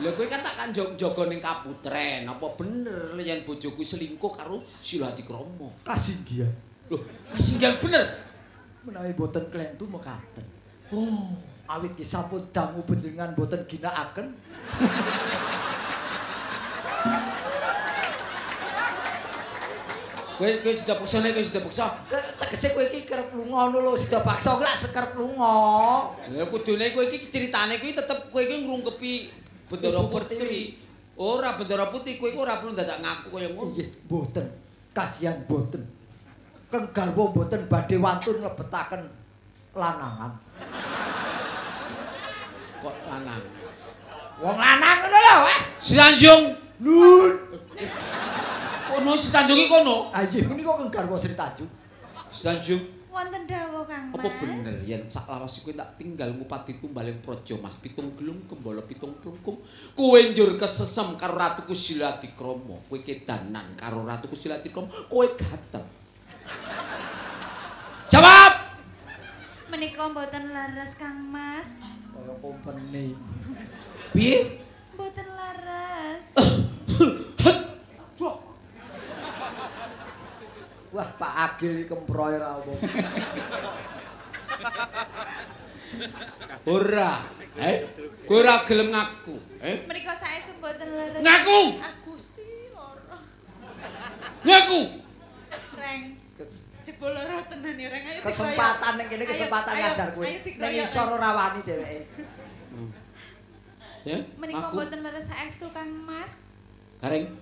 Lha 0.00 0.10
kowe 0.16 0.26
kan 0.26 0.40
tak 0.40 0.58
kan 0.58 0.68
jaga 0.74 1.22
ning 1.28 1.38
kaputren. 1.38 2.26
Apa 2.26 2.56
bener 2.58 3.14
yen 3.20 3.44
bojoku 3.46 3.84
selingkuh 3.84 4.32
karo 4.32 4.64
Sila 4.80 5.12
Adikrama? 5.12 5.70
Kasinggihan. 5.84 6.69
Loh, 6.90 7.00
kasinggihan 7.30 7.78
bener. 7.78 8.26
Menawi 8.82 9.14
boten 9.14 9.46
klentu 9.48 9.86
mekaten. 9.86 10.42
Oh, 10.90 11.38
Awit 11.70 11.94
ki 11.94 12.02
sampun 12.02 12.50
dangu 12.50 12.82
panjenengan 12.82 13.30
boten 13.38 13.62
ginakaken. 13.70 14.34
kowe 20.40 20.48
kowe 20.64 20.72
sudah 20.72 20.96
paksa 20.96 21.20
nek 21.20 21.36
kowe 21.36 21.44
sudah 21.44 21.62
paksa. 21.68 21.84
Te- 22.08 22.32
Tegese 22.40 22.72
kowe 22.72 22.84
iki 22.88 23.04
kerep 23.04 23.28
lunga 23.36 23.68
ngono 23.68 23.78
lho, 23.84 23.92
sida 24.00 24.24
paksa 24.24 24.56
lak 24.56 24.76
sekerep 24.80 25.12
lunga. 25.20 25.52
Ya 26.32 26.48
kudune 26.48 26.90
kowe 26.96 27.04
iki 27.04 27.28
ceritane 27.28 27.76
kuwi 27.76 27.92
tetep 27.92 28.32
kowe 28.32 28.40
iki 28.40 28.64
ngrungkepi 28.64 29.12
Bendara 29.70 30.00
Ibu 30.02 30.08
Putri. 30.10 30.80
Ora 31.20 31.54
Bendara 31.60 31.92
Putih 31.92 32.16
kowe 32.16 32.32
iku 32.32 32.40
ora 32.42 32.56
perlu 32.58 32.72
dadak 32.72 32.98
ngaku 33.04 33.26
kaya 33.36 33.48
ngono. 33.52 33.68
Nggih, 33.70 33.88
boten. 34.08 34.46
Kasihan 34.96 35.38
boten. 35.44 35.84
Keng 36.70 36.86
garwa 36.94 37.34
boten 37.34 37.66
badhe 37.66 37.98
wantun 37.98 38.38
nglebetaken 38.38 39.02
lanangan. 39.74 40.32
Kok 42.78 42.96
lanang. 43.10 43.42
Wong 44.38 44.56
lanang 44.56 44.96
ngono 45.02 45.18
lho, 45.18 45.36
eh. 45.50 45.60
Si 45.82 45.98
Tanjung. 45.98 46.54
Nun. 46.78 47.32
Kono 48.86 49.12
si 49.18 49.34
Tanjung 49.34 49.58
iki 49.58 49.66
kono. 49.66 50.14
Ah 50.14 50.22
nggih, 50.22 50.46
menika 50.46 50.78
keng 50.78 50.94
garwa 50.94 51.18
Sri 51.18 51.34
Tanjung. 51.34 51.68
Si 52.30 52.46
Tanjung. 52.46 52.82
Wonten 53.10 53.42
dawuh 53.50 53.82
Kang 53.90 54.14
Mas. 54.14 54.22
Apa 54.22 54.28
bener 54.38 54.76
yen 54.86 55.02
saklawase 55.10 55.66
kowe 55.66 55.74
tak 55.74 55.98
tinggal 55.98 56.30
ngupati 56.30 56.78
tumbaling 56.78 57.18
praja 57.18 57.58
Mas 57.58 57.74
pitung 57.82 58.14
gelung 58.14 58.46
gembala 58.46 58.86
pitung 58.86 59.18
plungkung 59.18 59.58
kowe 59.98 60.14
njur 60.14 60.54
kesesem 60.54 61.18
karo 61.18 61.34
Ratuku 61.34 61.74
Sila 61.74 62.22
Dikrama 62.22 62.78
kowe 62.86 62.98
kedanan 63.02 63.74
karo 63.74 64.06
Ratuku 64.06 64.38
Sila 64.38 64.62
Dikrama 64.62 64.86
kowe 65.10 65.26
gatel 65.34 65.82
Jawab 68.10 68.52
Menika 69.70 70.02
mboten 70.10 70.50
laras 70.50 70.98
Kang 70.98 71.30
Mas. 71.30 71.78
Kaya 72.10 72.34
kompeni. 72.42 73.14
piye 74.10 74.58
Mboten 74.94 75.28
laras. 75.38 76.34
Wah, 80.90 81.06
Pak 81.14 81.32
Agil 81.54 81.86
iki 81.86 81.94
kemproy 81.94 82.34
ra 82.34 82.58
apa. 82.58 82.74
ora 86.66 87.24
eh 87.58 87.82
kowe 88.26 88.42
ora 88.42 88.62
gelem 88.66 88.90
ngaku 88.90 89.38
eh 89.62 89.86
Menika 89.86 90.18
saestu 90.18 90.50
mboten 90.58 90.90
laras. 90.92 91.22
Ngaku! 91.22 91.60
Gusti 92.04 92.74
lara. 92.74 93.18
ngaku 94.42 94.80
Reng. 95.78 96.19
Kes- 96.40 96.72
Jebul 96.80 97.12
lara 97.12 97.44
tenan 97.44 97.76
ya 97.76 97.92
Reng. 97.92 98.04
Ayo. 98.08 98.20
Kesempatan 98.24 98.92
ning 98.96 99.06
kene 99.12 99.24
kesempatan 99.28 99.74
ngajar 99.76 100.08
kowe. 100.16 100.24
Ning 100.24 100.72
isor 100.80 101.12
ora 101.12 101.30
wani 101.36 101.60
dheweke. 101.60 102.08
ya 104.00 104.16
Menika 104.40 104.72
mboten 104.72 105.04
laras 105.04 105.28
saestu 105.28 105.68
Kang 105.76 105.92
Mas. 105.92 106.40
gareng 107.04 107.36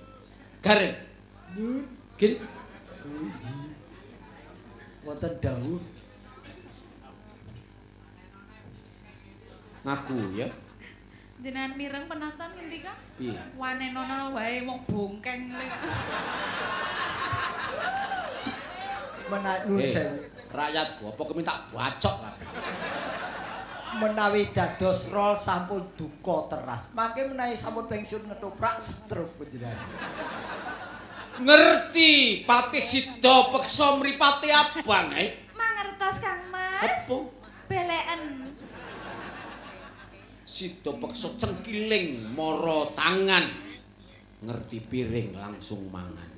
gareng 0.59 0.90
Nun. 1.55 1.86
gin 2.18 2.34
Uji. 3.07 3.55
Wonten 5.07 5.34
dawuh 5.38 5.78
ngaku 9.86 10.18
ya 10.34 10.51
Jenengan 11.38 11.78
mireng 11.78 12.11
penonton 12.11 12.51
ngendi 12.59 12.82
Kang? 12.82 12.99
piye 13.14 13.38
Wanenono 13.55 14.34
wae 14.34 14.66
wong 14.66 14.82
bongkeng 14.90 15.55
le. 15.55 15.62
menaik 19.28 19.62
nun 19.68 19.80
Eh, 19.80 19.88
sewu. 19.88 20.16
rakyatku 20.48 21.02
apa 21.12 21.22
tak 21.44 21.58
bacok 21.72 22.16
lah 22.24 22.34
menawi 23.96 24.52
dados 24.52 25.08
rol 25.08 25.32
sampun 25.32 25.80
duka 25.96 26.46
teras. 26.52 26.92
Mangke 26.92 27.24
menawi 27.24 27.56
sampun 27.56 27.88
pensiun 27.88 28.28
ngetoprak 28.28 28.78
stroke 28.78 29.40
panjenengan. 29.40 29.74
Ngerti 31.38 32.42
Patih 32.44 32.82
Sida 32.82 33.48
peksa 33.54 33.96
mripate 33.96 34.50
abang, 34.50 35.08
eh? 35.14 35.48
Mangertos 35.54 36.18
Kang 36.18 36.50
Mas. 36.50 36.82
Apa? 36.82 37.16
Beleken. 37.70 38.22
Sida 40.42 40.90
peksa 40.98 41.28
cengkiling 41.38 42.34
mara 42.34 42.90
tangan. 42.92 43.46
Ngerti 44.42 44.78
piring 44.84 45.34
langsung 45.38 45.86
mangan. 45.90 46.28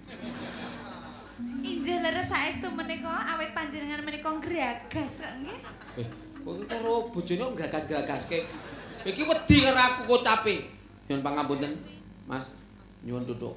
Injil 1.61 2.01
leres 2.01 2.29
saestu 2.33 2.69
menika 2.73 3.13
awit 3.37 3.53
panjenengan 3.53 4.01
menika 4.01 4.33
nggragas 4.33 5.25
kok 5.25 5.35
nggih. 5.45 5.59
Eh, 6.01 6.09
kok 6.41 6.55
karo 6.69 7.13
bojone 7.13 7.43
kok 7.53 7.57
gragas-gragaske. 7.57 8.39
Iki 9.05 9.23
wedi 9.25 9.57
karo 9.65 9.81
aku 9.81 10.01
kocape. 10.09 10.73
Nyuwun 11.09 11.25
pangapunten, 11.25 11.73
Mas. 12.25 12.57
Nyuwun 13.05 13.29
duduk. 13.29 13.57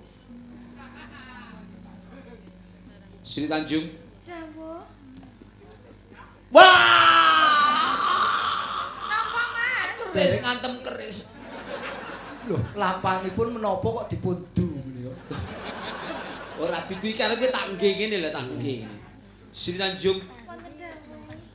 Sri 3.23 3.47
Tanjung. 3.47 3.88
Dawuh. 4.27 4.84
Wah! 6.51 6.65
Napa 9.07 9.43
Mas? 9.55 9.89
Keris 10.11 10.36
ngantem 10.43 10.73
keris. 10.84 11.17
Loh, 12.51 12.59
lapanipun 12.75 13.55
menapa 13.55 13.88
kok 14.03 14.07
dipundu 14.11 14.67
menika? 14.84 15.15
Ora 16.62 16.86
diduwi 16.86 17.18
karepe 17.18 17.49
tak 17.49 17.74
nggih 17.74 17.91
ngene 17.97 18.18
lho, 18.22 18.30
tak 18.30 18.45
nggih 18.45 18.86
ngene. 18.86 18.97
Sri 19.54 19.78
Tanjung 19.78 20.22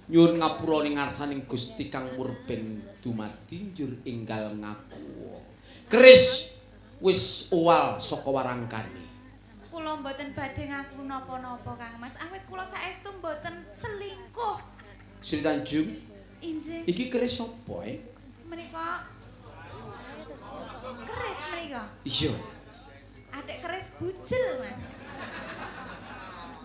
nyuwun 0.09 0.40
ngapura 0.40 0.88
ning 0.88 0.96
ngarsaning 0.96 1.44
Gusti 1.44 1.92
Kang 1.92 2.16
Murben 2.16 2.80
dumadi 3.05 3.70
njur 3.70 3.92
enggal 4.09 4.57
ngaku. 4.57 5.38
Keris 5.86 6.51
wis 6.99 7.46
uwal 7.53 8.01
saka 8.01 8.26
warangkane. 8.26 9.05
Kula 9.70 10.01
mboten 10.01 10.34
badhe 10.34 10.64
ngaku 10.66 11.05
napa-napa 11.07 11.72
Kang 11.76 11.94
Mas. 12.01 12.16
Awit 12.18 12.42
kula 12.49 12.64
saestu 12.64 13.12
mboten 13.20 13.68
selingkuh. 13.70 14.59
Sri 15.22 15.44
Tanjung, 15.44 15.94
Injil 16.42 16.86
iki 16.86 17.11
keris 17.11 17.38
sapa, 17.42 17.82
eh? 17.86 17.99
menika 18.46 19.11
keris 21.05 21.40
menika. 21.53 21.82
Iya. 22.07 22.57
Adek 23.32 23.58
keris 23.60 23.86
bujel, 24.00 24.44
Mas. 24.60 24.86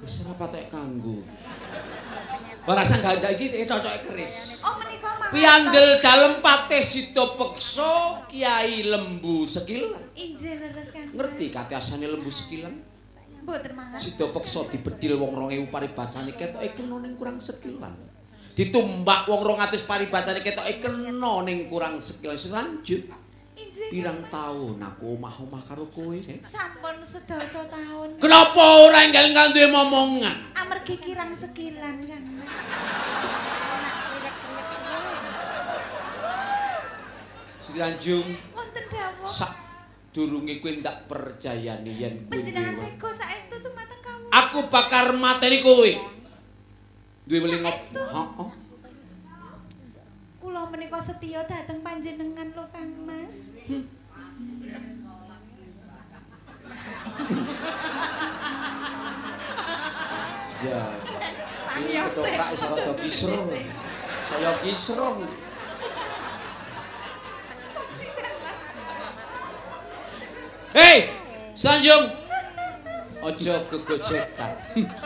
Wis 0.04 0.20
ora 0.28 0.36
patek 0.36 0.68
kanggo. 0.68 1.24
Ora 2.68 2.84
sang 2.84 3.00
ganda 3.00 3.32
iki 3.32 3.64
cocoke 3.64 4.00
keris. 4.08 4.60
Oh, 4.60 4.76
menika 4.80 5.16
mangertos. 5.16 5.36
Piandel 5.36 5.88
dalem 6.04 6.34
patih 6.44 6.84
sida 6.84 7.24
peksa 7.40 8.24
Kiai 8.28 8.84
Lembu 8.84 9.48
Sekilan. 9.48 10.12
Injil 10.16 10.60
leres 10.60 10.92
Kang. 10.92 11.08
Mas. 11.08 11.16
Ngerti 11.16 11.46
katiasane 11.52 12.08
Lembu 12.08 12.32
Sekilan? 12.32 12.76
Mboten 13.44 13.72
mangertos. 13.76 14.04
Sida 14.04 14.28
peksa 14.28 14.68
dibedil 14.68 15.20
wong 15.20 15.40
2000 15.40 15.72
paribasane 15.72 16.32
ketoke 16.36 16.68
kena 16.76 17.00
ning 17.00 17.16
kurang 17.16 17.40
sekilan. 17.40 17.96
Ditumbak 18.60 19.28
wong 19.32 19.40
200 19.40 19.88
paribasane 19.88 20.40
ketoke 20.44 20.84
kena 20.84 21.34
ning 21.48 21.72
kurang 21.72 22.04
sekilan 22.04 22.36
selanjut. 22.36 23.08
Pirang 23.54 24.26
taun 24.28 24.78
aku 24.78 25.14
omah-omah 25.14 25.62
karo 25.64 25.86
kowe. 25.88 26.18
Sampun 26.42 26.98
sedasa 27.04 27.62
taun. 27.66 28.18
Kenapa 28.18 28.58
ora 28.82 29.06
enggal 29.06 29.30
ngandhe 29.30 29.70
momongan? 29.70 30.54
Amargi 30.54 30.98
kirang 30.98 31.34
sekilan 31.34 32.02
Kang 32.02 32.26
Mas. 32.36 32.66
Sri 37.62 37.80
Tanjung 37.80 38.28
Wonten 38.52 38.86
dawuh. 38.90 39.30
sak 39.30 39.54
durunge 40.12 40.60
kowe 40.60 40.72
ndak 40.74 41.08
percayani 41.08 41.92
yen 41.94 42.16
kowe 42.28 42.34
Panjenengan 42.34 42.74
duwe- 42.76 42.90
tega 42.92 43.10
saestu 43.16 43.56
dumateng 43.58 44.02
kawula. 44.02 44.30
Aku 44.30 44.60
bakar 44.68 45.08
mateni 45.14 45.62
kowe. 45.62 45.92
Duwe 47.24 47.38
weling? 47.40 47.64
Saestu. 47.64 48.02
Heeh. 48.02 48.50
Kula 50.64 50.80
menika 50.80 50.96
setya 50.96 51.44
dhateng 51.44 51.84
panjenengan 51.84 52.56
lho 52.56 52.64
Kang 52.72 52.96
Mas. 53.04 53.52
Ya. 60.64 60.84
Ini 61.84 61.92
ketoprak 62.08 62.50
iso 62.56 62.68
rada 62.72 62.94
kisro. 62.96 63.44
Saya 64.24 64.52
kisro. 64.64 65.28
Hei, 70.72 71.12
Sanjung. 71.60 72.08
Aja 73.20 73.68
gegojekan. 73.68 74.54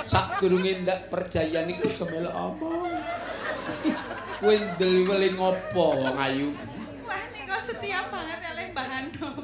Sak 0.06 0.38
durunge 0.38 0.86
ndak 0.86 1.10
percaya 1.10 1.66
niku 1.66 1.90
aja 1.90 2.06
melok 2.06 2.34
omong. 2.46 2.94
Kowe 4.38 4.54
ndel 4.54 4.94
weling 5.10 5.38
apa 5.42 5.86
wong 5.98 6.18
ayu? 6.22 6.54
Wah 7.10 7.22
nika 7.34 7.58
setia 7.58 8.06
banget 8.14 8.38
Mbah 8.78 8.86
Handom. 8.94 9.42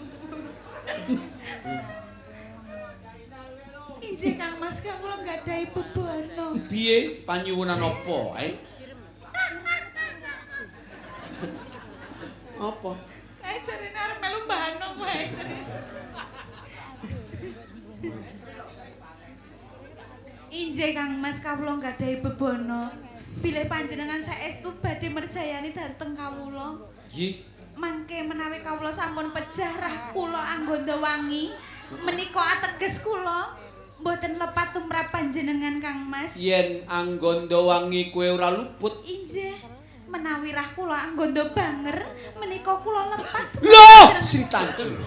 Injih 3.98 4.38
Kang 4.38 4.62
Mas 4.62 4.78
kula 4.78 5.26
nggadahi 5.26 5.74
bebono. 5.74 6.54
Piye 6.70 7.26
panyuwunan 7.26 7.82
apa, 7.82 8.20
eh? 8.46 8.62
Apa? 12.62 12.92
Kae 13.42 13.58
jarene 13.66 13.98
arep 13.98 14.18
melu 14.22 14.40
Mbah 14.46 14.60
Handom 14.62 14.94
wae 15.02 15.34
jarene. 15.34 15.78
Injih 20.54 20.94
Kang 20.94 21.18
Mas 21.18 21.42
kawula 21.42 21.82
nggadahi 21.82 22.22
bebono. 22.22 22.94
Bilih 23.42 23.66
panjenengan 23.66 24.22
saestu 24.22 24.70
badhe 24.84 25.10
merjayani 25.10 25.74
dhateng 25.74 26.14
kawula. 26.14 26.78
Nggih. 27.10 27.42
Mangke 27.74 28.22
menawi 28.22 28.62
kawula 28.62 28.94
sampun 28.94 29.34
pejah 29.34 29.74
rah 29.82 29.96
kula 30.14 30.38
anggonda 30.38 30.94
wangi, 31.02 31.50
menika 32.06 32.38
ateges 32.38 33.02
kula 33.02 33.58
mboten 33.98 34.38
lepat 34.38 34.78
tumrap 34.78 35.10
panjenengan 35.10 35.82
Kang 35.82 36.06
Mas. 36.06 36.38
Yen 36.38 36.86
anggondo 36.86 37.66
wangi 37.66 38.14
kowe 38.14 38.30
ora 38.38 38.54
luput. 38.54 39.02
Injih, 39.10 39.58
menawi 40.06 40.54
rah 40.54 40.70
kula 40.78 41.10
anggondo 41.10 41.50
banger, 41.50 42.06
menika 42.38 42.78
kula 42.86 43.18
lepat. 43.18 43.58
Loh, 43.66 44.22
Sri 44.22 44.46
Tanjung. 44.46 45.02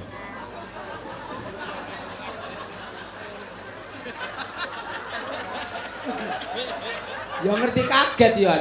Ya 7.44 7.52
ngerti 7.52 7.82
kaget 7.84 8.34
ya. 8.40 8.54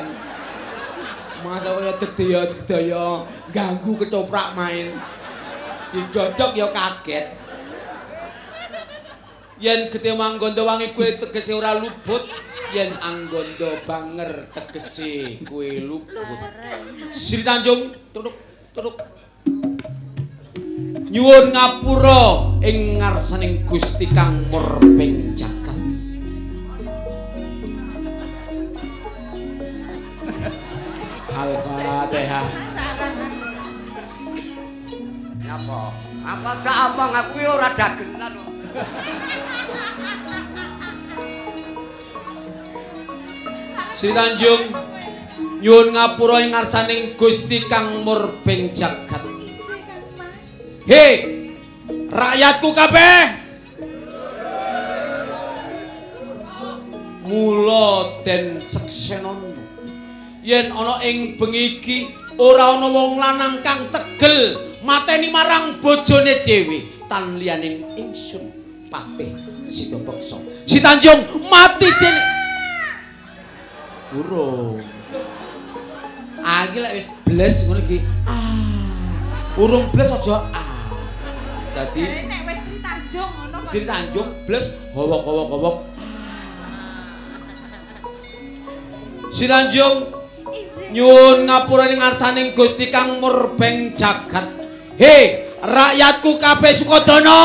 Masa 1.46 1.78
kaya 1.78 1.94
dedaya-dedaya 2.02 3.24
ganggu 3.54 3.96
ketoprak 4.02 4.58
main. 4.58 4.98
Didodok 5.94 6.52
ya 6.58 6.68
kaget. 6.74 7.26
Yen 9.56 9.88
gede 9.88 10.12
manggondo 10.20 10.68
wangi 10.68 10.92
kowe 10.92 11.08
tegese 11.08 11.56
ora 11.56 11.80
luput, 11.80 12.28
yen 12.76 12.92
anggondo 13.00 13.80
banger 13.88 14.52
tegese 14.52 15.40
kowe 15.48 15.70
luput. 15.80 16.28
Sri 17.16 17.40
Tanjung, 17.40 17.96
tuduk, 18.12 18.36
tuduk. 18.76 19.00
Nyuwun 21.08 21.56
ngapura 21.56 22.60
ing 22.68 23.00
ngarsaning 23.00 23.64
Gusti 23.64 24.12
Kang 24.12 24.44
Murbeng 24.52 25.32
Jagat. 25.40 25.65
Al-Fatihah. 32.06 32.46
Apa? 35.56 35.82
Apa 36.26 36.50
gak 36.62 36.78
omong 36.94 37.14
aku 37.18 37.36
ya 37.42 37.50
ora 37.58 37.70
dagelan. 37.74 38.34
kok. 38.38 38.52
Sri 43.98 44.12
Tanjung 44.14 44.70
nyuwun 45.66 45.98
ngapura 45.98 46.46
ing 46.46 46.54
ngarsaning 46.54 47.18
Gusti 47.18 47.66
Kang 47.66 48.06
Murbeng 48.06 48.76
Jagat. 48.78 49.24
Hei, 50.86 51.14
rakyatku 52.14 52.70
kabeh. 52.70 53.22
Mula 57.26 58.22
den 58.22 58.62
seksenono. 58.62 59.55
Yen 60.46 60.70
ana 60.70 61.02
ing 61.02 61.42
bengi 61.42 61.82
iki 61.82 62.06
ora 62.38 62.78
ana 62.78 62.86
wong 62.86 63.18
lanang 63.18 63.66
kang 63.66 63.90
tegel 63.90 64.62
mateni 64.86 65.34
marang 65.34 65.82
bojone 65.82 66.46
dhewe 66.46 66.86
tan 67.10 67.42
liyaning 67.42 67.82
ingsun 67.98 68.54
Patih 68.86 69.34
Sita 69.74 69.98
Beksa. 69.98 70.38
Si 70.70 70.78
Tanjung 70.78 71.26
mati 71.50 71.90
dene. 71.90 72.22
Burung. 74.14 74.86
Ah 76.46 76.70
iki 76.70 76.78
lek 76.78 76.94
wis 76.94 77.08
bles 77.26 77.56
ngono 77.66 77.82
iki. 77.82 77.98
Ah. 78.30 79.58
Urung 79.58 79.90
bles 79.90 80.14
aja 80.14 80.46
ah. 80.54 80.70
Dadi 81.74 82.06
nek 82.30 82.54
wis 82.54 82.62
Sri 82.70 82.78
Tanjung 82.86 83.34
ngono 83.34 83.66
kok. 83.66 83.72
Diri 83.74 83.90
Tanjung 83.90 84.30
bles 84.46 84.70
howok-howok-howok. 84.94 85.76
Si 89.34 89.50
Tanjung. 89.50 90.22
Nyuwun 90.96 91.44
ngapura 91.44 91.92
ning 91.92 92.00
ngarsaning 92.00 92.56
Gusti 92.56 92.88
Kang 92.88 93.20
Murbeng 93.20 93.92
jagat. 94.00 94.48
He, 94.96 95.52
rakyatku 95.60 96.40
kabeh 96.40 96.72
Sukodana. 96.72 97.36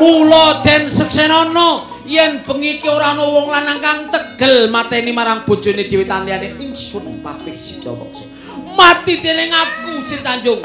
Mula 0.00 0.60
den 0.64 0.88
seksenana 0.88 1.84
yen 2.04 2.44
bengi 2.44 2.76
iki 2.76 2.88
ora 2.88 3.16
ana 3.16 3.24
wong 3.24 3.48
lanang 3.48 3.80
kang 3.80 4.12
tegel 4.12 4.68
mateni 4.68 5.08
marang 5.08 5.48
bojone 5.48 5.88
dhewe 5.88 6.04
tanliyane 6.04 6.52
ingsun 6.60 7.24
patih 7.24 7.56
Sidawaksa. 7.56 8.28
Mati 8.76 9.24
dening 9.24 9.52
aku 9.52 10.04
Sri 10.04 10.20
Tanjung. 10.20 10.60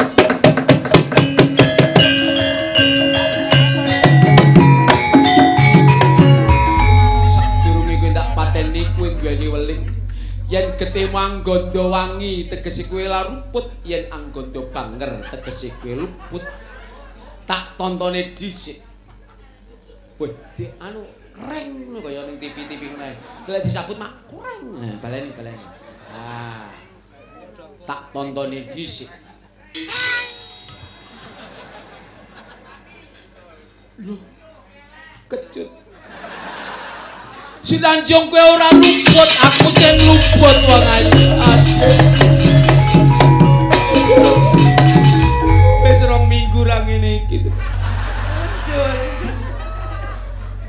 Yen 10.52 10.76
ketemu 10.76 11.16
Anggondo 11.16 11.88
wangi 11.88 12.52
tegese 12.52 12.84
kowe 12.92 13.00
laruput, 13.00 13.72
yen 13.88 14.12
Anggondo 14.12 14.68
banger 14.68 15.24
tegese 15.32 15.72
kowe 15.80 15.96
luput. 15.96 16.44
Tak 17.48 17.80
tontone 17.80 18.36
dhisik. 18.36 18.84
Di 20.60 20.68
anu 20.78 21.08
reng 21.48 21.88
ngono 21.88 22.04
kaya 22.04 22.28
ning 22.28 22.36
TV-TV 22.36 22.84
ngene. 22.84 23.16
Kelek 23.48 23.64
disabut 23.64 23.96
mak 23.96 24.28
kurang. 24.28 24.76
Nah, 24.76 25.00
baleni 25.00 25.32
baleni. 25.32 25.66
Nah. 26.12 26.68
Tak 27.88 28.12
tontone 28.12 28.68
dhisik. 28.68 29.08
Loh. 34.04 34.20
Kecut. 35.32 35.72
Si 37.62 37.78
Tanjung 37.78 38.34
kowe 38.34 38.42
ora 38.42 38.74
luput, 38.74 39.30
aku 39.38 39.70
sing 39.78 39.96
luput 40.10 40.58
wong 40.66 40.82
ayu. 40.98 41.14
Wis 45.86 46.02
rong 46.10 46.26
minggu 46.26 46.66
ra 46.66 46.82
ngene 46.82 47.22
iki. 47.22 47.54
Muncul. 47.54 48.98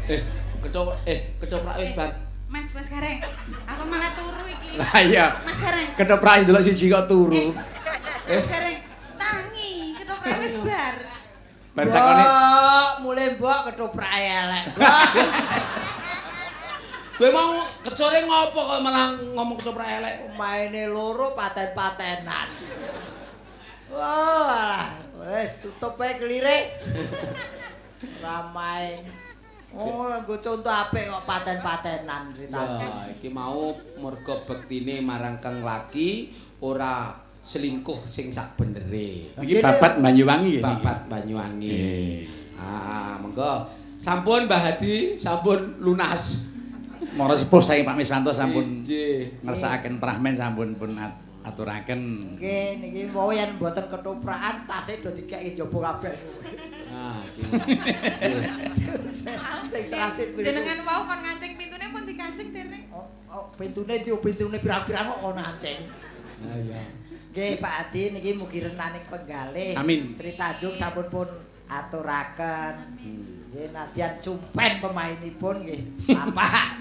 Eh, 0.05 0.20
ketoprak 0.61 0.99
eh 1.09 1.18
ketoprak 1.40 1.74
wis 1.80 1.97
bar. 1.97 2.12
Mas 2.53 2.68
Mas 2.76 2.88
Gareng, 2.93 3.24
aku 3.64 3.82
malah 3.88 4.12
turu 4.12 4.45
iki. 4.45 4.76
Lah 4.76 4.93
iya. 5.01 5.26
Mas 5.49 5.64
Gareng. 5.64 5.97
Ketoprak 5.97 6.45
ndelok 6.45 6.61
siji 6.61 6.93
kok 6.93 7.09
turu. 7.09 7.57
Mas 8.28 8.45
Gareng, 8.45 8.84
tangi, 9.16 9.97
ketoprak 9.97 10.36
wis 10.45 10.61
bar. 10.61 10.97
Bar 11.72 11.86
takone 11.88 12.24
mulai 13.01 13.32
mbok 13.40 13.59
ketoprak 13.72 14.12
elek. 14.12 14.64
Kowe 17.23 17.31
mau 17.31 17.62
kecore 17.87 18.27
ngopo 18.27 18.61
kok 18.66 18.83
malah 18.83 19.14
ngomong 19.14 19.55
ketoprak 19.55 19.87
elek? 20.03 20.35
Maine 20.35 20.91
loro 20.91 21.39
paten-patenan. 21.39 22.51
Wah, 23.95 24.91
wis 25.23 25.55
tutup 25.62 26.03
ae 26.03 26.18
klirik. 26.18 26.83
Ramai. 28.18 29.07
Oh, 29.70 30.11
nggo 30.11 30.35
contoh 30.43 30.75
apik 30.75 31.07
kok 31.07 31.23
paten-patenan 31.23 32.35
ceritane. 32.35 32.91
Ya, 32.91 33.14
iki 33.14 33.31
mau 33.31 33.70
merga 34.03 34.43
bektine 34.43 34.99
marang 34.99 35.39
kang 35.39 35.62
laki 35.62 36.35
ora 36.59 37.23
selingkuh 37.39 38.03
sing 38.03 38.35
sak 38.35 38.59
benere. 38.59 39.31
iki 39.39 39.62
babat 39.62 40.03
Banyuwangi 40.03 40.59
ya. 40.59 40.62
Babat 40.75 41.07
Banyuwangi. 41.07 41.70
Eh. 41.70 42.18
Ah, 42.59 43.14
monggo. 43.23 43.70
Sampun 44.03 44.51
Mbah 44.51 44.75
Hadi, 44.75 45.14
sampun 45.23 45.79
lunas. 45.79 46.51
Mara 47.13 47.35
sepuh 47.35 47.61
saking 47.61 47.85
Pak 47.85 47.97
Miswanto 47.99 48.31
sampun 48.31 48.87
ngersakaken 49.43 49.99
prahmen 49.99 50.35
sampun 50.39 50.79
pun 50.79 50.95
at- 50.97 51.19
aturaken. 51.43 52.01
Nggih, 52.39 52.79
niki 52.79 53.03
mau 53.11 53.35
yen 53.35 53.59
mboten 53.59 53.91
ketoprakan 53.91 54.63
tasih 54.71 55.03
do 55.03 55.11
dikeki 55.11 55.59
njaba 55.59 55.79
kabeh. 55.99 56.15
Nah, 56.95 57.19
iki. 57.35 57.43
Sing 59.67 59.85
terasit 59.91 60.39
mriku. 60.39 60.47
Jenengan 60.47 60.87
wau 60.87 61.03
kon 61.03 61.19
ngancing 61.19 61.59
pintune 61.59 61.87
pun 61.91 62.03
dikancing 62.07 62.49
dereng. 62.55 62.87
Oh, 62.95 63.07
oh, 63.27 63.45
pintune 63.59 64.07
ndi 64.07 64.15
pintune 64.23 64.63
pirang-pirang 64.63 65.11
kok 65.11 65.19
ana 65.35 65.43
ancing. 65.43 65.79
Ah 66.47 66.57
iya. 66.63 66.83
Nggih, 67.33 67.53
Pak 67.59 67.75
Adi 67.89 68.03
niki 68.15 68.31
mugi 68.39 68.63
renaning 68.63 69.05
penggalih. 69.11 69.73
Amin. 69.75 70.15
Sri 70.15 70.39
Tanjung 70.39 70.79
sampun 70.79 71.07
pun 71.11 71.29
aturaken. 71.67 72.75
Nggih, 73.53 73.69
nadyan 73.69 74.17
cumpen 74.17 74.81
pemainipun 74.81 75.69
nggih. 75.69 76.09
Apa? 76.17 76.81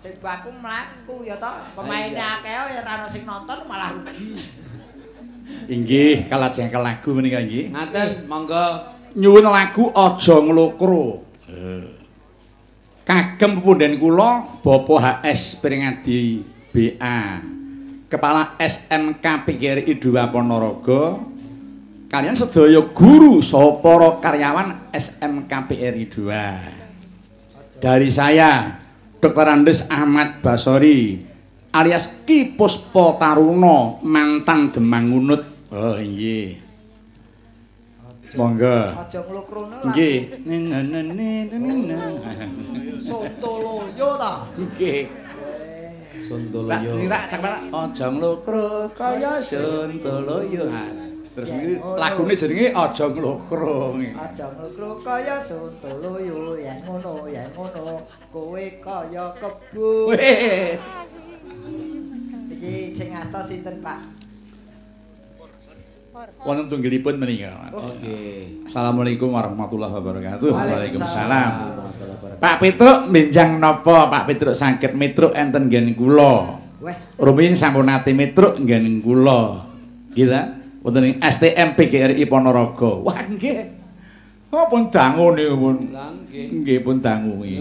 Sing 0.00 0.16
baku 0.16 0.48
mlaku 0.48 1.28
ya 1.28 1.36
to. 1.36 1.52
Pemaine 1.76 2.16
akeh 2.16 2.56
ya 2.56 2.80
ora 2.80 2.92
ana 2.96 3.04
sing 3.04 3.28
nonton 3.28 3.68
malah 3.68 3.92
rugi. 3.92 4.40
Inggih, 5.68 6.24
kalajengkel 6.24 6.80
lagu 6.80 7.12
menika 7.12 7.44
nggih. 7.44 7.68
Ngaten, 7.68 8.24
monggo. 8.24 8.96
Nyuwun 9.12 9.44
lagu 9.44 9.92
Aja 9.92 10.40
Nglokro. 10.40 11.20
Kagem 13.04 13.60
punden 13.60 14.00
kula 14.00 14.56
Bapak 14.66 15.22
HS 15.22 15.62
Pringadi 15.62 16.42
BA 16.74 17.38
Kepala 18.10 18.58
SMK 18.58 19.22
PGRI 19.46 19.92
2 19.94 20.32
Ponorogo 20.34 21.35
kalian 22.06 22.38
sedaya 22.38 22.80
guru 22.94 23.42
saha 23.42 23.82
para 23.82 24.22
karyawan 24.22 24.92
SMK 24.94 25.52
PGRI 25.70 26.04
2 26.06 27.82
dari 27.82 28.08
saya 28.14 28.78
Dr. 29.18 29.46
Andes 29.46 29.90
Ahmad 29.90 30.38
Basori 30.38 31.18
alias 31.74 32.22
Ki 32.22 32.54
Puspa 32.54 33.18
Taruna 33.18 33.98
mantan 34.06 34.70
Demang 34.70 35.10
Unut 35.10 35.42
oh 35.74 35.98
nggih 35.98 36.62
monggo 38.34 38.78
Aja 39.00 39.22
nglukrono 39.22 39.76
lah. 39.86 39.94
nggih 39.94 40.18
Sontoloyo 43.06 44.08
ta. 44.18 44.50
nggih 44.58 45.00
Lah 45.06 46.82
Sondoloyo. 46.82 46.92
nirak 46.98 47.30
cak 47.30 47.38
Pak. 47.38 47.70
Aja 47.70 48.06
nglokro 48.10 48.90
kaya 48.98 49.38
Suntoloyo. 49.38 50.66
Terus 51.36 51.52
iki 51.52 51.76
lagune 52.00 52.32
jenenge 52.32 52.72
Aja 52.72 53.04
nglokro. 53.12 54.00
Aja 54.00 54.46
nglukro 54.56 55.04
kaya 55.04 55.36
sontoloyo 55.36 56.56
yen 56.56 56.80
ngono 56.88 57.28
yen 57.28 57.52
ngono 57.52 58.08
kowe 58.32 58.64
kaya. 58.80 59.36
Weh. 60.08 60.80
Iki 62.56 62.72
sing 62.96 63.12
asta 63.12 63.44
sinten 63.44 63.84
Pak? 63.84 64.00
Wonten 66.48 66.72
tunggalipun 66.72 67.20
menika. 67.20 67.68
Oke. 67.76 68.48
Assalamualaikum 68.64 69.28
warahmatullahi 69.36 69.92
wabarakatuh. 69.92 70.48
Waalaikumsalam. 70.48 71.52
Pak 72.40 72.56
Petruk 72.64 73.12
benjang 73.12 73.60
napa 73.60 74.08
Pak 74.08 74.24
Petruk 74.24 74.56
saged 74.56 74.96
mitruk 74.96 75.36
enten 75.36 75.68
nggen 75.68 75.92
kula. 75.92 76.64
Weh, 76.80 76.96
Rumiyin 77.20 77.52
sampun 77.52 77.92
nate 77.92 78.16
mitruk 78.16 78.56
nggen 78.56 79.04
kula. 79.04 79.68
Nggih 80.16 80.32
ta? 80.32 80.56
Wonten 80.86 81.02
ing 81.02 81.18
STM 81.18 81.74
PGRI 81.74 82.24
Ponorogo. 82.30 83.02
Wah 83.02 83.18
nggih. 83.18 83.74
Oh 84.54 84.70
pun 84.70 84.86
dangu 84.86 85.34
niku 85.34 85.58
pun. 85.58 85.76
Lah 85.90 86.14
nggih. 86.14 86.62
Nggih 86.62 86.78
pun 86.86 87.02
dangu 87.02 87.42
iki. 87.42 87.58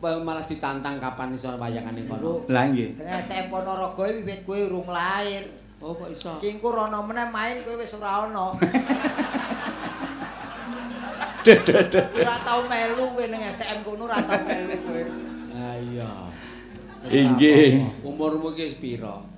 malah 0.00 0.44
ditantang 0.44 1.00
kapan 1.00 1.32
iso 1.32 1.56
wayangan 1.56 1.96
ning 1.96 2.04
kono. 2.04 2.44
Lah 2.52 2.68
nggih. 2.68 3.00
STM 3.00 3.48
Ponorogo 3.48 4.04
iki 4.04 4.20
wiwit 4.20 4.40
kowe 4.44 4.60
urung 4.60 4.92
lahir. 4.92 5.48
Oh, 5.80 5.96
kok 5.96 6.12
iso? 6.12 6.36
Ki 6.36 6.60
engko 6.60 6.68
rono 6.76 7.00
meneh 7.08 7.32
main 7.32 7.64
kowe 7.64 7.80
wis 7.80 7.96
ora 7.96 8.28
ono. 8.28 8.52
Ora 11.40 12.36
tau 12.44 12.68
melu 12.68 13.16
kowe 13.16 13.24
ning 13.24 13.40
STM 13.40 13.80
kono 13.88 14.04
ora 14.04 14.20
tau 14.20 14.36
melu 14.44 14.76
kowe. 14.84 15.02
Ah 15.56 15.80
iya. 15.80 16.28
Inggih. 17.08 17.88
Umurmu 18.04 18.52
ki 18.52 18.76
pira? 18.76 19.29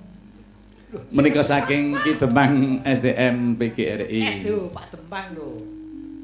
Menika 1.13 1.41
saking 1.41 1.97
Ki 2.05 2.17
Demang 2.21 2.85
SDM 2.85 3.57
Eh 3.57 3.69
PGRI. 3.69 4.21
lho 4.45 4.69
Pak 4.69 4.85
Dembang 4.93 5.27
lho. 5.33 5.49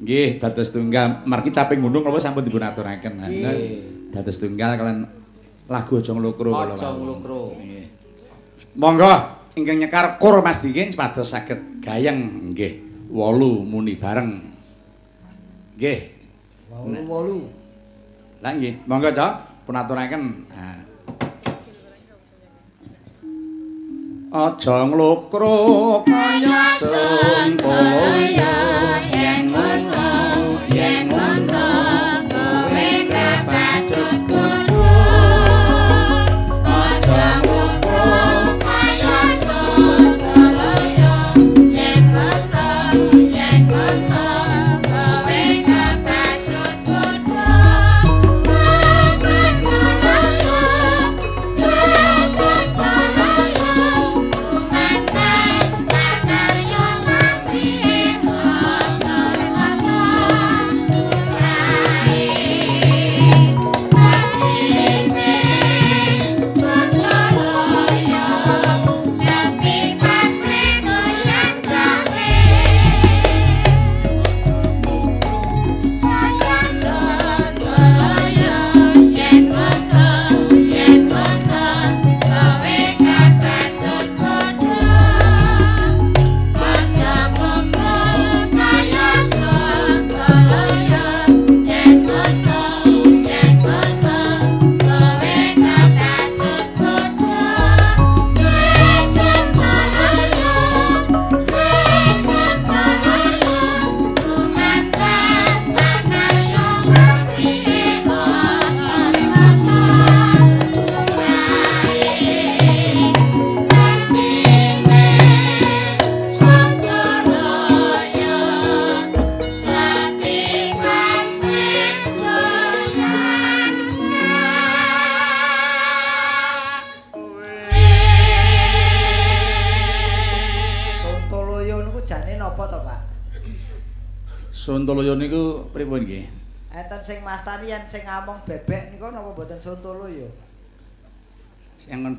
Nggih, 0.00 0.40
dados 0.40 0.70
tunggal. 0.70 1.26
Margi 1.26 1.50
tapi 1.52 1.76
ngundung 1.76 2.06
kula 2.06 2.22
sampun 2.22 2.46
dipun 2.46 2.62
aturaken. 2.62 3.20
Nggih. 3.20 4.14
Dados 4.14 4.38
tunggal 4.38 4.78
kalian 4.78 5.06
lagu 5.66 5.92
Aja 5.98 6.12
Nglokro 6.14 6.50
kula. 6.54 6.74
Aja. 6.74 6.88
Nggih. 6.94 7.84
Monggo 8.78 9.12
ingkang 9.58 9.78
nyekar 9.82 10.16
kur 10.22 10.38
Mas 10.40 10.62
Dingin 10.62 10.94
sepados 10.94 11.28
saged 11.28 11.82
gayeng 11.82 12.50
nggih. 12.54 13.06
Wolu 13.10 13.66
muni 13.66 13.98
bareng. 13.98 14.30
Nggih. 15.74 16.00
Wolu-wolu. 16.70 17.50
Lah 18.40 18.54
nggih, 18.54 18.86
monggo 18.86 19.10
Cok, 19.10 19.32
pun 19.66 19.74
aturaken. 19.74 20.22
Nah. 20.48 20.89
Aja 24.32 24.86
nglokro 24.86 26.06
kaya 26.06 26.62
sentolo 26.78 28.14
yen 29.10 29.49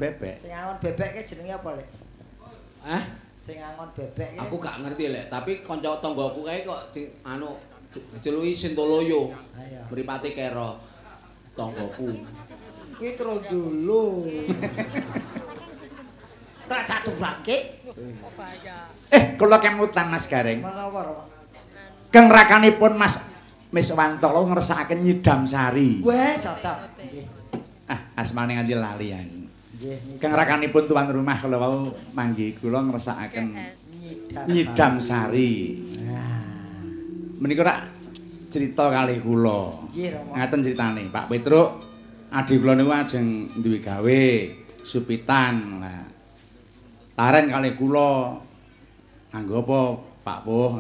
bebek. 0.02 0.36
Sing 0.42 0.50
ngamon 0.50 0.78
bebek 0.82 1.10
ki 1.14 1.22
jenenge 1.30 1.54
apa, 1.62 1.70
Lek? 1.78 1.88
Hah? 2.82 3.04
Sing 3.38 3.56
ngamon 3.62 3.90
bebek 3.94 4.30
ki. 4.34 4.40
Aku 4.42 4.56
gak 4.58 4.82
ngerti 4.82 5.06
lek, 5.14 5.26
tapi 5.30 5.62
kanca 5.62 6.02
tanggoku 6.02 6.42
kae 6.42 6.66
kok 6.66 6.90
sing 6.90 7.06
anu 7.22 7.62
diceluki 7.94 8.58
Sintoloyo. 8.58 9.30
Ayo. 9.54 9.82
Mripate 9.94 10.34
kero 10.34 10.82
tanggoku. 11.54 12.10
Kuwi 12.98 13.14
trondolo. 13.14 14.06
Tak 16.72 16.88
caturake. 16.88 17.84
Eh, 19.12 19.36
kula 19.36 19.60
kemutan 19.60 20.08
Mas 20.08 20.24
Gareng. 20.24 20.64
Menapa, 20.64 21.04
Pak? 21.04 21.28
Keng 22.16 22.32
rakanipun 22.32 22.96
Mas 22.96 23.20
Miswantolo 23.76 24.48
ngersakaken 24.48 25.04
nyidam 25.04 25.44
sari. 25.44 26.00
Weh, 26.00 26.40
cocok. 26.40 26.96
Nggih. 26.96 27.24
Ah, 27.92 28.16
asmane 28.16 28.56
nganti 28.56 28.76
lalian. 28.76 29.41
Keng 30.22 30.34
rakanipun 30.38 30.86
tuan 30.86 31.10
rumah 31.10 31.42
kula 31.42 31.58
wau 31.58 31.90
manggi 32.14 32.54
kula 32.54 32.86
ngersakaken 32.86 33.58
nyidam. 34.46 35.02
sari. 35.02 35.82
Menika 37.42 37.66
rak 37.66 37.80
cerita 38.54 38.94
kalih 38.94 39.18
kula. 39.26 39.90
Ngaten 40.38 40.62
ceritane, 40.62 41.10
Pak 41.10 41.26
Petruk 41.34 41.70
adik 42.30 42.62
kula 42.62 42.78
niku 42.78 42.94
ajeng 42.94 43.50
duwe 43.58 43.82
gawe 43.82 44.22
supitan. 44.86 45.82
Nah, 45.82 46.06
Taren 47.18 47.50
kalih 47.50 47.74
kula 47.74 48.38
nganggo 49.34 49.66
apa, 49.66 49.80
Pak 50.22 50.40
Puh? 50.46 50.78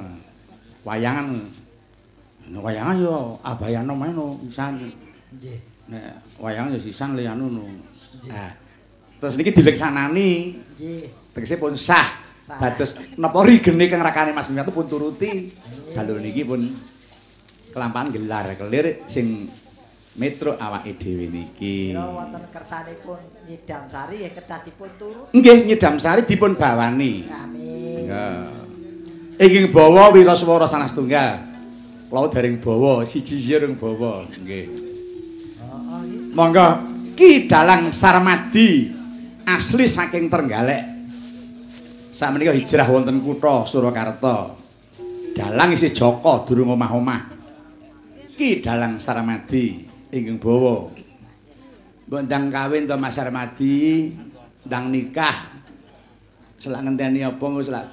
Wayangan. 0.86 1.42
Nah, 2.54 2.62
wayangan 2.62 2.98
yo 3.02 3.38
abayana 3.42 3.94
mae 3.98 4.14
no 4.14 4.38
pisan. 4.46 4.94
Nggih. 5.34 5.60
Nek 5.90 6.38
wayangan 6.38 6.78
yo 6.78 6.80
sisan 6.82 7.18
liyane 7.18 7.46
no. 7.50 7.66
Nah, 8.30 8.61
terus 9.22 9.38
niki 9.38 9.54
dileksanani 9.54 10.30
Nggih. 10.76 11.32
tegese 11.38 11.62
pun 11.62 11.78
sah. 11.78 12.18
Dados 12.52 13.00
napa 13.16 13.48
rigene 13.48 13.88
kang 13.88 14.02
rakane 14.04 14.34
Mas 14.34 14.50
Miyanto 14.50 14.74
pun 14.74 14.90
turuti. 14.90 15.54
Dalu 15.94 16.20
niki 16.20 16.42
pun 16.44 16.66
kelampahan 17.72 18.12
gelar 18.12 18.50
kelir 18.58 19.08
sing 19.08 19.48
metro 20.20 20.58
awake 20.60 20.98
dhewe 21.00 21.32
niki. 21.32 21.96
Kira 21.96 22.12
wonten 22.12 22.44
kersanipun 22.52 23.22
nyidam 23.48 23.88
sari 23.88 24.26
ya 24.26 24.30
kedadipun 24.36 24.90
turut. 25.00 25.28
Nggih 25.32 25.70
nyidam 25.70 25.96
sari 26.02 26.28
dipun 26.28 26.58
bawani. 26.60 27.30
Amin. 27.30 28.10
Ya. 28.10 28.50
Inging 29.40 29.72
bawa 29.72 30.12
wiraswara 30.12 30.68
sanes 30.68 30.92
tunggal. 30.92 31.40
Kula 32.12 32.28
dereng 32.28 32.60
bawa 32.60 33.08
siji 33.08 33.40
sirung 33.40 33.80
bawa. 33.80 34.28
Nggih. 34.28 34.66
Heeh, 34.68 36.02
nggih. 36.04 36.36
Monggo 36.36 36.68
Ki 37.16 37.48
Dalang 37.48 37.96
Sarmadi 37.96 38.92
asli 39.56 39.86
saking 39.88 40.32
Trenggalek. 40.32 40.84
Sakmenika 42.12 42.56
hijrah 42.56 42.88
wonten 42.88 43.24
kutha 43.24 43.68
Surakarta. 43.68 44.56
Dalang 45.32 45.72
isih 45.76 45.96
Joko 45.96 46.44
durung 46.44 46.76
omah-omah. 46.76 47.40
Ki 48.36 48.60
Dalang 48.60 49.00
Sarmadi 49.00 49.88
ingkang 50.12 50.40
bawa. 50.40 50.92
Mbok 52.12 52.22
ndang 52.28 52.52
kawin 52.52 52.84
to 52.84 52.96
Mas 53.00 53.16
Sarmadi, 53.16 54.12
ndang 54.68 54.92
nikah. 54.92 55.64
Selak 56.60 56.84
ngenteni 56.84 57.24
apa 57.24 57.48
selak 57.64 57.88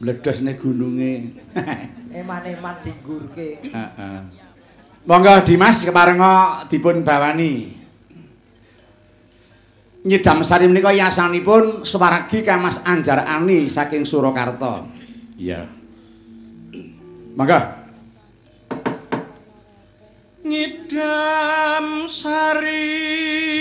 mledos 0.00 0.40
ning 0.40 0.56
gununge. 0.56 1.36
Eman-eman 2.18 2.74
dinggurke. 2.82 3.60
Heeh. 3.70 4.18
Monggo 5.06 5.32
Dimas 5.46 5.84
keparenga 5.84 6.64
dipun 6.66 7.04
bawani. 7.06 7.79
Nyidam 10.00 10.40
sari 10.40 10.64
menika 10.64 10.96
yasanipun 10.96 11.84
Suwaragi 11.84 12.40
Kang 12.40 12.64
Mas 12.64 12.80
Anjar 12.88 13.20
Ani 13.28 13.68
saking 13.68 14.08
Surakarta. 14.08 14.88
Iya. 15.36 15.68
Monggo. 17.36 17.60
Nyidam 20.40 22.08
sari 22.08 23.59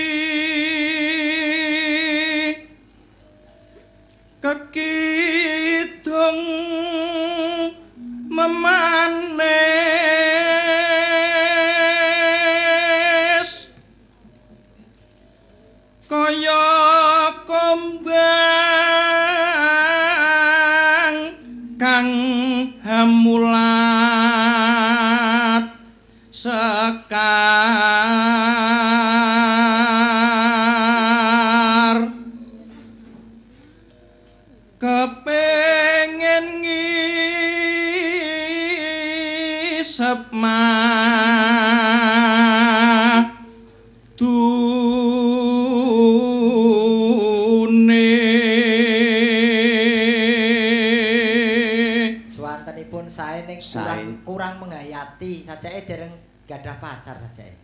sajake 55.59 55.85
dereng 55.85 56.13
gadah 56.47 56.75
pacar 56.79 57.19
sajake. 57.19 57.55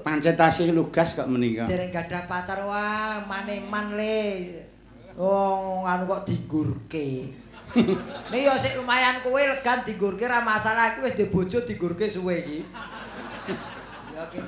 Pancen 0.00 0.32
tasih 0.32 0.72
lugas 0.72 1.12
kok 1.12 1.28
menika. 1.28 1.68
Dereng 1.68 1.92
gadah 1.92 2.24
pacar 2.24 2.64
wah 2.64 3.20
maneman 3.28 3.98
le. 3.98 4.30
Oh, 5.20 5.84
anu 5.84 6.08
kok 6.08 6.24
digurke. 6.24 7.28
Nek 8.32 8.40
yo 8.40 8.52
sik 8.56 8.80
lumayan 8.80 9.20
kowe 9.20 9.36
legan 9.36 9.84
digurke 9.84 10.24
ra 10.24 10.40
masalah 10.40 10.96
iki 10.96 11.04
wis 11.04 11.16
dhe 11.16 11.28
bojo 11.28 11.58
digurke 11.64 12.08
suwe 12.08 12.40
iki. 12.40 12.60
Ya 14.12 14.24
ki 14.32 14.40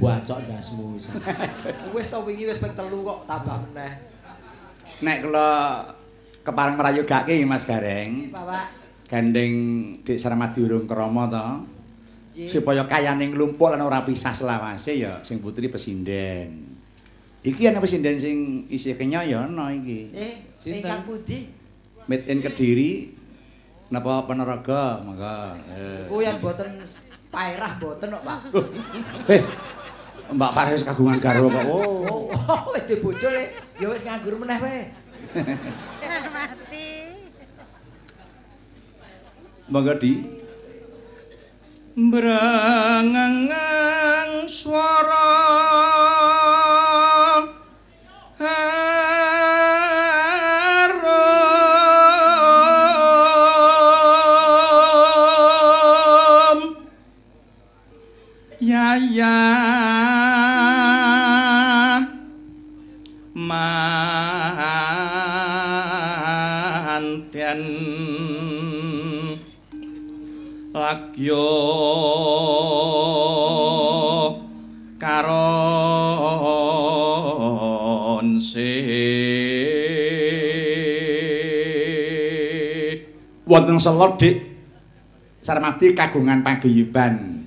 Bacok 0.00 0.48
ndasmu 0.48 0.96
wis. 0.96 1.08
wis 1.92 2.08
to 2.08 2.18
wingi 2.24 2.48
wis 2.48 2.60
ping 2.60 2.72
telu 2.72 3.04
kok 3.04 3.28
tambah 3.28 3.60
meneh. 3.68 3.92
Nek 5.04 5.24
kula 5.24 5.48
kepareng 6.42 6.74
merayogake 6.74 7.44
Mas 7.46 7.68
Gareng, 7.68 8.34
Bapak, 8.34 8.66
gandeng 9.06 9.52
Dik 10.02 10.18
Sarmadi 10.18 10.64
urung 10.64 10.88
krama 10.88 11.28
to. 11.28 11.46
Supaya 12.32 12.88
kayane 12.88 13.28
nglumpuk 13.28 13.68
lan 13.68 13.84
ora 13.84 14.08
pisah 14.08 14.32
selawase 14.32 14.96
ya 14.96 15.20
sing 15.20 15.44
putri 15.44 15.68
pesinden. 15.68 16.64
Iki 17.44 17.68
ana 17.68 17.82
pesinden 17.82 18.16
sing 18.16 18.64
isih 18.72 18.96
kenya 18.96 19.20
ya 19.26 19.44
ana 19.44 19.68
iki. 19.68 20.08
Eh, 20.16 20.34
Sinten? 20.56 20.80
ingkang 20.80 21.02
pundi? 21.04 21.50
Made 22.08 22.24
in 22.30 22.40
Kediri. 22.40 22.92
Napa 23.92 24.24
Ponorogo, 24.24 25.04
monggo. 25.04 25.60
Eh. 25.76 26.08
Kuwi 26.08 26.24
yang 26.24 26.40
boten 26.40 26.80
paerah 27.28 27.76
boten 27.76 28.08
kok, 28.08 28.24
Pak. 28.24 28.40
Eh, 29.28 29.42
Mbak 30.32 30.52
Paris 30.56 30.86
kagungan 30.88 31.20
garwa 31.20 31.52
kok. 31.52 31.64
Oh. 31.68 32.32
Oh, 32.32 32.62
wis 32.72 32.88
dhe 32.88 32.96
bojo 33.04 33.28
le. 33.28 33.52
Ya 33.76 33.86
wis 33.92 34.02
nganggur 34.08 34.40
meneh 34.40 34.56
wae. 34.56 34.82
Monggo 39.68 39.92
di. 40.00 40.41
Brangangang 41.92 43.52
swara 44.48 45.71
lagyo 71.32 71.48
karon 75.00 75.48
Wonten 83.42 83.76
selot 83.76 84.16
Dik 84.16 84.36
Sarmadi 85.42 85.92
kagungan 85.92 86.40
paguyuban. 86.46 87.44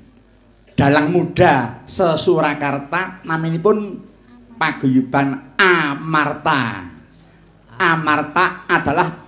Dalang 0.76 1.10
muda 1.10 1.82
sesurakarta 1.88 3.24
naminipun 3.24 4.04
paguyuban 4.60 5.56
Amarta. 5.58 6.92
Amarta 7.80 8.68
adalah 8.68 9.26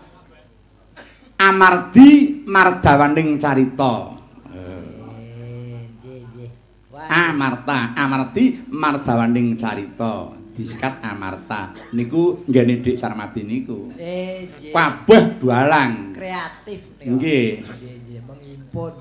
Amardi 1.37 2.41
Mardawaning 2.49 3.37
Carita. 3.37 4.17
Eh, 4.49 5.85
nggih, 6.01 6.19
nggih. 6.33 6.49
Wah, 6.89 6.96
Amarta, 7.07 7.95
Amarti 7.95 8.59
Mardawaning 8.69 9.55
Carita. 9.55 10.35
Disikat 10.57 11.05
Amarta. 11.05 11.69
Niku 11.93 12.41
nggene 12.49 12.81
Dik 12.81 12.97
Sarmadi 12.97 13.45
niku. 13.45 13.93
eh, 13.93 14.49
nggih. 14.49 14.73
Kabeh 14.73 15.23
dualang. 15.37 16.17
kreatif. 16.17 16.81
Nggih. 16.97 17.61
Nggih, 17.61 17.93
nggih, 18.01 18.19
mengimpun. 18.25 18.93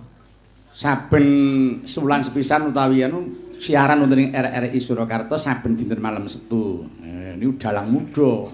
Saben 0.76 1.26
sebulan 1.88 2.20
sepisan 2.20 2.68
utawi 2.68 3.00
anu 3.00 3.32
siaran 3.56 4.04
wonten 4.04 4.28
ing 4.28 4.30
RRI 4.36 4.76
Surakarta 4.76 5.40
saben 5.40 5.72
dinten 5.72 5.96
malam 5.96 6.28
Setu. 6.28 6.84
Eh, 7.00 7.32
niku 7.40 7.56
dalang 7.56 7.88
muda. 7.88 8.52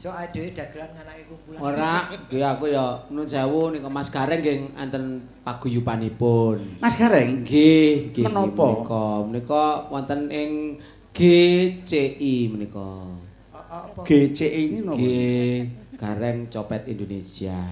So 0.00 0.08
adewe 0.08 0.56
dagelan 0.56 0.96
nganake 0.96 1.28
kumpulan. 1.28 1.60
Ora, 1.60 2.08
nggih 2.08 2.40
aku 2.40 2.72
ya 2.72 3.04
nun 3.12 3.28
sewu 3.28 3.68
nika 3.68 3.92
Mas 3.92 4.08
Gareng 4.08 4.40
nggih 4.40 4.72
enten 4.72 5.28
paguyubanipun. 5.44 6.80
Mas 6.80 6.96
Gareng, 6.96 7.44
Nggih, 7.44 8.08
nggih 8.08 8.24
Menapa? 8.24 8.64
menika. 8.64 9.04
Menika 9.28 9.64
wonten 9.92 10.32
ing 10.32 10.80
GCI 11.12 12.48
menika. 12.48 12.80
Oh, 12.80 13.20
oh, 13.52 13.80
apa? 13.92 14.00
GCI 14.08 14.72
ini 14.72 14.80
napa? 14.80 14.96
Nggih, 14.96 15.52
Gareng 16.00 16.48
Copet 16.48 16.82
Indonesia. 16.88 17.60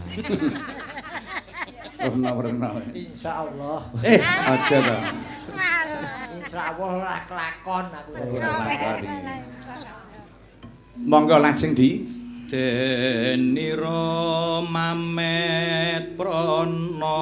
Werna-werna. 2.05 2.77
Insyaallah. 2.93 3.81
Eh, 4.05 4.21
aja 4.21 4.77
to. 4.85 4.97
Insyaallah 6.45 6.89
ora 6.93 7.17
kelakon 7.25 7.85
aku. 7.89 8.11
Ora 8.21 8.49
kelakon. 8.53 9.01
Monggo 11.09 11.41
lajeng 11.41 11.73
di 11.73 12.18
denira 12.49 14.01
mamet 14.65 16.17
prana 16.17 17.21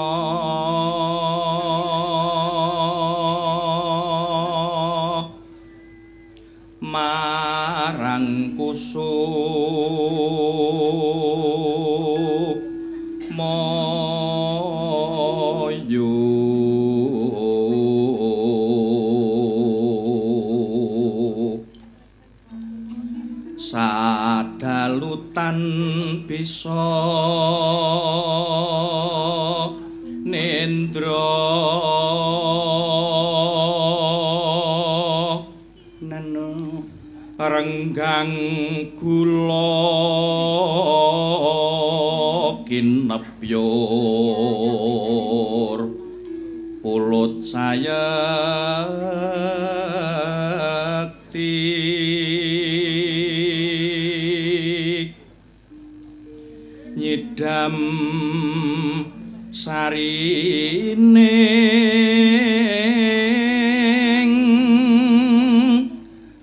marang 6.78 8.54
kusuk 8.54 9.55
bisa 26.26 26.90
nendra. 30.26 31.30
Nenu. 36.02 36.82
Renggang 37.38 38.34
kula 38.98 39.70
kinepyor. 42.66 43.70
Pulut 46.82 47.42
sayakti 47.46 48.46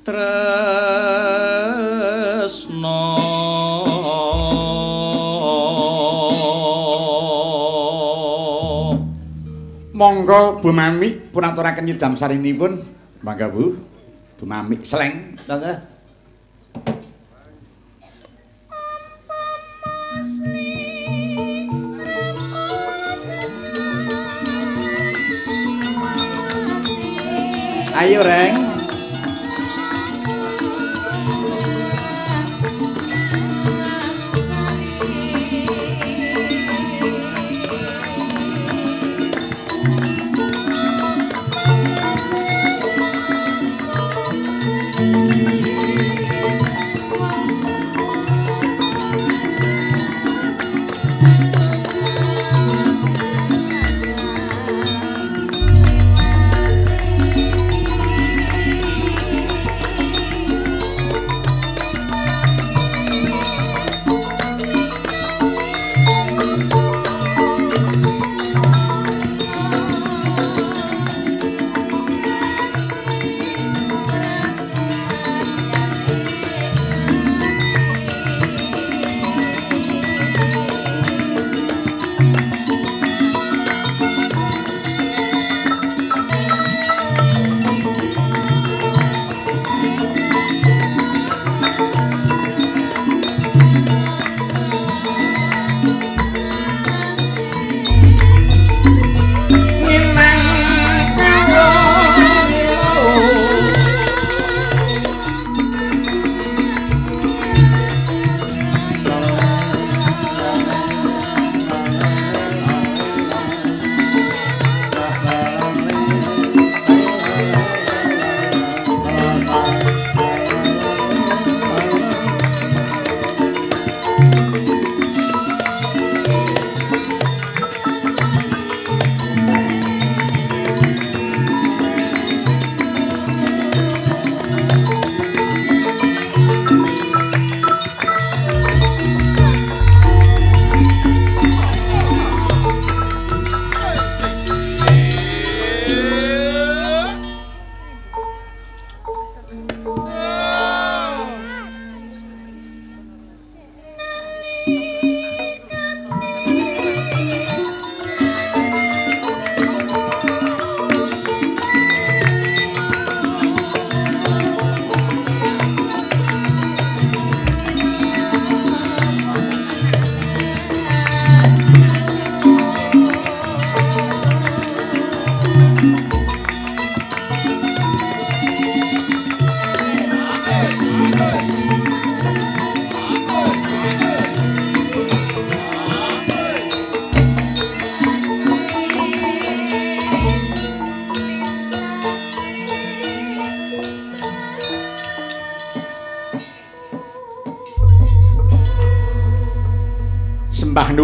tresno 0.04 0.60
Monggo 9.96 10.60
Bu 10.60 10.76
Mami 10.76 11.16
pun 11.32 11.48
aturaken 11.48 11.88
nyidam 11.88 12.20
sarinipun. 12.20 12.84
Mangga 13.24 13.48
Bu. 13.48 13.80
Bu 14.36 14.44
Mami 14.44 14.84
seleng. 14.84 15.40
Monggo. 15.48 15.93
Ayo 27.94 28.26
Reng. 28.26 28.73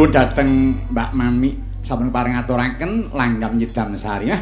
Nuwun 0.09 0.25
dhateng 0.25 0.51
Mbak 0.89 1.09
Mami 1.13 1.51
sampun 1.85 2.09
paring 2.09 2.33
aturaken 2.33 3.13
langgam 3.13 3.61
nyidam 3.61 3.93
sari 3.93 4.33
ah. 4.33 4.41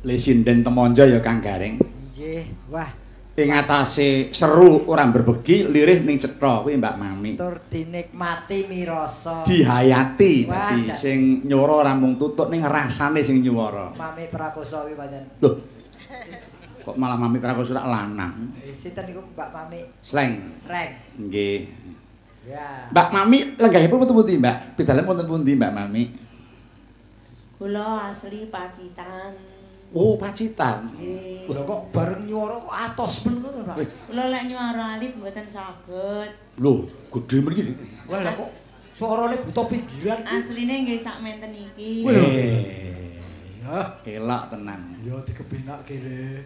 Le 0.00 0.16
sinden 0.16 0.64
temonjo 0.64 1.04
ya 1.04 1.20
Kang 1.20 1.44
Gareng. 1.44 1.76
Nggih, 1.76 2.72
wah, 2.72 2.88
Ing 3.36 3.52
atase 3.52 4.32
seru 4.32 4.88
ora 4.88 5.04
berbegi 5.08 5.68
lirih 5.68 6.00
ning 6.00 6.16
cetha 6.16 6.64
kuwi 6.64 6.80
Mbak 6.80 6.96
Mami. 6.96 7.36
tur 7.36 7.60
dinikmati 7.68 8.64
mirasa. 8.68 9.44
Dihayati 9.44 10.48
dadi 10.48 10.92
sing 10.96 11.44
nyuwara 11.44 11.84
ora 11.84 11.92
mung 11.92 12.16
tutut 12.16 12.48
ning 12.48 12.64
rasane 12.64 13.20
sing 13.20 13.44
nyuwara. 13.44 13.92
Mami 13.96 14.32
Prakoso 14.32 14.88
kuwi 14.88 14.96
pancen. 14.96 15.24
Loh. 15.44 15.56
Kok 16.80 16.96
malah 16.96 17.20
Mami 17.20 17.36
Prakoso 17.36 17.76
lanang? 17.76 18.56
Eh, 18.64 18.72
Sinten 18.72 19.04
niku 19.12 19.20
Mbak 19.36 19.48
Mami 19.52 19.80
Sleng. 20.00 20.56
Sreng. 20.56 20.90
Nggih. 21.20 21.79
Ya. 22.48 22.88
Mbak 22.88 23.08
Mami 23.12 23.38
lenggahipun 23.60 24.00
wonten 24.00 24.16
pundi, 24.16 24.34
Mbak? 24.40 24.56
Pidalen 24.80 25.04
wonten 25.04 25.28
pundi, 25.28 25.52
Mbak 25.56 25.72
Mami? 25.76 26.04
Kula 27.60 28.08
asli 28.08 28.48
Pacitan. 28.48 29.36
Oh, 29.92 30.16
Pacitan. 30.16 30.88
Nggih. 30.96 31.50
Lho 31.50 31.62
kok 31.66 31.80
bareng 31.92 32.24
nyuara 32.24 32.56
kok 32.62 32.72
atos 32.72 33.14
men 33.28 33.44
ngono, 33.44 33.60
Pak. 33.68 33.76
Kula 34.08 34.24
lek 34.32 34.42
nyuara 34.48 34.84
alit 34.96 35.12
mboten 35.18 35.44
saged. 35.44 36.30
Loh, 36.62 36.88
gedhe 37.12 37.36
mriki. 37.44 37.74
Wah, 38.08 38.22
lah 38.24 38.32
kok 38.32 38.50
suarane 38.96 39.36
buta 39.44 39.62
pinggiran. 39.68 40.24
Asline 40.24 40.74
nggih 40.86 40.98
sak 41.02 41.20
menten 41.20 41.52
iki. 41.52 42.06
Wih, 42.06 42.12
lho. 42.14 42.24
Eh, 42.24 42.66
Ya, 43.60 43.86
elak 44.02 44.50
tenan. 44.50 44.98
ya 45.04 45.14
dikepenak 45.22 45.84
kene. 45.86 46.42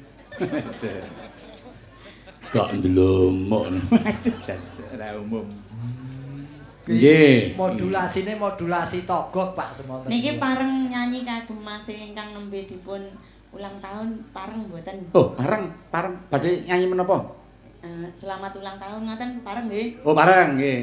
Gak 2.53 2.69
ndelomok. 2.75 3.71
Ora 4.93 5.09
umum. 5.17 5.47
Nggih. 6.85 7.57
Modulasine 7.57 8.37
modulasi 8.37 9.09
togok, 9.09 9.57
Pak 9.57 9.73
semonten. 9.73 10.13
Niki 10.13 10.37
pareng 10.37 10.93
nyanyi 10.93 11.25
kagem 11.25 11.57
Mas 11.65 11.89
ingkang 11.89 12.37
nembe 12.37 12.69
dipun 12.69 13.01
ulang 13.57 13.77
tahun 13.81 14.21
pareng 14.37 14.69
mboten. 14.69 15.09
Oh, 15.17 15.33
bareng, 15.33 15.73
bareng. 15.89 16.15
Badhe 16.29 16.69
nyanyi 16.69 16.85
menapa? 16.93 17.25
Eh, 17.81 18.09
selamat 18.13 18.53
ulang 18.61 18.77
tahun 18.77 19.01
ngaten 19.09 19.31
pareng 19.41 19.67
nggih. 19.73 20.05
Oh, 20.05 20.13
bareng 20.13 20.61
nggih. 20.61 20.79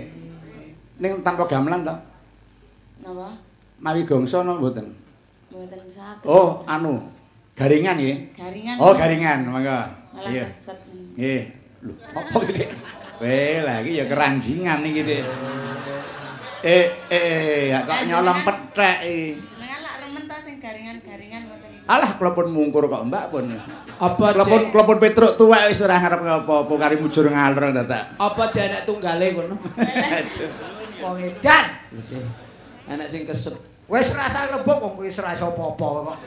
Ning 0.98 1.22
tanpa 1.22 1.46
gamelan 1.46 1.86
to? 1.86 1.96
Napa? 3.06 3.38
Mawi 3.82 4.02
gongso 4.06 4.42
napa 4.42 4.58
mboten? 4.58 4.98
Mboten 5.54 5.82
saged. 5.86 6.26
Oh, 6.26 6.66
anu. 6.66 6.98
Garingan 7.54 8.02
nggih. 8.02 8.34
Garingan. 8.34 8.76
Oh, 8.82 8.94
garingan, 8.98 9.40
mangga. 9.46 9.86
Malah 10.18 10.34
Iya. 10.34 10.46
Nggih. 11.14 11.42
Lho, 11.82 11.94
apa 11.98 12.38
iki? 12.46 12.66
Weh, 13.22 13.62
lah 13.62 13.82
iki 13.82 14.02
ya 14.02 14.06
keranjingan 14.06 14.86
iki, 14.86 15.02
Dik. 15.02 15.26
Eh, 16.62 16.94
eh, 17.10 17.74
kok 17.74 18.02
nyolong 18.06 18.46
pethek 18.46 18.98
iki. 19.02 19.34
Jenengan 19.34 19.80
lak 19.82 19.96
remen 20.06 20.24
ta 20.30 20.38
sing 20.38 20.62
garingan-garingan 20.62 21.50
ngoten 21.50 21.70
iki. 21.74 21.90
Alah, 21.90 22.12
klepon 22.22 22.54
mungkur 22.54 22.86
kok, 22.86 23.02
Mbak 23.10 23.26
pun. 23.34 23.50
Apa 23.98 24.26
Klepon 24.38 24.62
klepon 24.70 24.98
Petruk 25.02 25.42
tuwek 25.42 25.74
wis 25.74 25.82
ora 25.82 25.98
ngarep 25.98 26.22
apa-apa 26.46 26.74
kari 26.78 26.96
mujur 27.02 27.26
ngalor 27.30 27.74
dadak. 27.74 28.14
apa 28.18 28.42
jek 28.54 28.64
anak 28.70 28.82
tunggale 28.86 29.28
ngono? 29.34 29.56
Wong 31.04 31.18
edan. 31.18 31.66
Anak 32.86 33.08
sing 33.10 33.26
kesep. 33.26 33.58
Wis 33.90 34.08
rasa 34.14 34.48
rebuk 34.54 34.78
wong 34.80 34.94
kuwi 35.02 35.10
wis 35.10 35.20
ora 35.20 35.34
iso 35.34 35.50
apa-apa 35.50 35.86
kok. 36.14 36.18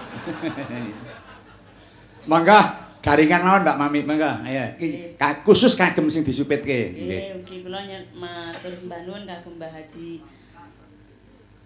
Mangga 2.26 2.83
garingan 3.04 3.44
mawon 3.44 3.62
Mbak 3.68 3.76
Mami, 3.76 4.00
mangga. 4.08 4.40
Ayo, 4.40 4.64
iki 4.80 5.12
khusus 5.44 5.76
kagem 5.76 6.08
sing 6.08 6.24
disupitke. 6.24 6.96
Nggih. 6.96 7.04
Nggih, 7.04 7.22
ugi 7.44 7.56
kula 7.60 7.84
matur 8.16 8.72
sembah 8.72 9.04
nuwun 9.04 9.28
kagem 9.28 9.60
Mbah 9.60 9.68
Haji 9.68 10.24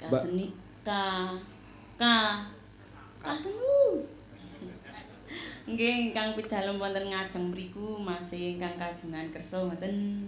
Kaseni 0.03 0.51
ka 0.83 1.31
ka 1.95 2.43
Kasenu. 3.23 4.03
Nggih, 5.71 6.11
ingkang 6.11 6.35
pidalem 6.35 6.83
wonten 6.83 7.07
ngajeng 7.07 7.55
mriku 7.55 8.03
masih 8.03 8.59
ingkang 8.59 8.75
kagungan 8.75 9.31
kersa 9.31 9.63
ngoten. 9.63 10.27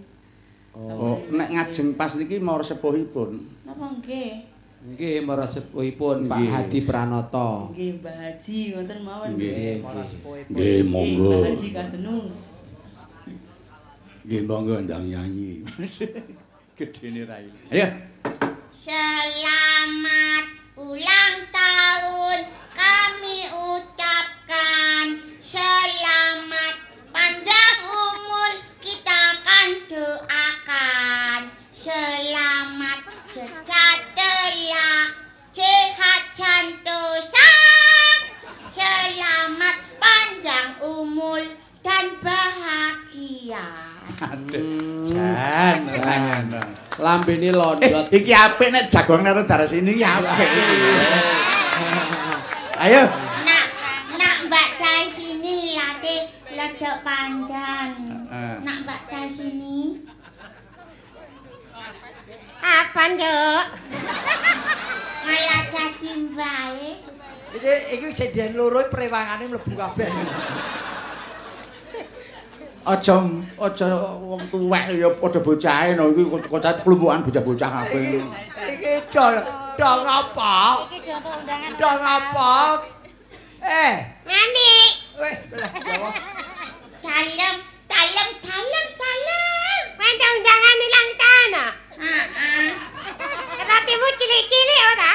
Oh, 0.71 1.19
nek 1.27 1.51
ngajeng 1.51 1.99
pas 1.99 2.15
niki 2.15 2.39
mau 2.39 2.63
sepuhipun. 2.63 3.43
Napa 3.67 3.99
nggih? 3.99 4.50
Nggih 4.81 5.21
marang 5.21 5.45
sepuhipun 5.45 6.25
Pak. 6.25 6.41
Hadi 6.41 6.79
Pranoto. 6.89 7.69
Nggih, 7.69 8.01
Mbah 8.01 8.15
Haji 8.17 8.57
ngoten 8.73 8.99
mawon. 9.05 9.29
Nggih. 9.37 9.85
Sepuhe. 10.01 10.41
Nggih, 10.49 10.79
monggo. 10.89 11.37
Mbah 11.37 11.53
Haji 11.53 11.67
Kasenu. 11.69 12.17
Nggih, 14.25 14.41
monggo 14.49 14.75
ndang 14.81 15.05
nyanyi. 15.05 15.61
Gedene 16.77 17.21
rai. 17.29 17.45
Ayo. 17.69 17.87
Selamat 18.73 20.45
ulang 20.73 21.37
tahun 21.53 22.39
kami 22.73 23.37
ucapkan 23.53 25.21
Selamat 25.37 26.81
panjang 27.13 27.77
umur 27.85 28.51
kita 28.81 29.37
akan 29.37 29.67
doakan 29.85 31.41
Selamat 31.69 33.05
sejahtera 33.29 33.70
dan 42.01 42.17
bahagia 42.17 43.65
Aduh. 44.21 45.05
Jan, 45.05 45.77
tangan. 45.93 46.45
Lambene 46.97 47.49
Eh, 47.49 47.53
londot. 47.53 48.05
iki 48.09 48.33
apik 48.33 48.73
nek 48.73 48.89
jagongan 48.89 49.29
karo 49.33 49.41
daras 49.45 49.69
ini 49.71 49.93
iki 49.93 50.05
apik. 50.05 50.49
Ayo. 52.81 53.05
Nak, 53.45 53.65
nak 54.17 54.35
Mbak 54.49 54.69
Dai 54.77 55.05
sini 55.13 55.77
latih 55.77 56.21
ledok 56.49 56.97
pandan. 57.05 57.89
Nak 58.65 58.77
Mbak 58.83 59.01
Dai 59.05 59.27
sini. 59.31 60.01
Apa, 62.61 63.03
Nduk? 63.09 63.63
Malah 65.21 65.61
dadi 65.69 66.09
mbae. 66.25 66.89
Iki 67.57 67.73
iki 67.95 68.07
sedian 68.09 68.53
loro 68.53 68.85
prewangane 68.89 69.45
mlebu 69.45 69.73
kabeh. 69.73 70.09
Aja 72.81 73.13
aja 73.61 73.89
wong 74.17 74.41
tuwek 74.49 74.89
ya 74.97 75.09
padha 75.13 75.37
bocahe 75.37 75.93
no 75.93 76.09
iki 76.09 76.25
kocah 76.49 76.81
kelumpukan 76.81 77.21
bocah-bocah 77.21 77.69
kabeh. 77.69 78.01
Iki 78.01 78.73
iki 78.73 78.93
dol 79.13 79.37
dol 79.77 80.01
apa? 80.01 80.89
Iki 80.89 80.97
contoh 81.05 81.33
undangan. 81.45 81.77
Dol 81.77 81.99
apa? 82.01 82.53
Eh, 83.61 83.93
Ngani. 84.25 84.73
weh. 85.21 85.35
Dalem, 87.05 87.55
dalem, 87.85 88.29
dalem, 88.41 88.85
dalem. 88.97 89.81
Mana 90.01 90.25
undangan 90.33 90.77
ulang 90.81 91.09
tahun? 91.21 91.53
Heeh. 92.01 92.69
Ratimu 93.61 94.07
cilik-cilik 94.17 94.81
ora? 94.89 95.13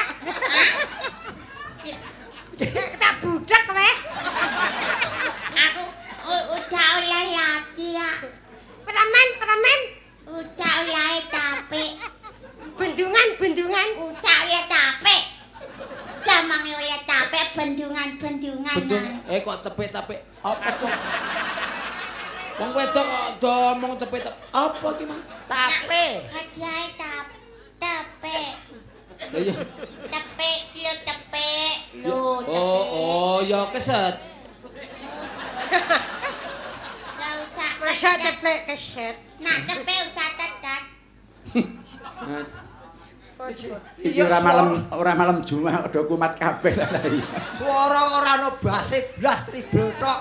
Tak 2.95 3.13
budak 3.19 3.61
kowe. 3.67 3.89
Aku 5.67 5.83
udah 6.27 6.87
oleh 6.99 7.25
lagi 7.31 7.87
ya. 7.95 8.11
Preman, 8.83 9.27
preman. 9.39 9.79
Udah 10.27 10.73
oleh 10.83 11.23
tapi. 11.31 11.85
Bendungan, 12.75 13.27
bendungan. 13.39 13.87
Udah 13.95 14.37
oleh 14.43 14.63
tapi. 14.67 15.17
Jamang 16.27 16.67
oleh 16.67 16.99
tapi 17.07 17.39
bendungan, 17.55 18.07
bendungan. 18.19 18.77
Betul. 18.83 19.03
Eh 19.31 19.39
kok 19.39 19.57
tepek-tepek. 19.63 20.19
Apa 20.43 20.69
kok? 20.75 20.93
Wong 22.57 22.71
wedok 22.73 23.05
kok 23.05 23.27
do 23.39 23.51
omong 23.75 23.93
tepek-tepek. 23.95 24.35
Apa 24.51 24.87
ki, 24.99 25.03
Mang? 25.07 25.21
Tapi 25.47 26.05
Hadiah 26.27 26.83
tap, 26.99 27.25
tepe, 27.79 28.39
iya. 29.31 29.55
tepe, 30.11 30.51
lu 30.75 30.93
tepe, 31.07 31.49
lu 32.03 32.21
tepe. 32.43 32.51
Oh, 32.51 32.83
oh, 32.83 33.37
ya 33.47 33.71
keset. 33.71 34.36
Masa 37.77 38.09
ada. 38.13 38.23
ceplek 38.29 38.59
keset. 38.67 39.15
Nak 39.39 39.57
tepe 39.63 39.95
udah 40.11 40.29
tetet. 40.37 40.83
Iki 44.01 44.19
ora 44.25 44.39
malam 44.41 44.67
ora 44.97 45.13
malam 45.13 45.45
Jumat 45.45 45.85
padha 45.85 46.01
kumat 46.09 46.33
kabeh 46.33 46.73
lah 46.73 46.89
suara 47.53 48.17
ora 48.17 48.31
ono 48.41 48.49
base 48.57 49.13
blas 49.21 49.45
tribel 49.45 49.93
tok. 50.01 50.19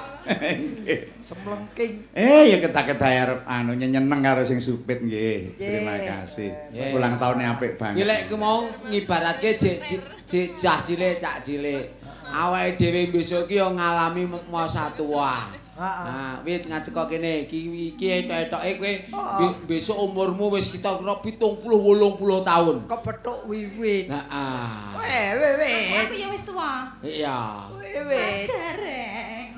Semlengking. 1.25 2.13
Eh 2.13 2.53
ya 2.53 2.61
ketak-ketak 2.61 3.13
arep 3.25 3.41
anu 3.49 3.73
nyeneng 3.73 4.21
karo 4.21 4.45
sing 4.45 4.61
supit 4.61 5.01
nggih. 5.01 5.57
Terima 5.57 5.97
kasih. 5.97 6.53
Ulang 6.93 7.17
tahunnya 7.17 7.57
apik 7.57 7.81
banget. 7.81 8.05
Ki 8.05 8.05
lek 8.05 8.21
ku 8.29 8.37
mau 8.37 8.69
ngibaratke 8.85 9.57
jek 9.57 9.77
jek- 9.89 10.09
jek 10.29 10.47
cah 10.61 10.85
cilik 10.85 11.17
cak 11.17 11.41
cilik. 11.41 11.85
Awake 12.27 12.77
dhewe 12.77 13.03
besok 13.11 13.47
ki 13.47 13.59
yo 13.59 13.71
ngalami 13.71 14.27
masa 14.51 14.91
tua. 14.93 15.47
Heeh. 15.77 16.05
Nah, 16.09 16.41
wit 16.41 16.65
ngadeg 16.65 16.89
kok 16.89 17.05
kene 17.07 17.45
iki 17.45 17.69
iki 17.93 18.25
etok-etoke 18.25 18.81
kowe 18.81 18.93
Oh. 19.13 19.37
be- 19.37 19.61
besok 19.69 19.97
umurmu 20.01 20.49
wis 20.57 20.73
kita 20.73 20.97
kira 20.97 21.21
70 21.21 21.61
80 21.61 22.41
tahun. 22.43 22.77
Kepethuk 22.89 23.45
wiwit. 23.45 24.09
Heeh. 24.09 24.69
Weh, 24.97 25.27
weh, 25.37 25.53
weh. 25.61 25.85
Aku 26.01 26.15
ya 26.17 26.29
wis 26.33 26.43
tuwa. 26.49 26.73
Iya. 27.05 27.39
Weh, 27.77 28.01
weh. 28.09 28.37
Gareng. 28.49 29.49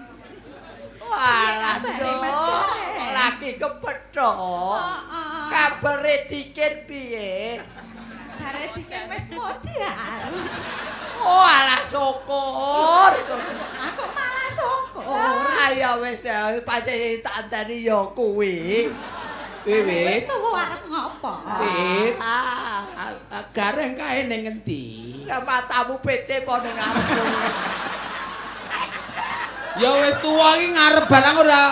Walah, 0.99 1.77
Dok. 1.87 1.95
Gareng. 2.03 3.13
Lagi 3.15 3.51
kepethuk. 3.55 4.37
Heeh. 4.75 5.47
Kabare 5.49 6.17
dikit 6.27 6.75
piye? 6.91 7.63
Bare 8.43 8.65
dikek 8.75 9.05
wis 9.07 9.27
modal. 9.31 10.31
Oh, 11.23 11.45
alah 11.45 11.83
syukur. 11.83 13.11
Aku 13.79 14.05
malah 14.11 14.49
syukur. 14.51 15.03
Ah, 15.09 15.71
ya 15.73 15.99
wis 15.99 16.23
ya, 16.23 16.55
pasti 16.63 17.19
tak 17.21 17.47
andani 17.47 17.83
ya 17.83 18.01
kuwi. 18.15 18.89
Wit. 19.69 19.85
Wis 19.85 20.25
tuwa 20.25 20.65
arep 20.65 20.83
ngopo? 20.87 21.33
Wit. 21.61 22.15
Ah, 22.23 22.83
Gareng 23.53 23.93
kae 23.95 24.25
ning 24.25 24.47
ngendi? 24.47 24.85
lah 25.29 25.45
matamu 25.45 26.01
PC 26.01 26.41
apa 26.41 26.55
ning 26.65 26.73
ngarepku? 26.73 27.25
Ya 29.79 29.91
wis 30.03 30.17
tuwa 30.19 30.57
iki 30.57 30.67
ngarep 30.73 31.05
barang 31.07 31.37
ora. 31.39 31.65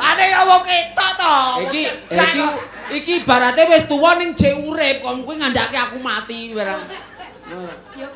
Ane 0.00 0.24
ya 0.32 0.40
wong 0.48 0.62
ketok 0.64 1.10
to. 1.14 1.36
Iki 1.68 1.82
Gak 2.08 2.28
iki 2.32 2.40
kok. 2.40 2.54
iki 2.90 3.12
ibarate 3.22 3.62
wis 3.68 3.84
tuwa 3.84 4.16
ning 4.16 4.32
jek 4.32 4.56
urip 4.56 5.04
kon 5.04 5.22
kuwi 5.22 5.38
ngandake 5.38 5.76
aku 5.76 6.00
mati 6.00 6.56
barang. 6.56 6.82
Yo 7.50 8.06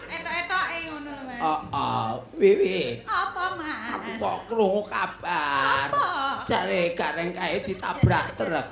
etok-etoke 0.55 0.79
ngono 0.91 1.11
lho, 1.11 1.25
Mas. 1.27 1.41
Heeh, 1.45 2.11
wiwit. 2.39 2.97
Apa, 3.07 3.43
Aku 3.45 3.59
Mas? 3.59 4.19
kok 4.23 4.39
krungu 4.49 4.83
kabar. 4.87 5.87
Apa? 5.91 6.07
Jare 6.47 6.83
gareng 6.95 7.31
kae 7.35 7.57
ditabrak 7.65 8.27
truk. 8.39 8.69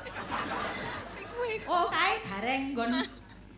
Oh, 1.63 1.87
kae 1.89 2.15
gareng 2.21 2.63
nggon 2.75 2.93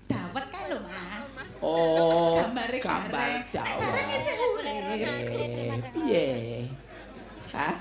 dawet 0.07 0.45
kae 0.49 0.65
lho, 0.71 0.79
Mas. 0.85 1.29
Oh, 1.65 2.37
Gambare 2.41 2.79
gambar 2.79 3.29
Jawa. 3.49 3.65
gareng 3.81 4.09
isih 4.13 4.35
urip. 4.37 4.83
Piye? 5.95 6.29
Hah? 7.55 7.75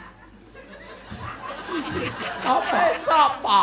Apa 2.43 2.81
sapa? 2.95 3.61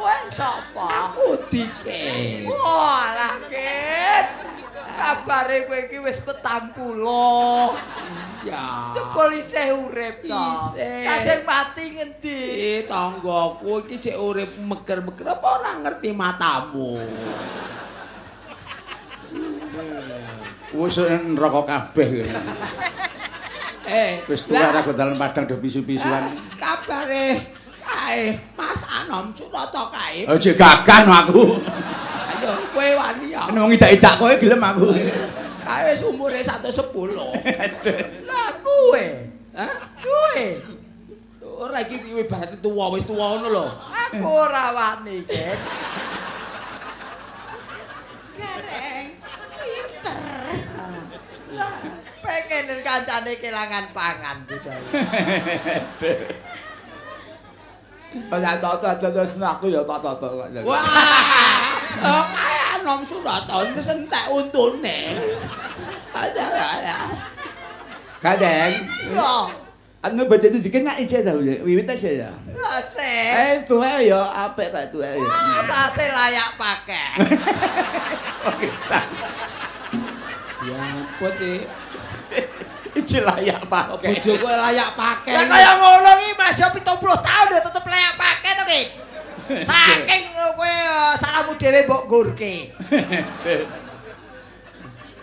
Kowe 0.00 0.16
sapa? 0.32 1.12
Aku 1.12 1.36
dike. 1.52 2.48
Walah, 2.48 3.36
Kit. 3.52 4.26
Kabare 4.96 5.68
kowe 5.68 5.76
iki 5.76 6.00
wis 6.00 6.24
petang 6.24 6.72
puluh. 6.72 7.76
Ya. 8.40 8.96
Jebul 8.96 9.36
isih 9.36 9.76
urip 9.76 10.24
to. 10.24 10.32
Isih. 10.32 11.04
Kasing 11.04 11.40
mati 11.44 11.84
ngendi? 12.00 12.40
Eh, 12.48 12.80
tanggoku 12.88 13.84
iki 13.84 14.08
cek 14.08 14.16
urip 14.16 14.48
meger-meger 14.56 15.36
apa 15.36 15.46
ora 15.60 15.76
ngerti 15.84 16.16
matamu. 16.16 16.96
Wis 20.80 20.96
neraka 20.96 21.60
kabeh. 21.68 22.24
Eh, 23.84 24.24
Wis 24.24 24.48
tuwa 24.48 24.80
dalan 24.96 25.20
padang 25.20 25.44
do 25.44 25.60
pisu-pisuan. 25.60 26.32
kabare 26.56 27.59
kae 27.90 28.38
Mas 28.54 28.80
Anom 28.86 29.34
Surata 29.34 29.90
kae. 29.90 30.26
Aja 30.26 30.52
gagah 30.54 30.98
no 31.06 31.12
aku. 31.12 31.42
Ayo 32.30 32.50
kowe 32.70 32.88
wani 32.94 33.34
ya. 33.34 33.50
Nek 33.50 33.60
wong 33.60 33.72
idak-idak 33.74 34.14
kowe 34.18 34.32
gelem 34.38 34.62
aku. 34.62 34.94
Kae 35.66 35.82
wis 35.90 36.02
umure 36.06 36.40
110. 36.40 36.70
Lah 38.30 38.48
kowe. 38.62 39.04
Hah? 39.58 39.74
Kowe. 39.98 40.42
Ora 41.60 41.78
iki 41.84 41.96
kowe 42.06 42.22
berarti 42.24 42.56
tuwa 42.62 42.84
wis 42.94 43.04
tuwa 43.04 43.36
ngono 43.36 43.48
lho. 43.50 43.66
Aku 44.10 44.26
ora 44.26 44.64
wani, 44.72 45.22
Kit. 45.28 45.58
Gareng. 48.40 49.06
Pinter. 49.60 50.22
Lah, 51.54 51.74
pengen 52.24 52.80
kancane 52.80 53.32
kelangan 53.42 53.86
pangan 53.92 54.36
gitu. 54.48 54.70
Ya 58.10 58.58
tok 58.58 58.82
tok 58.82 58.98
tok 58.98 59.26
aku 59.38 59.66
ya 59.70 59.80
tok 59.86 59.98
tok 60.02 60.14
tok. 60.18 60.50
Wah. 60.66 60.82
Oh, 62.00 62.24
kae 62.32 62.58
Anom 62.80 63.06
Surata 63.06 63.62
wis 63.70 63.86
entek 63.86 64.24
untune. 64.30 64.98
Ada 66.10 66.44
ada. 66.58 66.96
Kadang 68.20 68.72
Yo, 69.14 69.32
anu 70.02 70.28
baca 70.28 70.44
itu 70.44 70.58
dikit 70.60 70.82
nak 70.82 70.98
ije 70.98 71.22
tau 71.22 71.38
ya. 71.38 71.62
Wiwit 71.62 71.88
aja 71.88 72.10
ya. 72.26 72.30
asik. 72.60 73.32
Eh 73.36 73.54
tuwa 73.64 74.02
ya 74.02 74.48
apik 74.48 74.74
tak 74.74 74.90
tuwa 74.90 75.06
ya. 75.06 75.28
Tasih 75.70 76.08
layak 76.10 76.50
pakai. 76.58 77.10
Ya 80.60 80.76
ampun 80.76 81.32
iki. 81.40 81.79
Ije 83.00 83.18
layak 83.24 83.64
Pak. 83.64 83.84
Bojo 83.96 84.32
kowe 84.36 84.54
layak 84.54 84.92
pakai. 84.92 85.32
Ya 85.32 85.42
kaya 85.48 85.70
ngono 85.80 86.10
iki 86.20 86.32
masih 86.36 86.68
70 86.68 87.00
tahun 87.00 87.46
ya 87.48 87.60
tetep 87.64 87.84
layak 87.88 88.14
pakai 88.20 88.50
to, 88.52 88.64
Ki. 88.68 88.82
Saking 89.68 90.24
kowe 90.36 90.68
eh, 90.68 91.12
salahmu 91.16 91.52
dhewe 91.56 91.80
mbok 91.88 92.02
ngurke. 92.06 92.54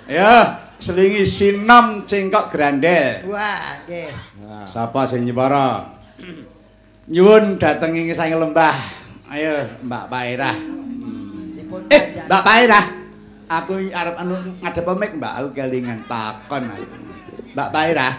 Ya, 0.07 0.63
selingi 0.79 1.27
sinom 1.27 2.07
cengkok 2.07 2.47
grandel. 2.47 3.27
Wah, 3.27 3.83
nggih. 3.83 4.07
Sapa 4.63 5.03
sing 5.03 5.27
nyepara? 5.27 5.83
Nyuwun 7.11 7.59
dateng 7.59 7.91
ing 7.91 8.07
sang 8.15 8.31
lembah. 8.31 8.71
Ayo, 9.27 9.67
Mbak 9.83 10.07
Pairah. 10.07 10.55
Eh. 11.91 12.03
Mbak 12.23 12.43
Pairah. 12.47 12.85
Aku 13.51 13.91
arep 13.91 14.15
anu 14.15 14.39
ngadep 14.63 14.87
mic, 14.95 15.11
Mbak. 15.19 15.33
Aku 15.43 15.47
kelingan 15.51 16.07
takon. 16.07 16.71
aku. 16.71 17.16
Mbak 17.57 17.73
Pairah. 17.73 18.13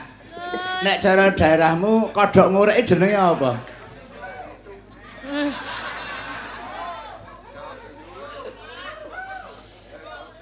Nek 0.83 0.99
cara 0.99 1.31
daerahmu 1.31 2.11
kodhok 2.11 2.51
ngureke 2.51 2.83
jenenge 2.83 3.15
apa? 3.15 3.55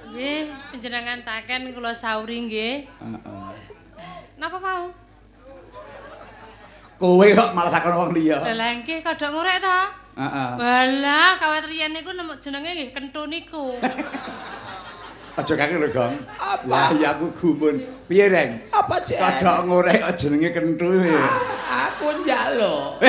Nggih, 0.08 0.48
panjenengan 0.72 1.20
taken 1.28 1.76
kula 1.76 1.92
sauri 1.92 2.48
nggih. 2.48 2.88
Heeh. 2.88 3.48
Napa 4.40 4.56
mau? 4.64 4.88
Kowe 6.96 7.26
kok 7.36 7.52
malah 7.52 7.68
takon 7.68 8.00
wong 8.00 8.10
liya. 8.16 8.40
Lah 8.48 8.80
nggih 8.80 9.04
kodhok 9.04 9.28
ngorek 9.28 9.60
to. 9.60 9.78
Heeh. 10.16 10.50
Walah, 10.56 11.36
kawet 11.36 11.68
riyen 11.68 11.92
niku 11.92 12.16
jenenge 12.40 12.70
nggih 12.72 12.96
kentu 12.96 13.28
niku. 13.28 13.76
Aja 15.36 15.52
kakek 15.52 15.76
lho, 15.76 15.88
Gong. 15.92 16.16
Lah 16.64 16.88
ya 16.96 17.12
aku 17.12 17.28
gumun. 17.36 17.76
Piye, 18.08 18.32
Reng? 18.32 18.72
Apa 18.72 19.04
cek? 19.04 19.20
Kodhok 19.20 19.58
ngorek 19.68 20.00
kok 20.00 20.14
jenenge 20.16 20.48
kentu 20.54 21.04
ya. 21.04 21.24
Aku 21.92 22.24
njaluk. 22.24 23.04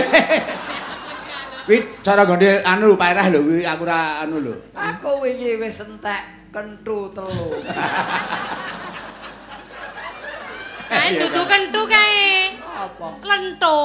Kuwi 1.67 1.83
cara 1.99 2.23
gonde 2.23 2.63
anu 2.63 2.95
Pairah 2.95 3.27
lho 3.27 3.43
kuwi 3.43 3.63
aku 3.63 3.83
ora 3.87 4.23
anu 4.23 4.39
lho. 4.43 4.55
Aku 4.75 5.23
wingi 5.23 5.59
wis 5.59 5.79
entek 5.83 6.51
kentu 6.51 7.11
telu. 7.15 7.59
Kae 10.87 11.09
dudu 11.19 11.41
kentu 11.45 11.81
kae. 11.85 12.55
Apa? 12.57 13.07
Lento. 13.23 13.79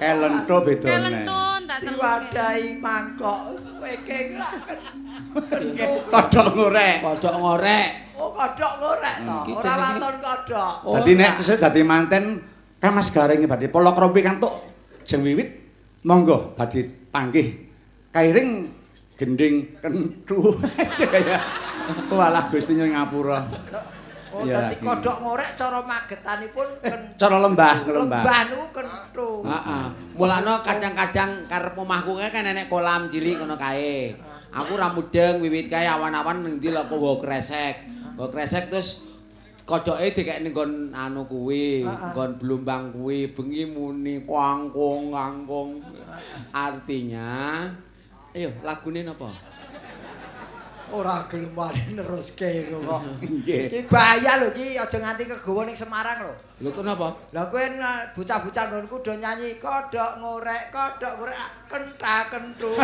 Eh 0.00 0.14
lento 0.16 0.56
bedone. 0.64 0.96
lento 1.08 1.40
tak. 1.70 1.78
Diwadahi 1.86 2.66
mangkok 2.82 3.40
weke 3.78 4.18
lak 4.34 4.52
kentu. 5.46 5.90
Kodhok 6.10 6.46
ngorek. 6.58 6.96
Kodhok 7.04 7.34
ngorek. 7.38 7.88
Oh, 8.18 8.30
kodhok 8.34 8.72
ngorek 8.82 9.16
to. 9.22 9.36
Hmm, 9.38 9.56
Ora 9.56 9.72
waton 9.78 10.14
kodhok. 10.18 10.74
Oh, 10.84 10.92
Dadi 10.98 11.12
nek 11.14 11.30
kesuk 11.38 11.56
dadi 11.62 11.80
manten 11.86 12.24
kan 12.80 12.90
Mas 12.96 13.12
Gareng 13.12 13.44
badhe 13.44 13.68
polok 13.68 14.00
rompi 14.00 14.24
kantuk 14.24 14.52
jeng 15.04 15.20
wiwit 15.20 15.48
monggo 16.02 16.56
badhe 16.56 16.88
panggih 17.12 17.68
kairing 18.08 18.72
gending 19.20 19.76
kentu 19.84 20.56
walah 22.16 22.48
Gusti 22.48 22.72
nyuwun 22.72 22.96
ngapura 22.96 23.38
Oh, 24.30 24.46
Ya, 24.46 24.70
dadi 24.70 24.78
kodhok 24.78 25.16
ngorek 25.26 25.58
cara 25.58 25.82
magetanipun 25.82 26.68
kentu. 26.78 27.18
cara 27.18 27.36
lembah 27.42 27.74
lembah 27.82 28.22
Lembah 28.22 28.40
niku 28.46 28.66
kentu. 28.70 29.28
Heeh. 29.42 29.84
Mulane 30.14 30.54
kadang-kadang 30.62 31.30
karep 31.50 31.74
omahku 31.74 32.14
kan 32.14 32.46
enek 32.46 32.70
kolam 32.70 33.10
cilik 33.10 33.42
ngono 33.42 33.58
kae. 33.58 34.14
Aku 34.54 34.78
ra 34.78 34.90
mudeng 34.94 35.42
wiwit 35.42 35.66
kae 35.66 35.86
awan-awan 35.86 36.46
ning 36.46 36.62
ndi 36.62 36.70
lho 36.70 36.86
nggo 36.86 37.18
kresek. 37.18 37.82
Nggo 38.14 38.30
kresek 38.30 38.70
terus 38.70 39.02
kocoke 39.66 40.14
dikek 40.14 40.42
ning 40.42 40.54
nggon 40.54 40.72
anu 40.90 41.26
kuwi, 41.26 41.82
Heeh. 41.82 42.10
nggon 42.14 42.30
blumbang 42.38 42.94
kuwi, 42.94 43.34
bengi 43.34 43.66
muni 43.66 44.22
kangkung 44.22 45.10
kangkung. 45.10 45.82
Artinya 46.50 47.66
Ayo, 48.30 48.54
lagune 48.62 49.02
napa? 49.02 49.26
Ora 50.90 51.22
gelem 51.30 51.54
wani 51.54 51.94
neruske 51.94 52.66
lho 52.66 52.82
kok. 52.82 53.02
Nggih. 53.22 53.70
Ki 53.70 53.78
bahaya 53.86 54.42
lho 54.42 54.50
ki 54.50 54.74
aja 54.74 54.98
nganti 54.98 55.22
kegawa 55.30 55.62
ning 55.62 55.78
Semarang 55.78 56.18
lho. 56.26 56.34
Lho 56.66 56.70
kenapa? 56.74 57.14
Lah 57.30 57.46
kowe 57.46 57.62
bocah-bocah 58.18 58.64
nggonku 58.74 58.98
do 58.98 59.14
nyanyi 59.14 59.62
kodhok 59.62 60.18
ngorek, 60.18 60.74
kodhok 60.74 61.14
ngorek 61.22 61.38
ah, 61.38 61.50
kentha 61.70 62.16
kentu. 62.26 62.74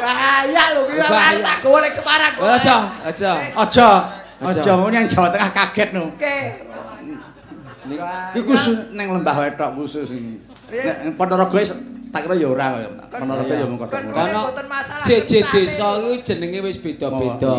Bahaya 0.00 0.64
lho 0.72 0.82
ki 0.88 0.94
Bahaya. 0.96 1.44
tak 1.44 1.56
gawa 1.60 1.78
ning 1.84 1.92
Semarang. 1.92 2.32
kowe. 2.40 2.48
Aja, 2.48 2.76
aja. 3.04 3.32
Aja. 3.52 3.88
Aja. 4.42 4.72
Ngono 4.74 4.90
yang 4.96 5.06
Jawa 5.06 5.28
Tengah 5.30 5.52
kaget 5.52 5.88
no. 5.92 6.10
Oke. 6.16 6.36
Iku 8.40 8.56
khusus 8.56 8.88
ning 8.96 9.12
lembah 9.12 9.36
wetok 9.36 9.70
khusus 9.76 10.08
iki. 10.16 10.40
Nek 10.72 11.12
Ponorogo 11.20 11.60
wis 11.60 11.76
tak 12.12 12.28
kira 12.28 12.34
ya 12.36 12.48
ora 12.52 12.66
kaya. 12.76 12.88
Ponorogo 13.08 13.52
ya 13.56 13.64
mung 13.64 13.80
kodhok. 13.80 14.04
Masalah, 14.68 15.04
JJ 15.08 15.30
kentane. 15.32 15.52
desa 15.64 15.88
kuwi 15.96 16.16
jenenge 16.20 16.58
wis 16.60 16.76
beda-beda. 16.76 17.52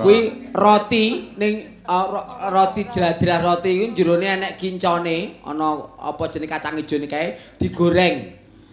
Kuwi 0.00 0.18
roti 0.56 1.04
ning 1.36 1.54
ro- 1.84 2.28
roti 2.48 2.82
jladra 2.88 3.36
roti 3.44 3.70
kuwi 3.76 3.88
jerone 3.92 4.26
enek 4.26 4.52
kincone, 4.56 5.44
ana 5.44 5.68
apa 6.00 6.24
jenenge 6.32 6.52
kacang 6.56 6.80
ijo 6.80 6.96
kae 7.04 7.36
digoreng. 7.60 8.16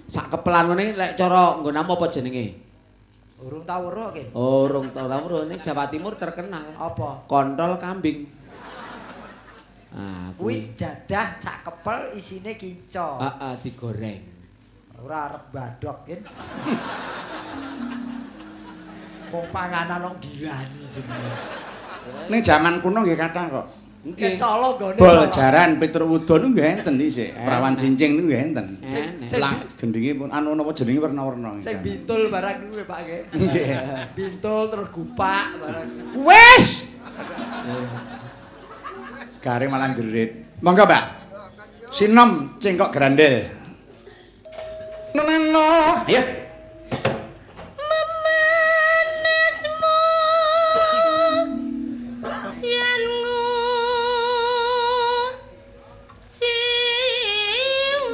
Sak 0.07 0.31
kepelan 0.31 0.71
ngene 0.71 0.95
lek 0.95 1.11
cara 1.19 1.59
nggonam 1.59 1.91
apa 1.91 2.05
jenenge? 2.07 2.45
Urung 3.35 3.67
tau 3.67 3.91
weruh 3.91 4.15
ki. 4.15 4.31
Oh, 4.31 4.63
rong 4.71 4.95
tau 4.95 5.11
tamu 5.11 5.43
ning 5.45 5.59
Jawa 5.59 5.91
Timur 5.91 6.15
terkenal. 6.15 6.71
Apa? 6.79 7.27
Kontol 7.27 7.75
kambing. 7.75 8.31
Ah, 9.95 10.27
Kuwi 10.35 10.75
jadah 10.75 11.39
sak 11.39 11.63
kepel 11.63 12.15
isine 12.15 12.55
kinco. 12.59 13.15
Heeh, 13.19 13.53
digoreng. 13.63 14.34
Ora 15.03 15.17
arep 15.27 15.43
badok 15.51 15.97
kin. 16.07 16.19
Wong 19.33 19.45
panganan 19.51 19.99
kok 20.05 20.15
gilani 20.23 20.81
jenenge. 20.93 21.33
Ning 22.31 22.39
jaman 22.39 22.79
kuno 22.79 23.03
nggih 23.03 23.17
kathah 23.19 23.45
kok. 23.51 23.67
Nggih 24.05 24.37
Solo 24.37 24.77
gone 24.77 25.01
Bol 25.01 25.25
jaran 25.33 25.81
Petrowudo 25.81 26.37
niku 26.37 26.53
nggih 26.53 26.65
enten. 26.77 26.93
Enak. 27.01 27.41
Perawan 27.41 27.73
cincin 27.73 28.15
niku 28.15 28.29
nggih 28.29 28.41
enten. 28.53 28.65
Lah 29.41 29.57
gendinge 29.75 30.13
pun 30.13 30.29
anu 30.29 30.53
napa 30.53 30.71
jenenge 30.77 31.01
warna-warna. 31.01 31.57
Sing 31.57 31.81
bintul 31.81 32.29
barang 32.29 32.69
kuwi 32.69 32.85
Pak 32.85 32.99
nggih. 33.01 33.21
Nggih. 33.33 33.67
Bintul 34.13 34.61
terus 34.69 34.87
gupak 34.93 35.45
barang. 35.59 35.87
Wes. 36.21 36.93
Garing 39.41 39.69
malah 39.69 39.93
jerit. 39.93 40.57
Monggo, 40.61 40.89
Mbak. 40.89 41.03
Sinom 41.93 42.57
cengkok 42.57 42.89
grandel. 42.89 43.64
Yen 45.15 46.27
jiwat 56.35 58.11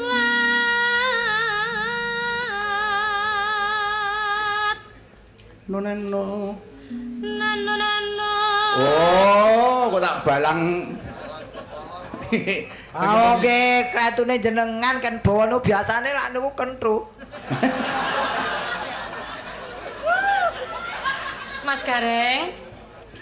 Neno. 5.81 6.55
nano 7.39 7.73
nano 7.81 8.31
Oh, 8.77 9.89
kok 9.91 10.01
tak 10.05 10.15
balang. 10.23 10.61
Ah 12.91 13.39
oke, 13.39 13.87
kretune 13.95 14.35
jenengan 14.43 14.99
kan 14.99 15.23
bawana 15.23 15.63
biasane 15.63 16.11
lak 16.11 16.35
niku 16.35 16.51
kentru. 16.59 17.07
Mas 21.67 21.87
Gareng. 21.87 22.51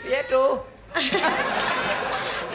Piye 0.02 0.26
tuh? 0.26 0.66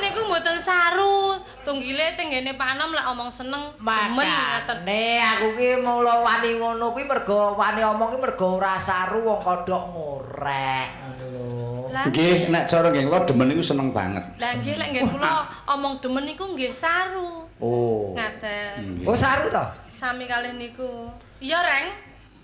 niku 0.02 0.26
mboten 0.26 0.58
saru. 0.58 1.38
Tunggile 1.64 2.12
teng 2.12 2.28
ngene 2.28 2.60
Pak 2.60 2.76
Anom 2.76 2.92
lek 2.92 3.08
omong 3.08 3.32
seneng 3.32 3.72
Makane 3.80 5.16
aku 5.32 5.56
ki 5.56 5.80
mula 5.80 6.20
wani 6.20 6.60
ngono 6.60 6.92
kuwi 6.92 7.08
mergo 7.08 7.56
wani 7.56 7.80
omong 7.80 8.12
ki 8.12 8.18
mergo 8.20 8.60
ora 8.60 8.76
saru 8.76 9.24
wong 9.24 9.40
kodhok 9.40 9.96
ngorek 9.96 11.03
Nggih, 11.94 12.50
nek 12.50 12.66
cara 12.66 12.90
nggih 12.90 13.06
kula 13.06 13.22
demen 13.22 13.46
niku 13.54 13.62
seneng 13.62 13.94
banget. 13.94 14.24
Lah 14.42 14.52
nggih 14.58 14.74
lek 14.74 14.88
nggih 14.90 15.06
kula 15.14 15.46
omong 15.70 16.02
demen 16.02 16.26
niku 16.26 16.44
nggih 16.50 16.74
saru. 16.74 17.46
Oh. 17.62 18.10
Ngaten. 18.18 19.06
Oh 19.06 19.14
saru 19.14 19.46
to? 19.54 19.64
Sami 19.86 20.26
kalih 20.26 20.58
niku. 20.58 21.06
Iya, 21.38 21.62
Reng. 21.62 21.86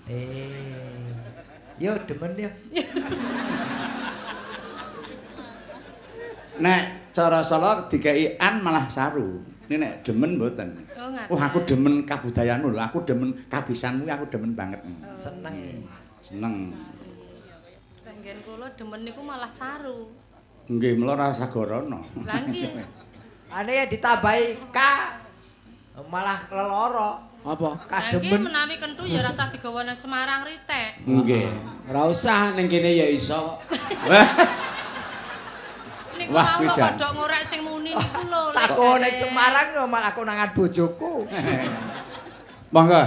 Eh. 0.06 1.10
Yo 1.82 1.98
demen 2.06 2.38
yo. 2.38 2.50
Nek 6.60 7.10
cara 7.16 7.40
Solo 7.40 7.88
dikai 7.88 8.36
an 8.38 8.62
malah 8.62 8.86
saru. 8.86 9.40
Ini 9.70 9.78
nek 9.80 9.94
demen 10.02 10.36
mboten. 10.36 10.82
Oh, 10.98 11.08
ngaten. 11.14 11.30
Wah, 11.30 11.42
aku 11.46 11.62
demen 11.62 12.02
kabudayaanmu 12.02 12.74
lho. 12.74 12.82
Aku 12.84 13.06
demen 13.06 13.32
kabisanmu, 13.46 14.02
aku 14.10 14.26
demen 14.28 14.52
banget. 14.58 14.82
Seneng. 15.14 15.86
Seneng. 16.20 16.74
Nggih 18.20 18.36
kula 18.44 18.68
demen 18.76 19.00
niku 19.00 19.24
malah 19.24 19.48
saru. 19.48 20.12
Nggih, 20.68 21.00
mula 21.00 21.16
rasa 21.16 21.48
gorono. 21.48 22.04
Lah 22.28 22.36
nggih. 22.44 22.68
Ane 23.56 23.72
ya 23.74 23.88
ditambahi 23.88 24.60
K 24.68 24.78
malah 26.12 26.36
leloro. 26.52 27.24
Apa? 27.40 27.80
Lah 27.80 28.12
nggih 28.12 28.20
Kademen. 28.20 28.40
menawi 28.44 28.76
kentu 28.76 29.08
ya 29.08 29.24
rasa 29.24 29.48
digawa 29.48 29.88
nang 29.88 29.96
Semarang 29.96 30.44
ritek. 30.44 31.08
Nggih. 31.08 31.48
Ora 31.88 32.12
usah 32.12 32.52
ning 32.52 32.68
kene 32.68 32.92
ya 32.92 33.08
iso. 33.08 33.56
Niku 36.20 36.36
Wah, 36.36 36.60
kuwi 36.60 36.68
jan. 36.76 37.00
kodhok 37.00 37.10
ngorek 37.16 37.42
sing 37.48 37.64
muni 37.64 37.96
niku 37.96 38.20
lho. 38.28 38.52
Tak 38.52 38.68
Lek 38.68 38.76
go 38.76 39.00
ning 39.00 39.08
Gareng. 39.08 39.16
Semarang 39.16 39.66
yo 39.72 39.82
malah 39.88 40.12
konangan 40.12 40.52
bojoku. 40.52 41.24
Monggo. 42.76 43.04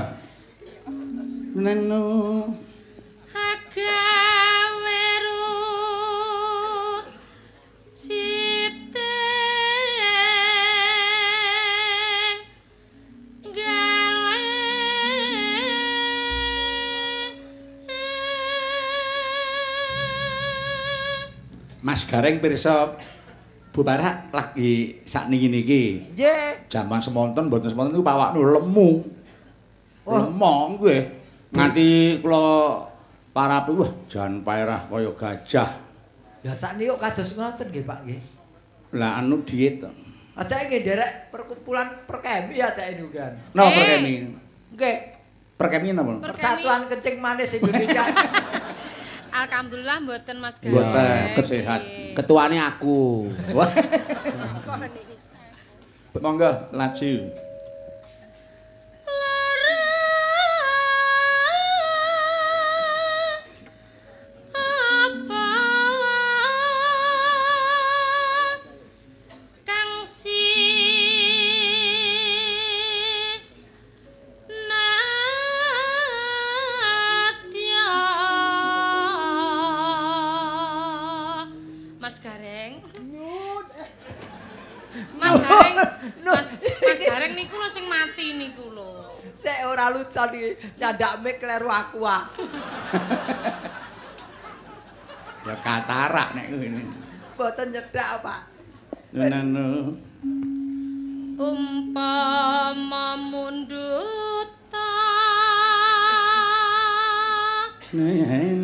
Neno. 1.54 2.02
Agawe 3.30 4.33
Mas 21.84 22.08
Gareng 22.08 22.40
pirsa 22.40 22.96
Bu 23.76 23.84
Barak 23.84 24.32
lagi 24.32 25.02
sakniki 25.04 25.52
niki. 25.52 25.84
Nggih. 26.16 26.72
Jaman 26.72 27.04
semonten 27.04 27.52
mboten 27.52 27.68
semonten 27.68 27.92
niku 27.92 28.06
pawaknu 28.06 28.40
lemu. 28.40 28.90
Oh. 30.08 30.14
Lemong 30.16 30.80
kuwi. 30.80 31.04
Nganti 31.52 32.22
kula 32.24 32.88
para 33.36 33.66
wah 33.68 33.92
jan 34.08 34.46
paerah 34.46 34.88
kaya 34.88 35.12
gajah. 35.12 35.70
Lah 36.46 36.56
sakniki 36.56 36.94
kok 36.94 37.02
kados 37.04 37.36
ngoten 37.36 37.68
nggih 37.68 37.84
Pak 37.84 38.00
nggih. 38.08 38.22
Lah 38.96 39.20
anu 39.20 39.44
diet. 39.44 39.84
to. 39.84 39.90
Ajake 40.40 40.70
nggih 40.70 40.82
derek 40.88 41.12
perkumpulan 41.34 42.08
perkemi 42.08 42.64
ajake 42.64 42.96
niku 42.96 43.10
kan. 43.12 43.34
Napa 43.52 43.68
Eh. 43.68 43.76
perkemi? 43.76 44.14
Nggih. 44.72 44.98
Perkemi 45.60 45.88
napa? 45.92 46.14
Persatuan 46.32 46.88
Kencing 46.88 47.18
Manis 47.20 47.52
Indonesia. 47.58 48.04
Alhamdulillah 49.34 49.98
mboten 50.06 50.38
Mas 50.38 50.62
Gareng. 50.62 50.78
Mboten, 50.78 51.22
kesehat. 51.34 51.82
Nggih. 51.82 52.14
Ketuane 52.14 52.58
aku. 52.62 53.26
Wah. 53.58 53.70
Monggo 56.22 56.70
laju. 56.70 57.14
karo 91.54 91.70
aku 91.70 92.02
ah. 92.02 92.26
Ya 95.44 95.60
katarak 95.60 96.40
nek 96.40 96.56
ngene. 96.56 96.88
Mboten 97.36 97.76
nyedhak, 97.76 98.24
Pak. 98.24 98.48
Nenanu. 99.12 99.92
Umpama 101.36 103.20
mundut 103.20 104.50
ta. 104.72 104.96
Nenen. 107.92 108.63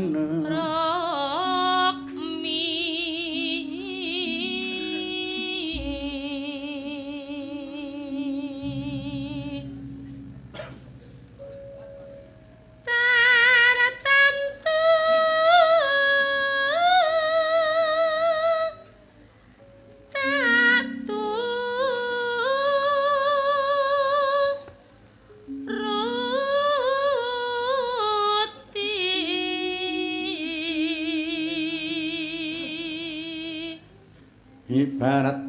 Wong 35.00 35.49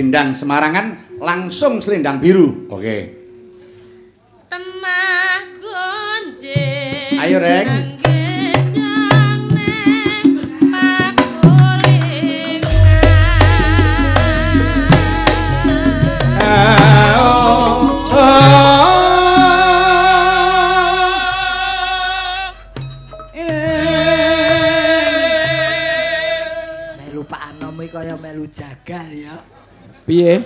dawah 0.00 0.08
dendang 0.08 0.28
Semarangan 0.32 0.86
langsung 1.20 1.84
selendang 1.84 2.16
biru 2.16 2.72
oke 2.72 2.98
temah 4.48 5.44
gonjeng 5.60 7.20
Ayo, 7.20 7.36
Rek. 7.36 7.89
Piye? 30.10 30.42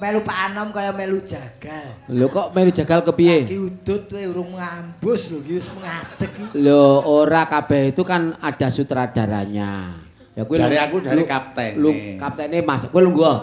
Melu 0.00 0.24
Pak 0.24 0.38
Anom 0.48 0.72
kaya 0.72 0.96
melu 0.96 1.20
jagal. 1.28 1.92
Lho 2.08 2.32
kok 2.32 2.56
melu 2.56 2.72
jagal 2.72 3.04
kepiye? 3.04 3.44
Ki 3.44 3.60
udut 3.60 4.08
kowe 4.08 4.24
urung 4.32 4.56
ngambus 4.56 5.28
lho 5.28 5.44
ki 5.44 5.52
wis 5.60 5.68
mengadeg 5.76 6.30
ki. 6.32 6.44
Lho 6.56 7.04
ora 7.04 7.44
kabeh 7.44 7.92
itu 7.92 8.00
kan 8.00 8.32
ada 8.40 8.72
sutradaranya. 8.72 10.00
Ya 10.32 10.42
kuwi 10.48 10.56
Dari 10.56 10.80
aku 10.80 10.98
dari 11.04 11.20
lu- 11.20 11.28
kapten 11.28 11.70
Lu 11.78 11.90
kaptene 12.16 12.64
Mas. 12.64 12.88
Kowe 12.88 13.04
lungguh. 13.04 13.36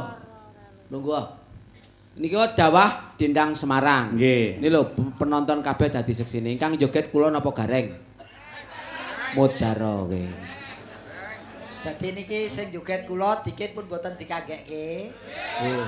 Lungguh. 0.89 1.23
Niki 2.17 2.33
kok 2.35 2.57
dawah 2.57 3.13
Dendang 3.15 3.53
Semarang. 3.53 4.17
Nggih. 4.17 4.59
Ini 4.59 4.67
lho 4.67 4.91
penonton 5.21 5.61
kabeh 5.61 5.93
dadi 5.93 6.11
seksine. 6.11 6.49
Ingkang 6.51 6.73
joget 6.75 7.13
kula 7.13 7.29
napa 7.29 7.53
gareng? 7.53 7.95
Modaro 9.37 10.09
kowe. 10.09 10.23
Dadi 11.81 12.07
niki 12.13 12.45
sing 12.45 12.69
joget 12.69 13.09
kula 13.09 13.41
dikit 13.41 13.73
pun 13.73 13.89
boten 13.89 14.13
dikagekke. 14.13 15.09
Eh. 15.61 15.85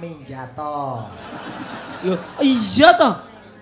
Minjato. 0.00 1.06
Lho, 2.02 2.16
iya 2.40 2.96
to. 2.96 3.10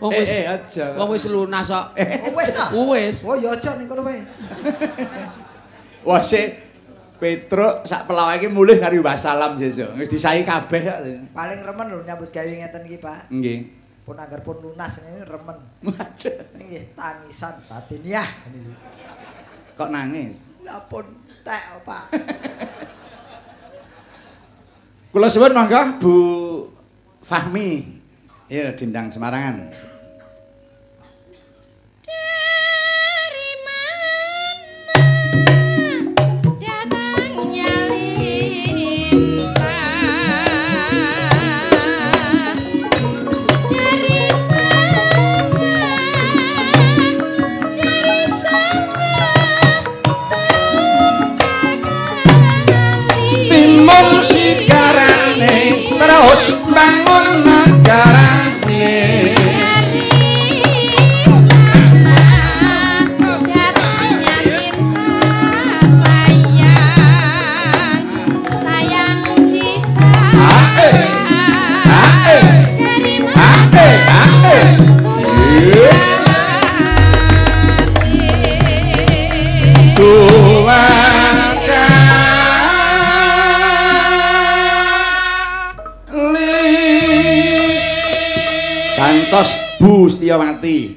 Wong 0.02 0.10
Eh, 0.14 0.22
wis 0.22 0.30
eh, 0.34 0.46
aja. 0.46 0.86
Wong 0.98 1.08
wis 1.14 1.24
lunas 1.26 1.66
kok. 1.66 1.86
Oh 1.98 2.32
wis 2.34 2.54
ah. 2.58 2.68
Wis. 2.74 3.16
Oh 3.26 3.34
ya 3.38 3.54
aja 3.54 3.74
ning 3.74 3.86
kono 3.90 4.06
wae. 4.06 4.22
wah 6.08 6.22
sik 6.22 6.74
Petruk 7.22 7.86
sak 7.86 8.10
pelawake 8.10 8.50
mulih 8.50 8.82
karo 8.82 8.98
wassalam 8.98 9.54
sesuk 9.54 9.94
wis 9.94 10.10
disahi 10.10 10.42
kabeh 10.42 10.82
kok 10.82 10.98
Paling 11.30 11.62
remen 11.62 11.86
lho 11.94 12.02
nyambut 12.02 12.34
gawe 12.34 12.50
ngeten 12.50 12.82
iki, 12.90 12.98
Pak. 12.98 13.30
nggih 13.30 13.82
Pun 14.02 14.18
agar 14.18 14.42
pun 14.42 14.58
lunas 14.58 14.98
ini 14.98 15.22
remen. 15.22 15.58
Waduh. 15.86 16.34
Nggih 16.58 16.98
tangisan 16.98 17.62
batiniah 17.70 18.26
kok 19.72 19.88
nangis 19.88 20.36
Lah 20.62 20.80
pun 20.86 21.04
tek, 21.42 21.82
Pak. 21.82 22.04
kula 25.12 25.28
suwun 25.28 25.52
monggo 25.52 26.00
Bu 26.00 26.14
Fahmi 27.20 28.00
ya 28.48 28.72
dendang 28.72 29.12
Semarangan 29.12 29.68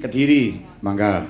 Kediri 0.06 0.61
mangga 0.86 1.26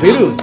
Peru. 0.00 0.39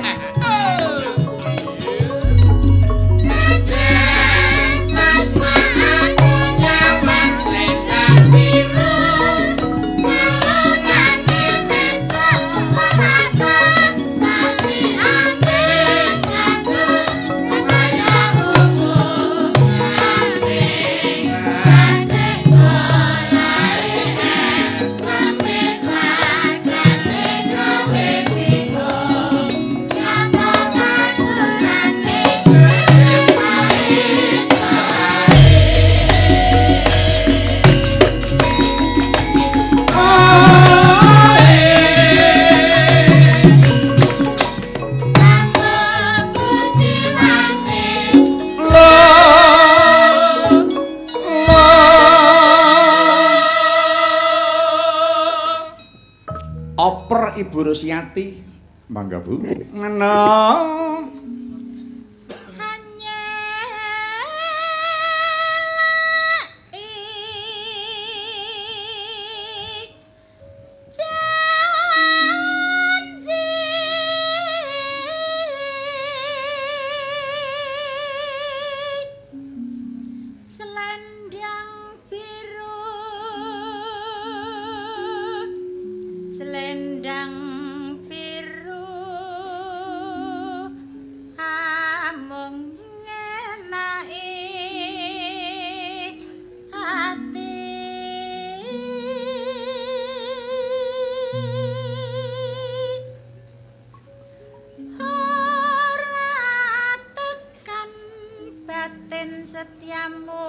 Batin 109.47 109.63
setiamu 109.63 110.43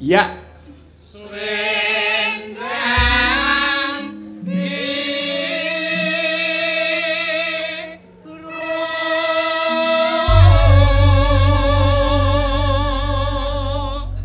Ya. 0.00 0.32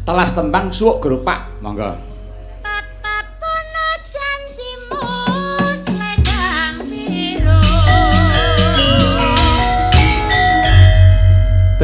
Telas 0.05 0.31
tembang 0.37 0.71
suwuk 0.71 1.01
geropak. 1.03 1.59
Monggo. 1.59 2.14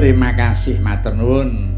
Terima 0.02 0.34
kasih 0.34 0.82
matur 0.82 1.14
nuwun. 1.14 1.78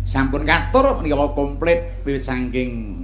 Sampun 0.00 0.48
katur 0.48 0.96
menika 0.96 1.28
komplit 1.36 2.00
wiwit 2.00 2.24
saking 2.24 2.96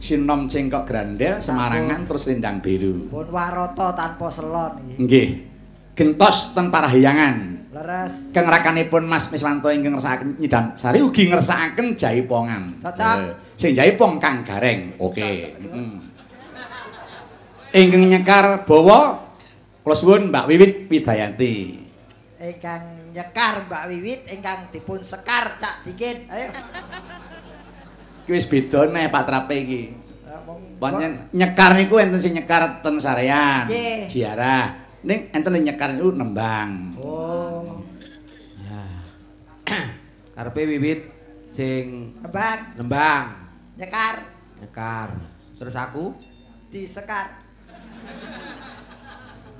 Sinom 0.00 0.48
Cengkok 0.48 0.88
Grandel 0.88 1.36
Semarangan 1.36 2.08
terus 2.08 2.32
Lindang 2.32 2.64
Biru. 2.64 3.12
Pun 3.12 3.28
warata 3.28 3.92
tanpa 3.92 4.32
selon. 4.32 4.88
Nggih. 4.96 5.52
Gentos 5.92 6.56
ten 6.56 6.72
Parahyangan. 6.72 7.36
Leres. 7.76 8.32
Kang 8.32 8.48
rakanipun 8.48 9.04
Mas 9.04 9.28
Miswanto 9.28 9.68
ingkang 9.68 10.00
ngersakaken 10.00 10.40
nyidam 10.40 10.72
sari 10.72 11.04
ugi 11.04 11.28
ngersakaken 11.28 11.92
jaipongan. 11.92 12.80
Cocok. 12.80 13.16
Eh, 13.20 13.60
Sing 13.60 13.76
jaipong 13.76 14.16
Kang 14.16 14.48
Gareng. 14.48 14.96
Oke. 14.96 15.60
Heeh. 15.60 15.92
Ingkang 17.76 18.08
nyekar 18.08 18.64
bawa 18.64 19.28
kula 19.84 19.92
suwun 19.92 20.32
Mbak 20.32 20.48
Wiwit 20.48 20.72
Widayanti. 20.88 21.81
Ingkang 22.42 23.14
nyekar 23.14 23.70
Mbak 23.70 23.82
Wiwit 23.86 24.20
ingkang 24.26 24.66
dipun 24.74 24.98
sekar 25.06 25.54
cak 25.62 25.86
dikit. 25.86 26.26
Ayo. 26.26 26.50
Ki 28.26 28.30
wis 28.34 28.50
beda 28.50 28.90
neh 28.90 29.06
Pak 29.06 29.22
Trape 29.30 29.54
iki. 29.62 29.94
Pancen 30.82 31.30
nyekar 31.30 31.78
niku 31.78 32.02
enten 32.02 32.18
sing 32.18 32.34
nyekar 32.34 32.82
ten 32.82 32.98
sarean. 32.98 33.70
Ziarah. 34.10 34.74
Ning 35.06 35.30
enten 35.30 35.54
nyekar 35.54 35.94
niku 35.94 36.10
nembang. 36.10 36.98
Oh, 36.98 37.78
Karepe 40.34 40.66
wiwit 40.66 41.00
sing 41.46 42.16
nembang, 42.18 42.74
nembang, 42.74 43.26
nyekar, 43.78 44.26
nyekar. 44.58 45.14
Terus 45.62 45.78
aku 45.78 46.18
disekar. 46.74 47.38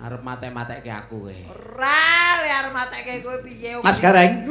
Arep 0.03 0.21
mate-matekke 0.21 0.91
aku 0.91 1.31
kowe. 1.31 1.37
Ora 1.55 2.03
le 2.43 2.51
arep 2.51 2.73
matekke 2.75 3.23
kowe 3.23 3.37
piye? 3.47 3.79
Mas 3.81 4.03
Gareng. 4.03 4.43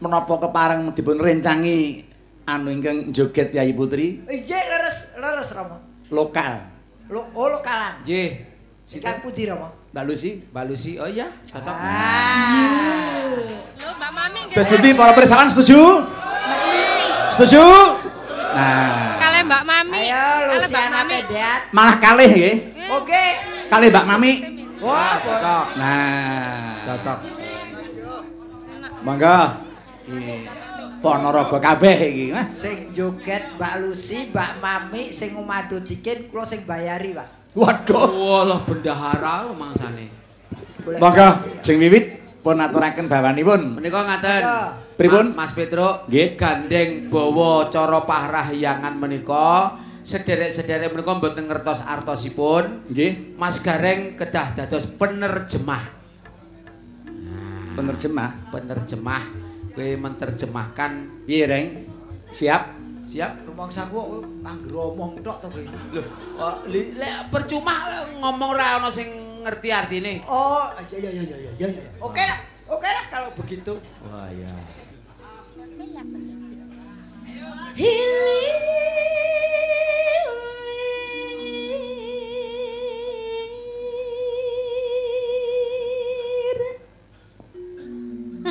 Menapa 0.00 0.36
kepareng 0.36 0.92
dipun 0.92 1.16
rencangi 1.16 2.04
anu 2.44 2.72
ingkang 2.72 3.12
joget 3.12 3.52
Yayi 3.52 3.76
Putri 3.76 4.24
Iya 4.24 4.58
leres, 4.68 5.12
leres 5.16 5.48
Rama. 5.52 5.76
lokal. 6.08 6.60
Lo 7.08 7.24
oh 7.32 7.48
lokalan. 7.48 8.00
Nggih. 8.04 8.48
Ingkang 8.90 9.22
pundi 9.22 9.46
Rama? 9.46 9.70
Mbak 9.90 10.04
Lucy. 10.06 10.30
Mbak 10.50 10.64
Lucy, 10.66 10.92
oh 10.98 11.06
iya, 11.06 11.26
cocok. 11.46 11.74
Ah. 11.74 13.26
Lho 13.76 13.90
Mbak 13.92 14.10
Mami 14.12 14.40
nggih. 14.50 14.56
Wis 14.58 14.66
pundi 14.66 14.90
para 14.94 15.12
pirsawan 15.14 15.48
setuju? 15.50 15.78
Setuju? 17.30 17.62
Nah, 18.50 19.14
Kalih 19.16 19.42
Mbak 19.46 19.62
Mami. 19.62 19.98
Ayo 20.00 20.24
Luciana 20.58 20.90
Mami. 21.02 21.16
Pedat. 21.22 21.60
malah 21.70 21.96
kalih 21.98 22.30
nggih. 22.30 22.56
Oke. 22.90 23.24
Kalih 23.70 23.88
Mbak 23.88 24.06
Mami. 24.06 24.32
Wah, 24.82 25.14
Cocok. 25.20 25.66
Nah, 25.78 26.82
Cocok. 26.82 27.18
Iki 30.10 30.36
Ponorogo 31.00 31.56
kabeh 31.56 31.96
iki, 32.12 32.24
Mas. 32.34 32.50
sing 32.52 32.92
joget 32.92 33.56
Mbak 33.56 33.74
Lucy, 33.80 34.28
Mbak 34.28 34.60
Mami 34.60 35.08
sing 35.08 35.32
ngumadu 35.32 35.80
dikin 35.80 36.28
kula 36.28 36.44
sing 36.44 36.68
bayari, 36.68 37.16
Pak. 37.16 37.54
Waduh. 37.56 38.10
Walah 38.10 38.60
bendahara 38.68 39.48
mangsane. 39.50 40.12
Monggo, 40.84 41.28
jeng 41.64 41.80
wiwit 41.80 42.20
pun 42.44 42.60
aturaken 42.60 43.08
bawanipun. 43.08 43.80
Menika 43.80 44.04
ngaten. 44.04 44.42
Pripun? 45.00 45.32
Ma- 45.32 45.48
Mas 45.48 45.56
Petro, 45.56 46.04
Nggih. 46.04 46.36
gandeng 46.36 47.08
bawa 47.08 47.72
cara 47.72 48.04
pahrahyangan 48.04 48.92
menika 49.00 49.80
sederek-sederek 50.10 50.90
menika 50.90 51.14
mboten 51.14 51.46
ngertos 51.46 51.86
artosipun. 51.86 52.90
Nggih, 52.90 53.38
Mas 53.38 53.62
Gareng 53.62 54.18
kedah 54.18 54.58
dados 54.58 54.90
penerjemah. 54.90 56.02
penerjemah. 57.70 58.50
Penerjemah 58.50 59.22
kowe 59.70 59.86
menerjemahkan 59.86 61.22
Piye, 61.24 61.46
Reng? 61.46 61.66
Siap? 62.34 62.62
siap? 63.06 63.42
Rumangsaku 63.46 63.94
kok 63.94 64.06
kowe 64.10 64.18
angger 64.46 64.74
omong 64.74 65.12
tok 65.22 65.36
to 65.42 65.48
kowe. 65.50 65.62
Lho, 65.94 66.02
lek 66.70 67.16
percuma 67.30 67.74
ngomong 68.18 68.50
ra 68.54 68.82
ana 68.82 68.90
sing 68.90 69.08
ngerti 69.46 69.68
artine. 69.70 70.22
Oh, 70.26 70.70
iya 70.90 70.98
iya 70.98 71.10
iya 71.10 71.22
iya 71.38 71.50
iya. 71.58 71.68
iya. 71.70 71.84
Oke 72.02 72.22
lah. 72.22 72.38
Oke 72.70 72.86
lah 72.86 73.04
kalau 73.10 73.30
begitu. 73.34 73.78
Wah, 74.06 74.30
ya. 74.30 74.54
Hilir 77.74 78.70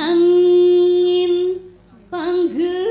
angin 0.00 1.32
panggehi 2.08 2.88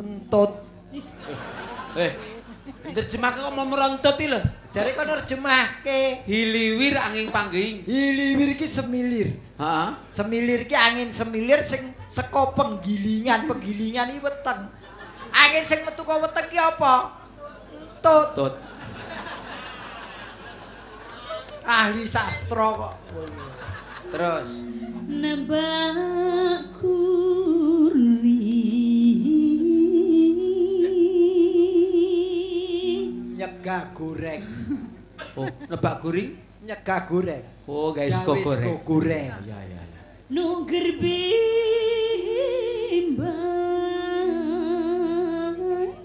Entut. 0.00 0.52
Eh, 1.92 2.12
nerjemahke 2.96 3.38
kok 3.44 3.52
mau 3.52 3.68
merontot 3.68 4.16
iki 4.16 4.32
lho. 4.32 4.40
Jare 4.72 4.96
kok 4.96 5.04
nerjemahke. 5.04 6.24
Hiliwir 6.24 6.96
angin 6.96 7.28
pangging. 7.28 7.84
Hiliwir 7.84 8.56
ki 8.56 8.64
semilir. 8.64 9.36
Heeh. 9.60 9.88
Semilir 10.08 10.64
ki 10.64 10.72
angin 10.72 11.12
semilir 11.12 11.60
sing 11.68 11.92
saka 12.08 12.56
penggilingan, 12.56 13.44
penggilingan 13.44 14.08
iki 14.16 14.24
weteng. 14.24 14.72
Angin 15.36 15.64
sing 15.68 15.84
metu 15.84 16.00
ka 16.08 16.16
weteng 16.16 16.48
ki 16.48 16.56
apa? 16.56 17.20
Entut. 18.00 18.71
Ahli 21.62 22.04
sastra 22.06 22.68
kok. 22.74 22.94
Terus. 24.12 24.66
nebak 25.12 26.72
kuri 26.80 28.42
Nyegah 33.38 33.94
goreng. 33.94 34.42
Oh, 35.38 35.48
nebak 35.70 36.02
guring. 36.02 36.36
Nyegah 36.66 37.06
goreng. 37.08 37.42
Oh, 37.66 37.94
guys, 37.94 38.14
kok 38.20 38.42
goreng. 38.42 38.82
goreng. 38.84 39.30
Iya, 39.42 39.58
iya, 39.64 39.80
iya. 39.86 40.02
nuger 40.32 40.98
bimbang 40.98 41.92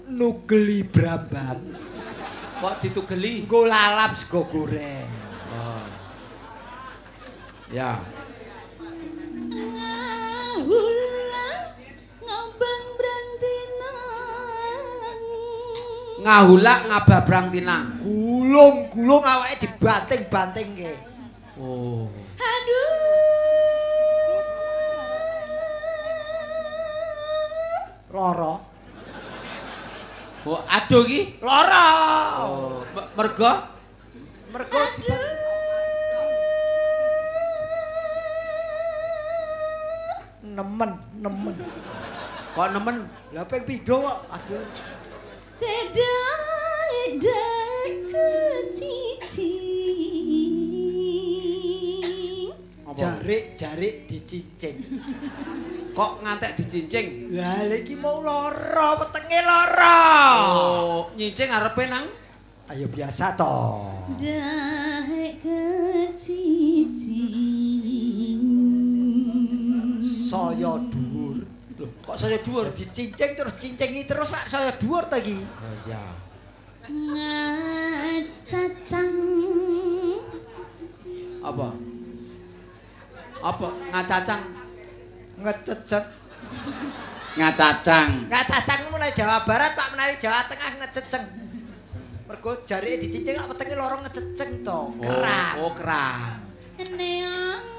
Nugeli 0.08 0.82
bramban. 0.82 1.78
Kok 2.58 2.74
ditugeli? 2.82 3.46
Nggo 3.46 3.70
lalap 3.70 4.18
sego 4.18 4.42
goreng. 4.50 5.27
Ya. 7.68 8.00
Ngahulak 16.18 16.80
ngababrang 16.88 17.46
tinang. 17.52 18.00
Gulung-gulung 18.00 19.20
awake 19.20 19.60
dibanting-banting 19.64 20.68
ke. 20.76 20.96
Oh. 21.60 22.08
Aduh. 22.40 22.88
Loro. 28.08 28.54
Oh, 30.48 30.64
aduh 30.64 31.04
iki 31.04 31.36
Lara. 31.44 31.88
Oh, 32.48 32.80
mergo 33.12 33.52
mergo 34.48 34.80
dibanting. 34.96 35.47
Nemen, 40.58 40.90
nemen. 41.22 41.54
kok 42.50 42.68
nemen 42.74 43.06
Lah 43.30 43.46
ping 43.46 43.62
pindho 43.62 44.02
kok. 44.02 44.18
Aduh. 44.26 44.58
Jarik-jarik 52.98 54.10
dicincing. 54.10 54.82
kok 55.94 56.12
ngantek 56.26 56.58
dicincing. 56.58 57.30
Lah 57.30 57.62
iki 57.70 57.94
mau 57.94 58.18
lara, 58.18 58.98
wetenge 58.98 59.38
lara. 59.46 60.02
Oh, 60.42 61.06
nyincing 61.14 61.54
arepe 61.54 61.86
nang 61.86 62.10
Ayo 62.66 62.90
biasa 62.90 63.38
toh. 63.38 63.86
Saya 70.28 70.76
dhuwur. 70.92 71.40
Loh, 71.80 71.88
kok 72.04 72.16
saya 72.20 72.36
dhuwur? 72.44 72.68
Dadi 72.68 73.16
terus 73.16 73.56
cincingi 73.56 74.04
terus 74.04 74.28
rak 74.28 74.44
saya 74.44 74.68
dhuwur 74.76 75.08
ta 75.08 75.16
iki. 75.16 75.40
Oh, 75.40 75.72
iya. 75.88 76.04
Ngacacang 77.88 79.12
Apa? 81.40 81.68
Apa? 83.40 83.68
Ngacacang. 83.88 84.42
Ngececek. 85.38 86.04
ngacacang 87.38 88.26
Ngacacang 88.26 88.80
mulai 88.90 89.14
Jawa 89.14 89.46
Barat 89.46 89.78
tak 89.78 89.94
menawi 89.94 90.18
Jawa 90.20 90.44
Tengah 90.50 90.72
ngececeng. 90.82 91.24
Mergo 92.28 92.60
jarike 92.68 93.00
dicincing 93.06 93.40
rak 93.40 93.48
wetenge 93.48 93.74
lara 93.80 93.96
ngececeng 94.04 94.60
to. 94.60 94.92
Kerang. 95.00 95.54
Oh, 95.64 95.72
kerang. 95.72 96.44
neang 96.78 97.64
no 97.64 97.77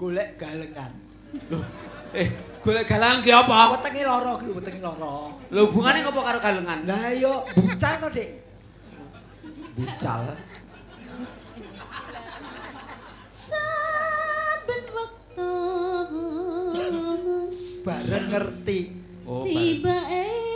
Golek 0.00 0.40
galengan. 0.40 0.92
Loh, 1.52 1.60
eh, 2.16 2.32
golek 2.64 2.88
galang 2.88 3.20
ki 3.20 3.28
apa? 3.36 3.76
Wetenge 3.76 4.00
lara 4.00 4.32
lho, 4.40 4.52
wetenge 4.56 4.80
lara. 4.80 5.28
Lho, 5.52 5.60
hubungane 5.68 6.00
ngopo 6.00 6.24
karo 6.24 6.40
galengan? 6.40 6.88
Lah 6.88 7.12
yo 7.12 7.44
bucal 7.52 7.94
to, 8.00 8.08
Dik. 8.08 8.30
Bucal. 9.76 10.24
saben 13.30 14.84
wektu 14.96 15.52
Bareng 17.80 18.26
ngerti. 18.28 18.78
Oh, 19.24 19.44
tiba 19.44 19.96
Ditempiling. 20.04 20.49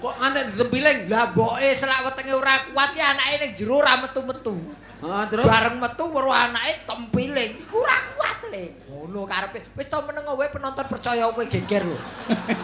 Kok 0.00 0.14
ngantek 0.16 0.44
ditempiling? 0.56 0.98
Lah 1.12 1.28
mboke 1.36 1.68
selak 1.76 2.08
wetenge 2.08 2.32
ora 2.32 2.54
kuat 2.72 2.90
ya 2.96 3.12
anake 3.12 3.34
ning 3.44 3.52
jero 3.52 3.84
ora 3.84 4.00
metu-metu. 4.00 4.56
Ah, 5.04 5.24
terus 5.28 5.44
Bareng 5.44 5.76
metu 5.76 6.04
weruh 6.08 6.32
anake 6.32 6.88
tempiling. 6.88 7.52
Ora 7.68 7.96
kuat 8.16 8.38
le. 8.48 8.64
Ngono 8.88 9.28
karepe. 9.28 9.60
Wis 9.76 9.92
to 9.92 10.00
meneng 10.08 10.24
wae 10.24 10.48
penonton 10.48 10.88
percaya 10.88 11.28
kowe 11.28 11.44
geger 11.44 11.84
lho. 11.84 12.00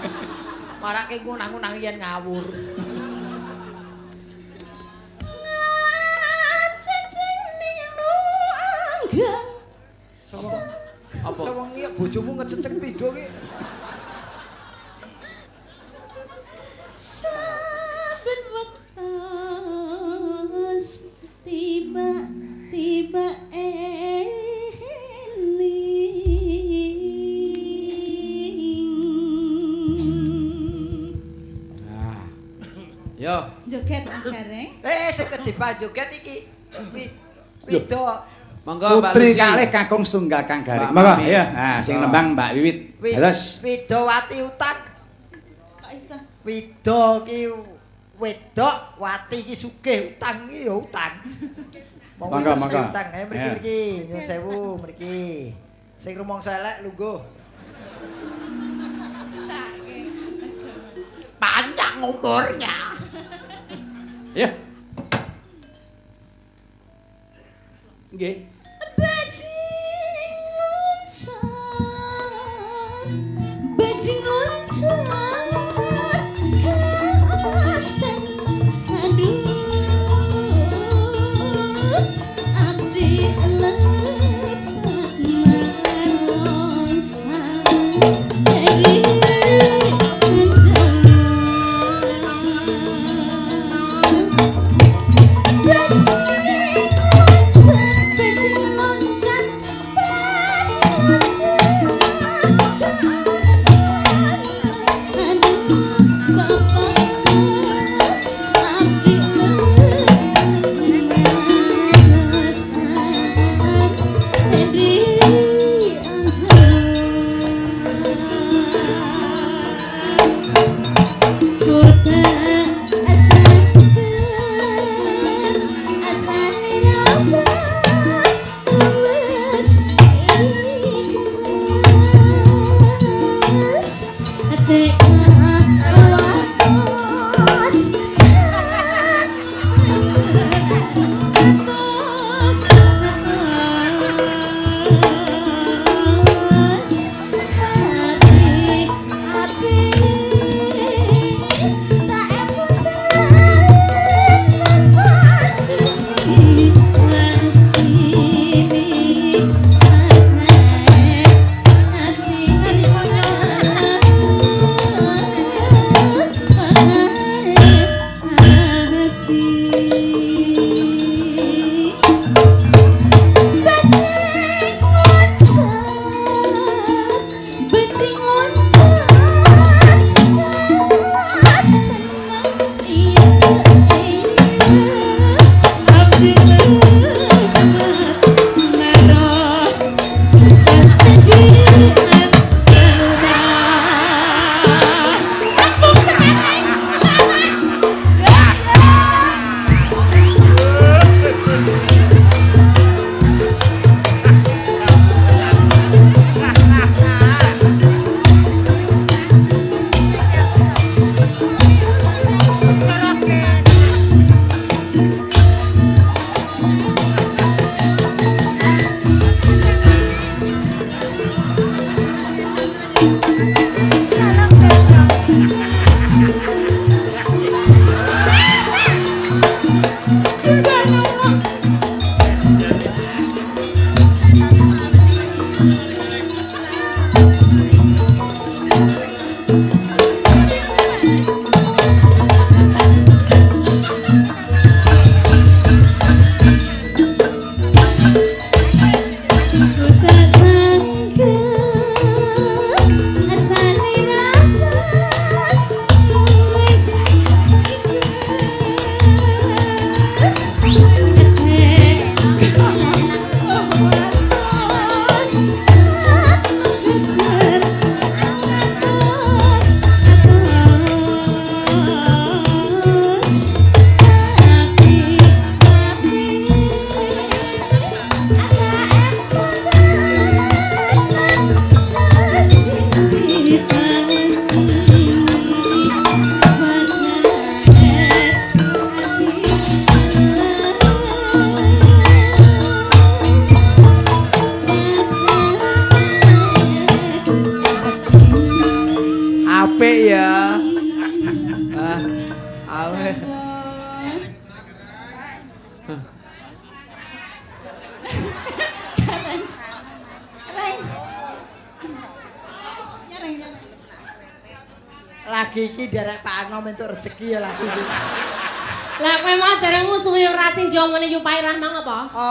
Marake 0.82 1.20
ngunang-unang 1.20 1.76
yen 1.76 2.00
ngawur. 2.00 2.44
Apa? 10.36 10.52
Apa? 11.24 11.40
Sewengi 11.40 11.80
ya 11.84 11.90
bojomu 11.96 12.30
ngececek 12.36 12.72
pindho 12.80 13.08
ki. 13.12 13.24
Saben 17.16 18.40
wektu 18.52 19.08
tiba 21.46 22.08
tiba 22.68 23.26
eling 23.50 24.74
Nah. 31.82 32.20
Yo, 33.16 33.36
Joget 33.66 34.02
Mas 34.04 34.24
Gareng. 34.24 34.68
Eh 34.82 35.08
sing 35.10 35.26
kejiban 35.28 35.72
joget 35.80 36.08
iki. 36.12 36.36
Wi- 36.92 37.14
Wido. 37.66 38.04
monggo 38.66 38.98
Mbak 38.98 39.14
Putri 39.14 39.38
kalih 39.38 39.68
kakung 39.70 40.02
setunggal 40.02 40.42
Kang 40.42 40.66
Garing. 40.66 40.90
Mbak 40.90 41.02
Monggo 41.06 41.22
ya. 41.24 41.44
Nah, 41.54 41.78
sing 41.80 41.96
nembang 41.96 42.34
Mbak 42.34 42.50
Wiwit. 42.58 42.78
Wi- 42.98 43.14
Terus 43.14 43.62
Widowati 43.62 44.42
Wido 46.46 47.26
ki 47.26 47.50
wedok, 48.22 48.76
wati 49.02 49.42
ki 49.42 49.54
sugih, 49.58 50.14
utang 50.14 50.46
ki 50.46 50.70
ya 50.70 50.74
utang. 50.78 51.14
Mangga, 52.22 52.54
mangga. 52.56 52.88
utang. 52.88 53.08
Ayo 53.12 53.24
mriki 53.28 53.42
Ya. 53.42 53.52
mriki, 53.52 53.80
nyuwun 54.08 54.24
sewu 54.24 54.58
mriki. 54.80 55.18
Sing 55.98 56.14
rumangsa 56.14 56.62
elek 56.62 56.86
lungguh. 56.86 57.18
Panjang 61.36 61.96
umurnya. 62.00 62.74
ya. 64.32 64.48
Nggih. 68.08 68.36
Bajing 68.96 69.55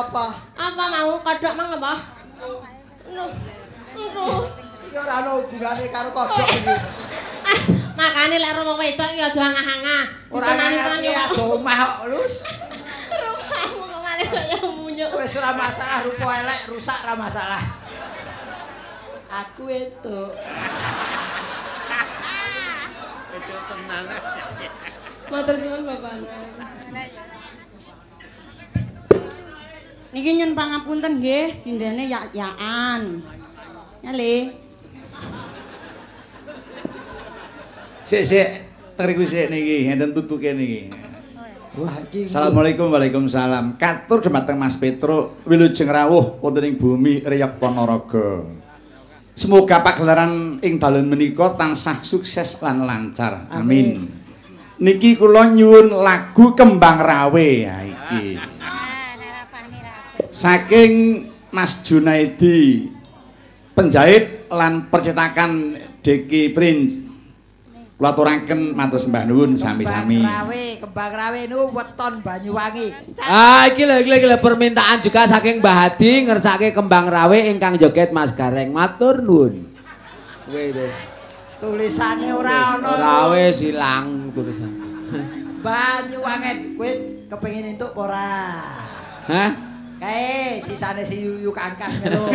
apa? 0.03 0.25
Apa? 0.59 0.83
Mau 0.91 1.11
kodhok 1.23 1.53
mang 1.55 1.69
apa? 1.79 1.93
Nuh. 3.11 3.31
Nuh. 3.95 4.41
Iki 4.85 4.97
ora 4.99 5.13
ono 5.23 5.31
hubungane 5.43 5.85
karo 5.91 6.09
kodhok 6.11 6.47
iki. 6.51 6.75
Makane 7.99 8.35
lek 8.43 8.53
romo 8.59 8.73
wedok 8.75 9.09
iki 9.15 9.21
aja 9.23 9.39
angah-angah. 9.39 10.03
Ora 10.27 10.47
ngerti 10.51 11.11
aja 11.15 11.41
omah 11.41 11.79
kok 11.79 12.01
lus. 12.11 12.43
Rupamu 13.23 13.81
kok 13.87 13.99
malah 14.03 14.27
kaya 14.27 14.57
munyuk. 14.67 15.09
Wis 15.15 15.35
ora 15.39 15.51
masalah 15.55 16.03
rupa 16.03 16.29
elek 16.43 16.59
rusak 16.67 16.97
ora 17.07 17.15
masalah. 17.15 17.63
Aku 19.31 19.67
itu. 19.71 20.19
Itu 23.35 23.55
tenan. 23.67 24.03
Matur 25.25 25.55
suwun 25.57 25.81
Bapak. 25.87 26.13
Niki 30.15 30.31
nyun 30.39 30.55
pangapunten 30.55 31.19
nggih, 31.19 31.59
sindene 31.59 32.07
yak-yakan. 32.07 33.19
Nyale. 33.99 34.55
Sik 38.07 38.23
sik 38.23 38.47
teriku 38.95 39.27
sik 39.27 39.51
niki 39.51 39.91
enten 39.91 40.15
tutuke 40.15 40.55
niki. 40.55 40.87
Wah 41.75 41.99
iki. 41.99 42.31
Assalamualaikum 42.31 42.87
Waalaikumsalam. 42.95 43.75
Katur 43.75 44.23
dhumateng 44.23 44.55
Mas 44.55 44.79
Petro 44.79 45.43
wilujeng 45.43 45.91
rawuh 45.91 46.39
wonten 46.39 46.63
ing 46.63 46.79
bumi 46.79 47.19
Riyak 47.19 47.59
Ponorogo. 47.59 48.55
Semoga 49.35 49.83
pagelaran 49.83 50.63
ing 50.63 50.79
dalan 50.79 51.11
menika 51.11 51.59
tansah 51.59 51.99
sukses 52.07 52.63
lan 52.63 52.87
lancar. 52.87 53.51
Amin. 53.51 54.07
Niki 54.79 55.19
kula 55.19 55.51
nyuwun 55.51 55.91
lagu 55.91 56.55
Kembang 56.55 57.03
Rawe 57.03 57.47
ya 57.67 57.83
iki. 57.83 58.54
Saking 60.35 61.23
Mas 61.55 61.79
Junaidi 61.79 62.91
penjahit 63.71 64.51
lan 64.51 64.91
percetakan 64.91 65.79
Deki 66.03 66.51
Prince. 66.51 66.99
Kula 67.95 68.11
aturaken 68.11 68.75
matur 68.75 68.99
sembah 68.99 69.23
nuwun 69.23 69.55
sami-sami. 69.55 70.19
Kembang 70.19 70.27
rawe, 70.27 70.63
kembang 70.83 71.13
rawe 71.15 71.39
niku 71.47 71.63
weton 71.71 72.13
Banyuwangi. 72.19 72.87
Ah, 73.23 73.71
iki 73.71 73.87
lho 73.87 74.03
iki 74.03 74.27
lho, 74.27 74.35
permintaan 74.43 74.99
juga 74.99 75.23
saking 75.23 75.63
Mbah 75.63 75.75
Hadi 75.87 76.27
ngersake 76.27 76.75
kembang 76.75 77.07
rawe 77.07 77.37
ingkang 77.55 77.79
joget 77.79 78.11
Mas 78.11 78.35
Gareng. 78.35 78.75
Matur 78.75 79.23
nuwun. 79.23 79.71
Kuwi 80.51 80.75
wis. 80.75 80.95
Tulisane 81.63 82.35
ora. 82.35 82.83
Ora 82.83 83.31
wis 83.31 83.63
ilang 83.63 84.35
tulisan. 84.35 84.67
Banyuwangi 85.63 86.75
kowe 86.75 86.91
kepengin 87.31 87.79
entuk 87.79 87.95
ora? 87.95 88.59
Hah? 89.31 89.74
Kae 89.99 90.59
sisane 90.61 91.01
si 91.07 91.23
Yuyu 91.23 91.51
Kangkang 91.55 91.93
lho. 92.11 92.27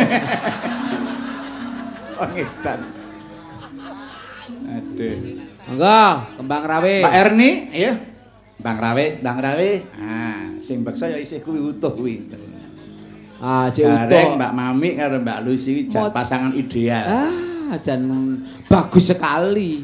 Oh 2.17 2.27
ngedan. 2.33 2.79
Aduh. 4.71 5.15
Monggo, 5.69 6.01
kembang 6.41 6.63
rawe. 6.65 6.95
Pak 7.05 7.13
Erni, 7.15 7.69
iya. 7.71 7.93
Bang 8.61 8.77
Rawe, 8.77 9.05
Bang 9.25 9.41
Rawe. 9.41 9.71
Ah, 9.97 10.53
sing 10.61 10.85
beksa 10.85 11.09
ya 11.09 11.17
isih 11.17 11.41
kuwi 11.41 11.57
utuh 11.57 11.93
kuwi. 11.97 12.29
Ah, 13.41 13.65
cek 13.73 13.89
utuh. 13.89 14.37
Mbak 14.37 14.51
Mami 14.53 14.89
karo 14.93 15.17
Mbak 15.17 15.39
Lucy 15.49 15.89
jan 15.89 16.13
pasangan 16.13 16.53
ideal. 16.53 17.05
Ah, 17.09 17.73
jan 17.81 18.05
bagus 18.69 19.09
sekali. 19.09 19.81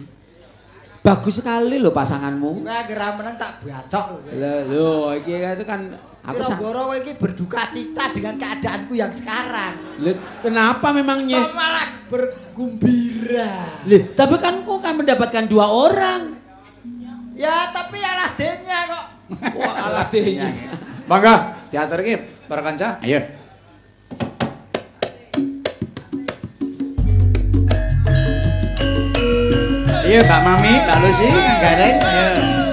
Bagus 1.06 1.40
sekali 1.40 1.80
loh 1.80 1.96
pasanganmu. 1.96 2.68
Ora 2.68 2.84
gerak 2.84 3.12
meneng 3.22 3.36
tak 3.40 3.64
bacok 3.64 4.06
lho. 4.18 4.20
Loh, 4.36 4.60
loh, 4.68 5.06
iki 5.16 5.34
itu 5.40 5.64
kan 5.64 5.96
aku 6.26 6.42
kowe 6.60 6.96
iki 7.00 7.16
berduka 7.16 7.72
cita 7.72 8.12
dengan 8.12 8.36
keadaanku 8.36 8.94
yang 8.98 9.14
sekarang. 9.14 9.80
Loh, 10.04 10.16
kenapa 10.44 10.92
memangnya? 10.92 11.48
Kok 11.48 11.56
malah 11.56 11.88
bergembira. 12.12 13.54
Loh, 13.88 14.02
tapi 14.18 14.36
kan 14.42 14.68
kau 14.68 14.84
kan 14.84 15.00
mendapatkan 15.00 15.46
dua 15.48 15.66
orang. 15.72 16.36
Ya 17.38 17.70
tapi 17.70 18.02
alah 18.02 18.34
denya 18.34 18.80
kok. 18.90 19.06
Wah, 19.56 19.76
alah 19.88 20.06
dehnya. 20.10 20.50
Monggo, 21.06 21.36
teater 21.70 22.00
iki 22.02 22.16
para 22.50 22.62
kanca. 22.66 22.98
Ayo. 23.00 23.22
Iya, 30.08 30.24
Mbak 30.24 30.40
Mami, 30.40 30.72
Mbak 30.88 30.98
Lucy, 31.04 31.28
Gareng, 31.60 32.00
ayo. 32.00 32.67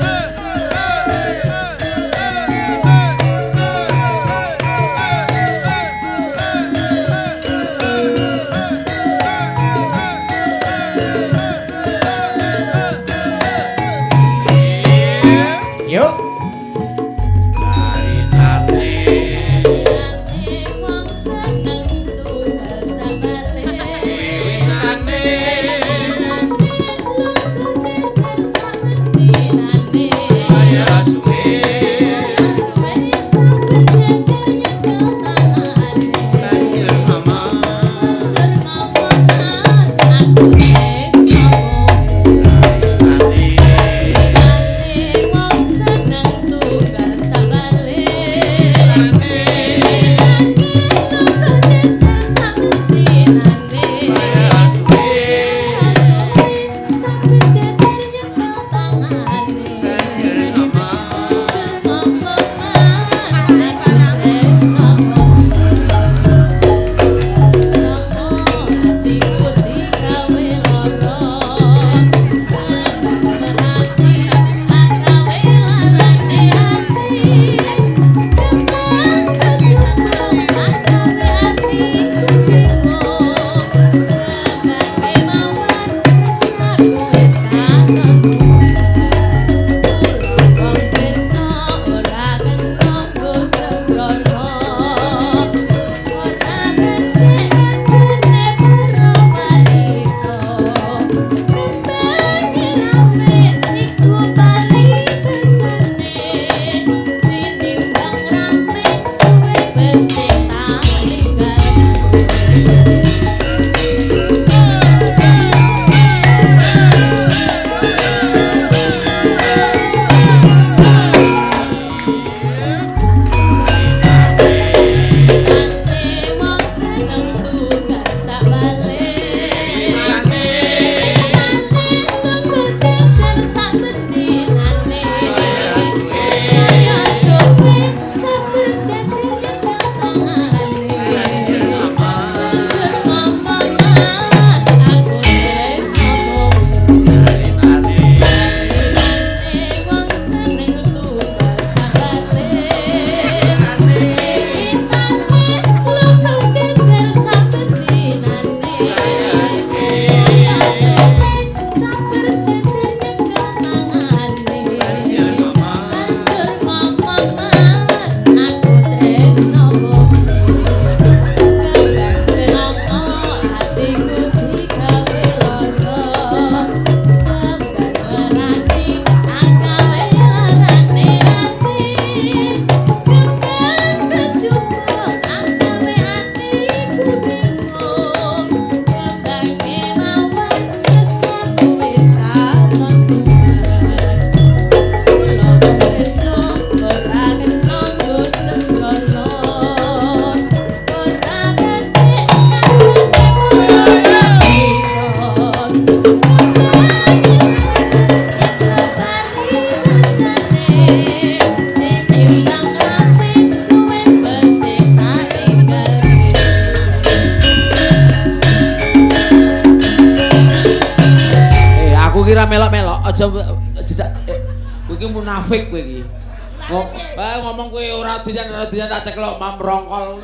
Dijan 228.25 228.49
dijan 228.73 228.89
tak 228.89 229.05
ceklok 229.07 229.37
mam 229.39 229.57
rongkol. 229.61 230.19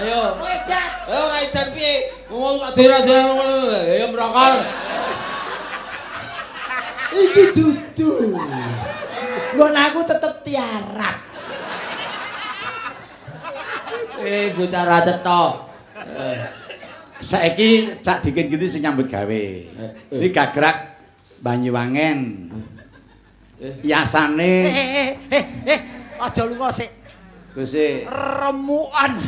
Ayo. 0.00 0.38
Edan. 0.38 0.88
Eh 1.10 1.18
ora 1.18 1.38
edan 1.42 1.66
piye? 1.74 1.94
Ngomong 2.30 2.56
kok 2.62 2.70
dira 2.78 2.98
dira 3.02 3.20
ayo 3.90 4.06
merongkol. 4.14 4.54
Iki 7.10 7.42
dudu. 7.58 8.10
Nggon 9.58 9.74
aku 9.74 10.00
tetep 10.06 10.32
tiarap. 10.46 11.16
Eh 14.22 14.54
bocah 14.54 14.82
ra 14.86 14.98
cetok. 15.02 15.52
Eh, 16.00 16.38
Saiki 17.20 18.00
cak 18.00 18.24
dikit 18.24 18.48
gitu 18.48 18.64
sing 18.64 18.80
nyambut 18.80 19.04
gawe. 19.04 19.28
eh. 19.28 19.92
Iki 20.08 20.28
gagrak 20.32 20.96
Banyuwangen. 21.40 22.48
Yasane 23.60 24.52
Eh 24.72 24.88
eh 24.88 25.10
eh 25.28 25.44
eh 25.68 25.80
aja 26.20 26.42
lunga 26.48 26.72
sik. 26.72 26.88
Gusti 27.52 28.08
Remukan. 28.08 29.20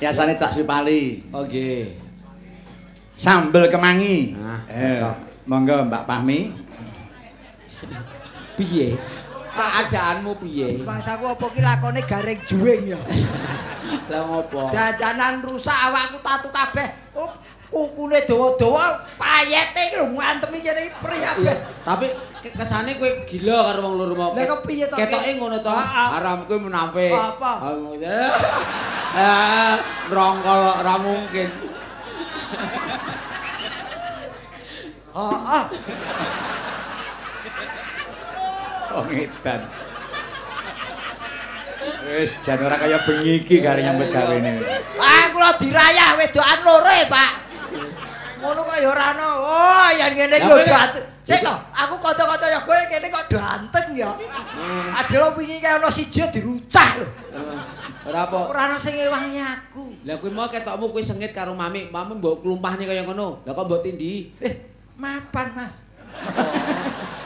Yasane 0.00 0.36
Cak 0.36 0.52
Supali. 0.52 1.24
Oh 1.32 1.48
nggih. 1.48 1.96
Sambel 3.16 3.72
kemangi. 3.72 4.36
Ah, 4.36 4.60
eh, 4.68 5.00
monggo 5.48 5.88
Mbak 5.88 6.04
Pahmi. 6.04 6.52
Piye? 8.60 9.00
Keadaanmu 9.56 10.36
piye? 10.36 10.84
Bangsaku 10.84 11.32
apa 11.32 11.46
ki 11.48 11.60
lakone 11.64 12.00
garing 12.04 12.40
juwing 12.44 12.92
ya. 12.92 13.00
Lah 14.12 14.28
ngopo? 14.28 14.68
Dadanan 14.68 15.40
rusak 15.40 15.72
awakku 15.72 16.20
tatu 16.20 16.52
kabeh. 16.52 16.92
Kukune 17.66 18.18
dawa-dawa 18.24 18.84
payete 19.18 19.80
iki 19.90 19.96
lho 19.98 20.06
ngantemi 20.14 20.58
kene 20.62 20.80
iki 20.86 20.96
priyabeh. 21.02 21.56
Tapi 21.82 22.06
ke- 22.40 22.54
kesane 22.54 22.94
kowe 22.96 23.10
gila 23.26 23.68
karo 23.68 23.80
wong 23.84 23.94
loro 23.98 24.14
mau. 24.14 24.30
Lah 24.32 24.44
kok 24.46 24.62
piye 24.64 24.86
to? 24.86 24.94
Ketoke 24.94 25.30
ngono 25.34 25.58
to. 25.60 25.68
Ah, 25.68 25.82
ah. 25.82 26.08
Haram 26.16 26.46
kowe 26.46 26.58
munafik. 26.58 27.12
Apa? 27.12 27.52
Eh, 29.16 29.74
rongkol 30.12 30.60
ora 30.84 30.94
mungkin. 31.00 31.48
Heeh. 35.16 35.64
Oh 38.92 39.04
ngedan. 39.08 39.60
Wis 42.06 42.36
jan 42.44 42.60
ora 42.60 42.76
kaya 42.76 43.00
bengi 43.08 43.40
iki 43.40 43.64
karo 43.64 43.80
nyambut 43.80 44.12
gawene. 44.12 44.60
Ah, 45.00 45.32
kula 45.32 45.56
dirayah 45.56 46.20
wedokan 46.20 46.60
loro 46.60 46.92
Pak. 47.08 47.30
Ngono 48.36 48.60
kok 48.62 48.76
ya 48.76 48.88
ora 48.92 49.06
ono. 49.16 49.28
Oh, 49.42 49.88
ya 49.92 50.06
ngene 50.12 50.36
kowe- 50.38 50.64
ganteng. 50.64 51.06
Sik 51.26 51.42
to, 51.42 51.50
aku 51.74 51.98
kanca-kanca 51.98 52.46
ya 52.46 52.60
kowe 52.62 52.78
kene 52.86 53.08
kok 53.08 53.26
ganteng 53.28 53.88
ya. 53.96 54.10
Adelo 54.94 55.34
wingi 55.34 55.58
kaya 55.58 55.80
ono 55.80 55.88
siji 55.90 56.22
dirucah 56.30 56.90
lho. 57.00 57.08
Eh, 57.32 57.58
Ora 58.06 58.30
apa. 58.30 58.38
Ora 58.46 58.70
ono 58.70 58.78
sing 58.78 58.94
ngewangi 58.94 59.40
aku. 59.40 59.84
Lah 60.06 60.20
kowe 60.20 60.30
mau 60.30 60.46
ketokmu 60.46 60.92
kowe 60.92 61.02
sengit 61.02 61.32
karo 61.32 61.52
mami, 61.52 61.88
mami 61.88 62.14
mbok 62.14 62.44
klumpahne 62.44 62.84
kaya 62.84 63.02
ngono. 63.02 63.42
Lah 63.42 63.52
kok 63.52 63.66
mbok 63.66 63.82
tindi? 63.82 64.30
Eh, 64.38 64.54
mapan, 64.94 65.50
Mas. 65.56 65.82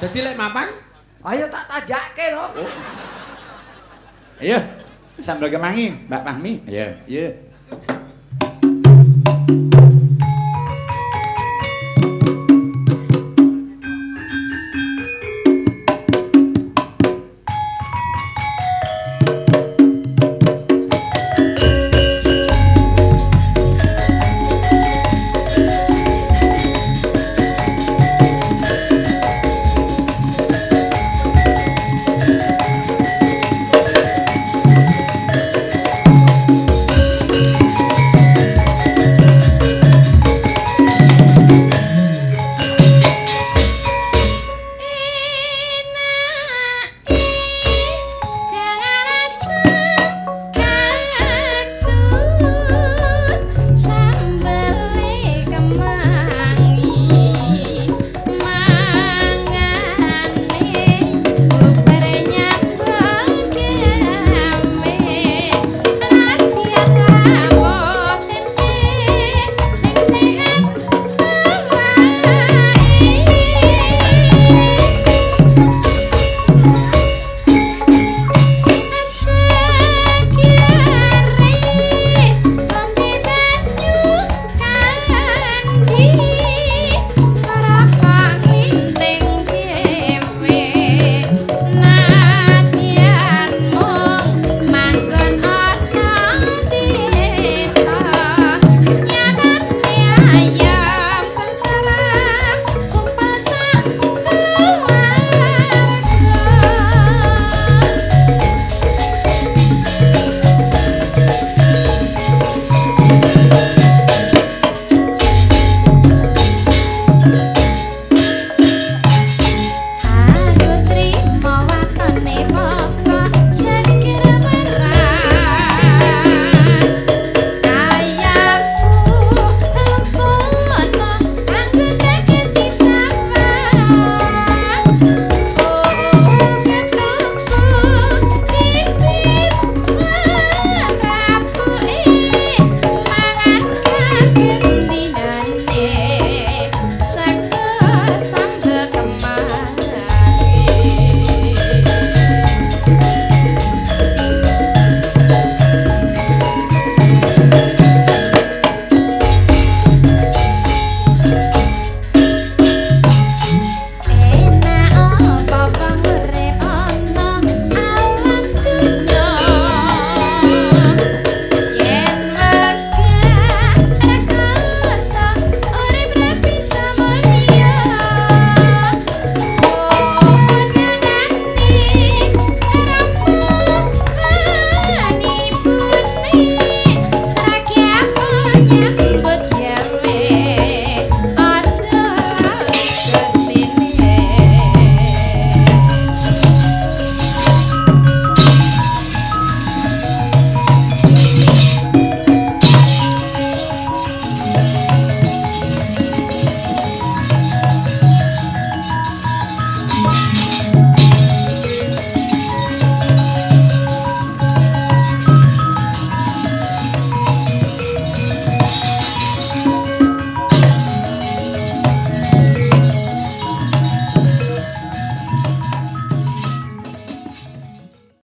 Dadi 0.01 0.19
lek 0.25 0.35
mapan 0.35 0.67
Ayo 1.21 1.45
tak 1.53 1.69
tajakke 1.69 2.33
lho. 2.33 2.47
Ayo. 4.41 4.57
Sambel 5.21 5.53
kemangi 5.53 6.09
Mbak 6.09 6.23
Pahmi. 6.25 6.65
Ayo. 6.65 6.97
Iya. 7.05 7.29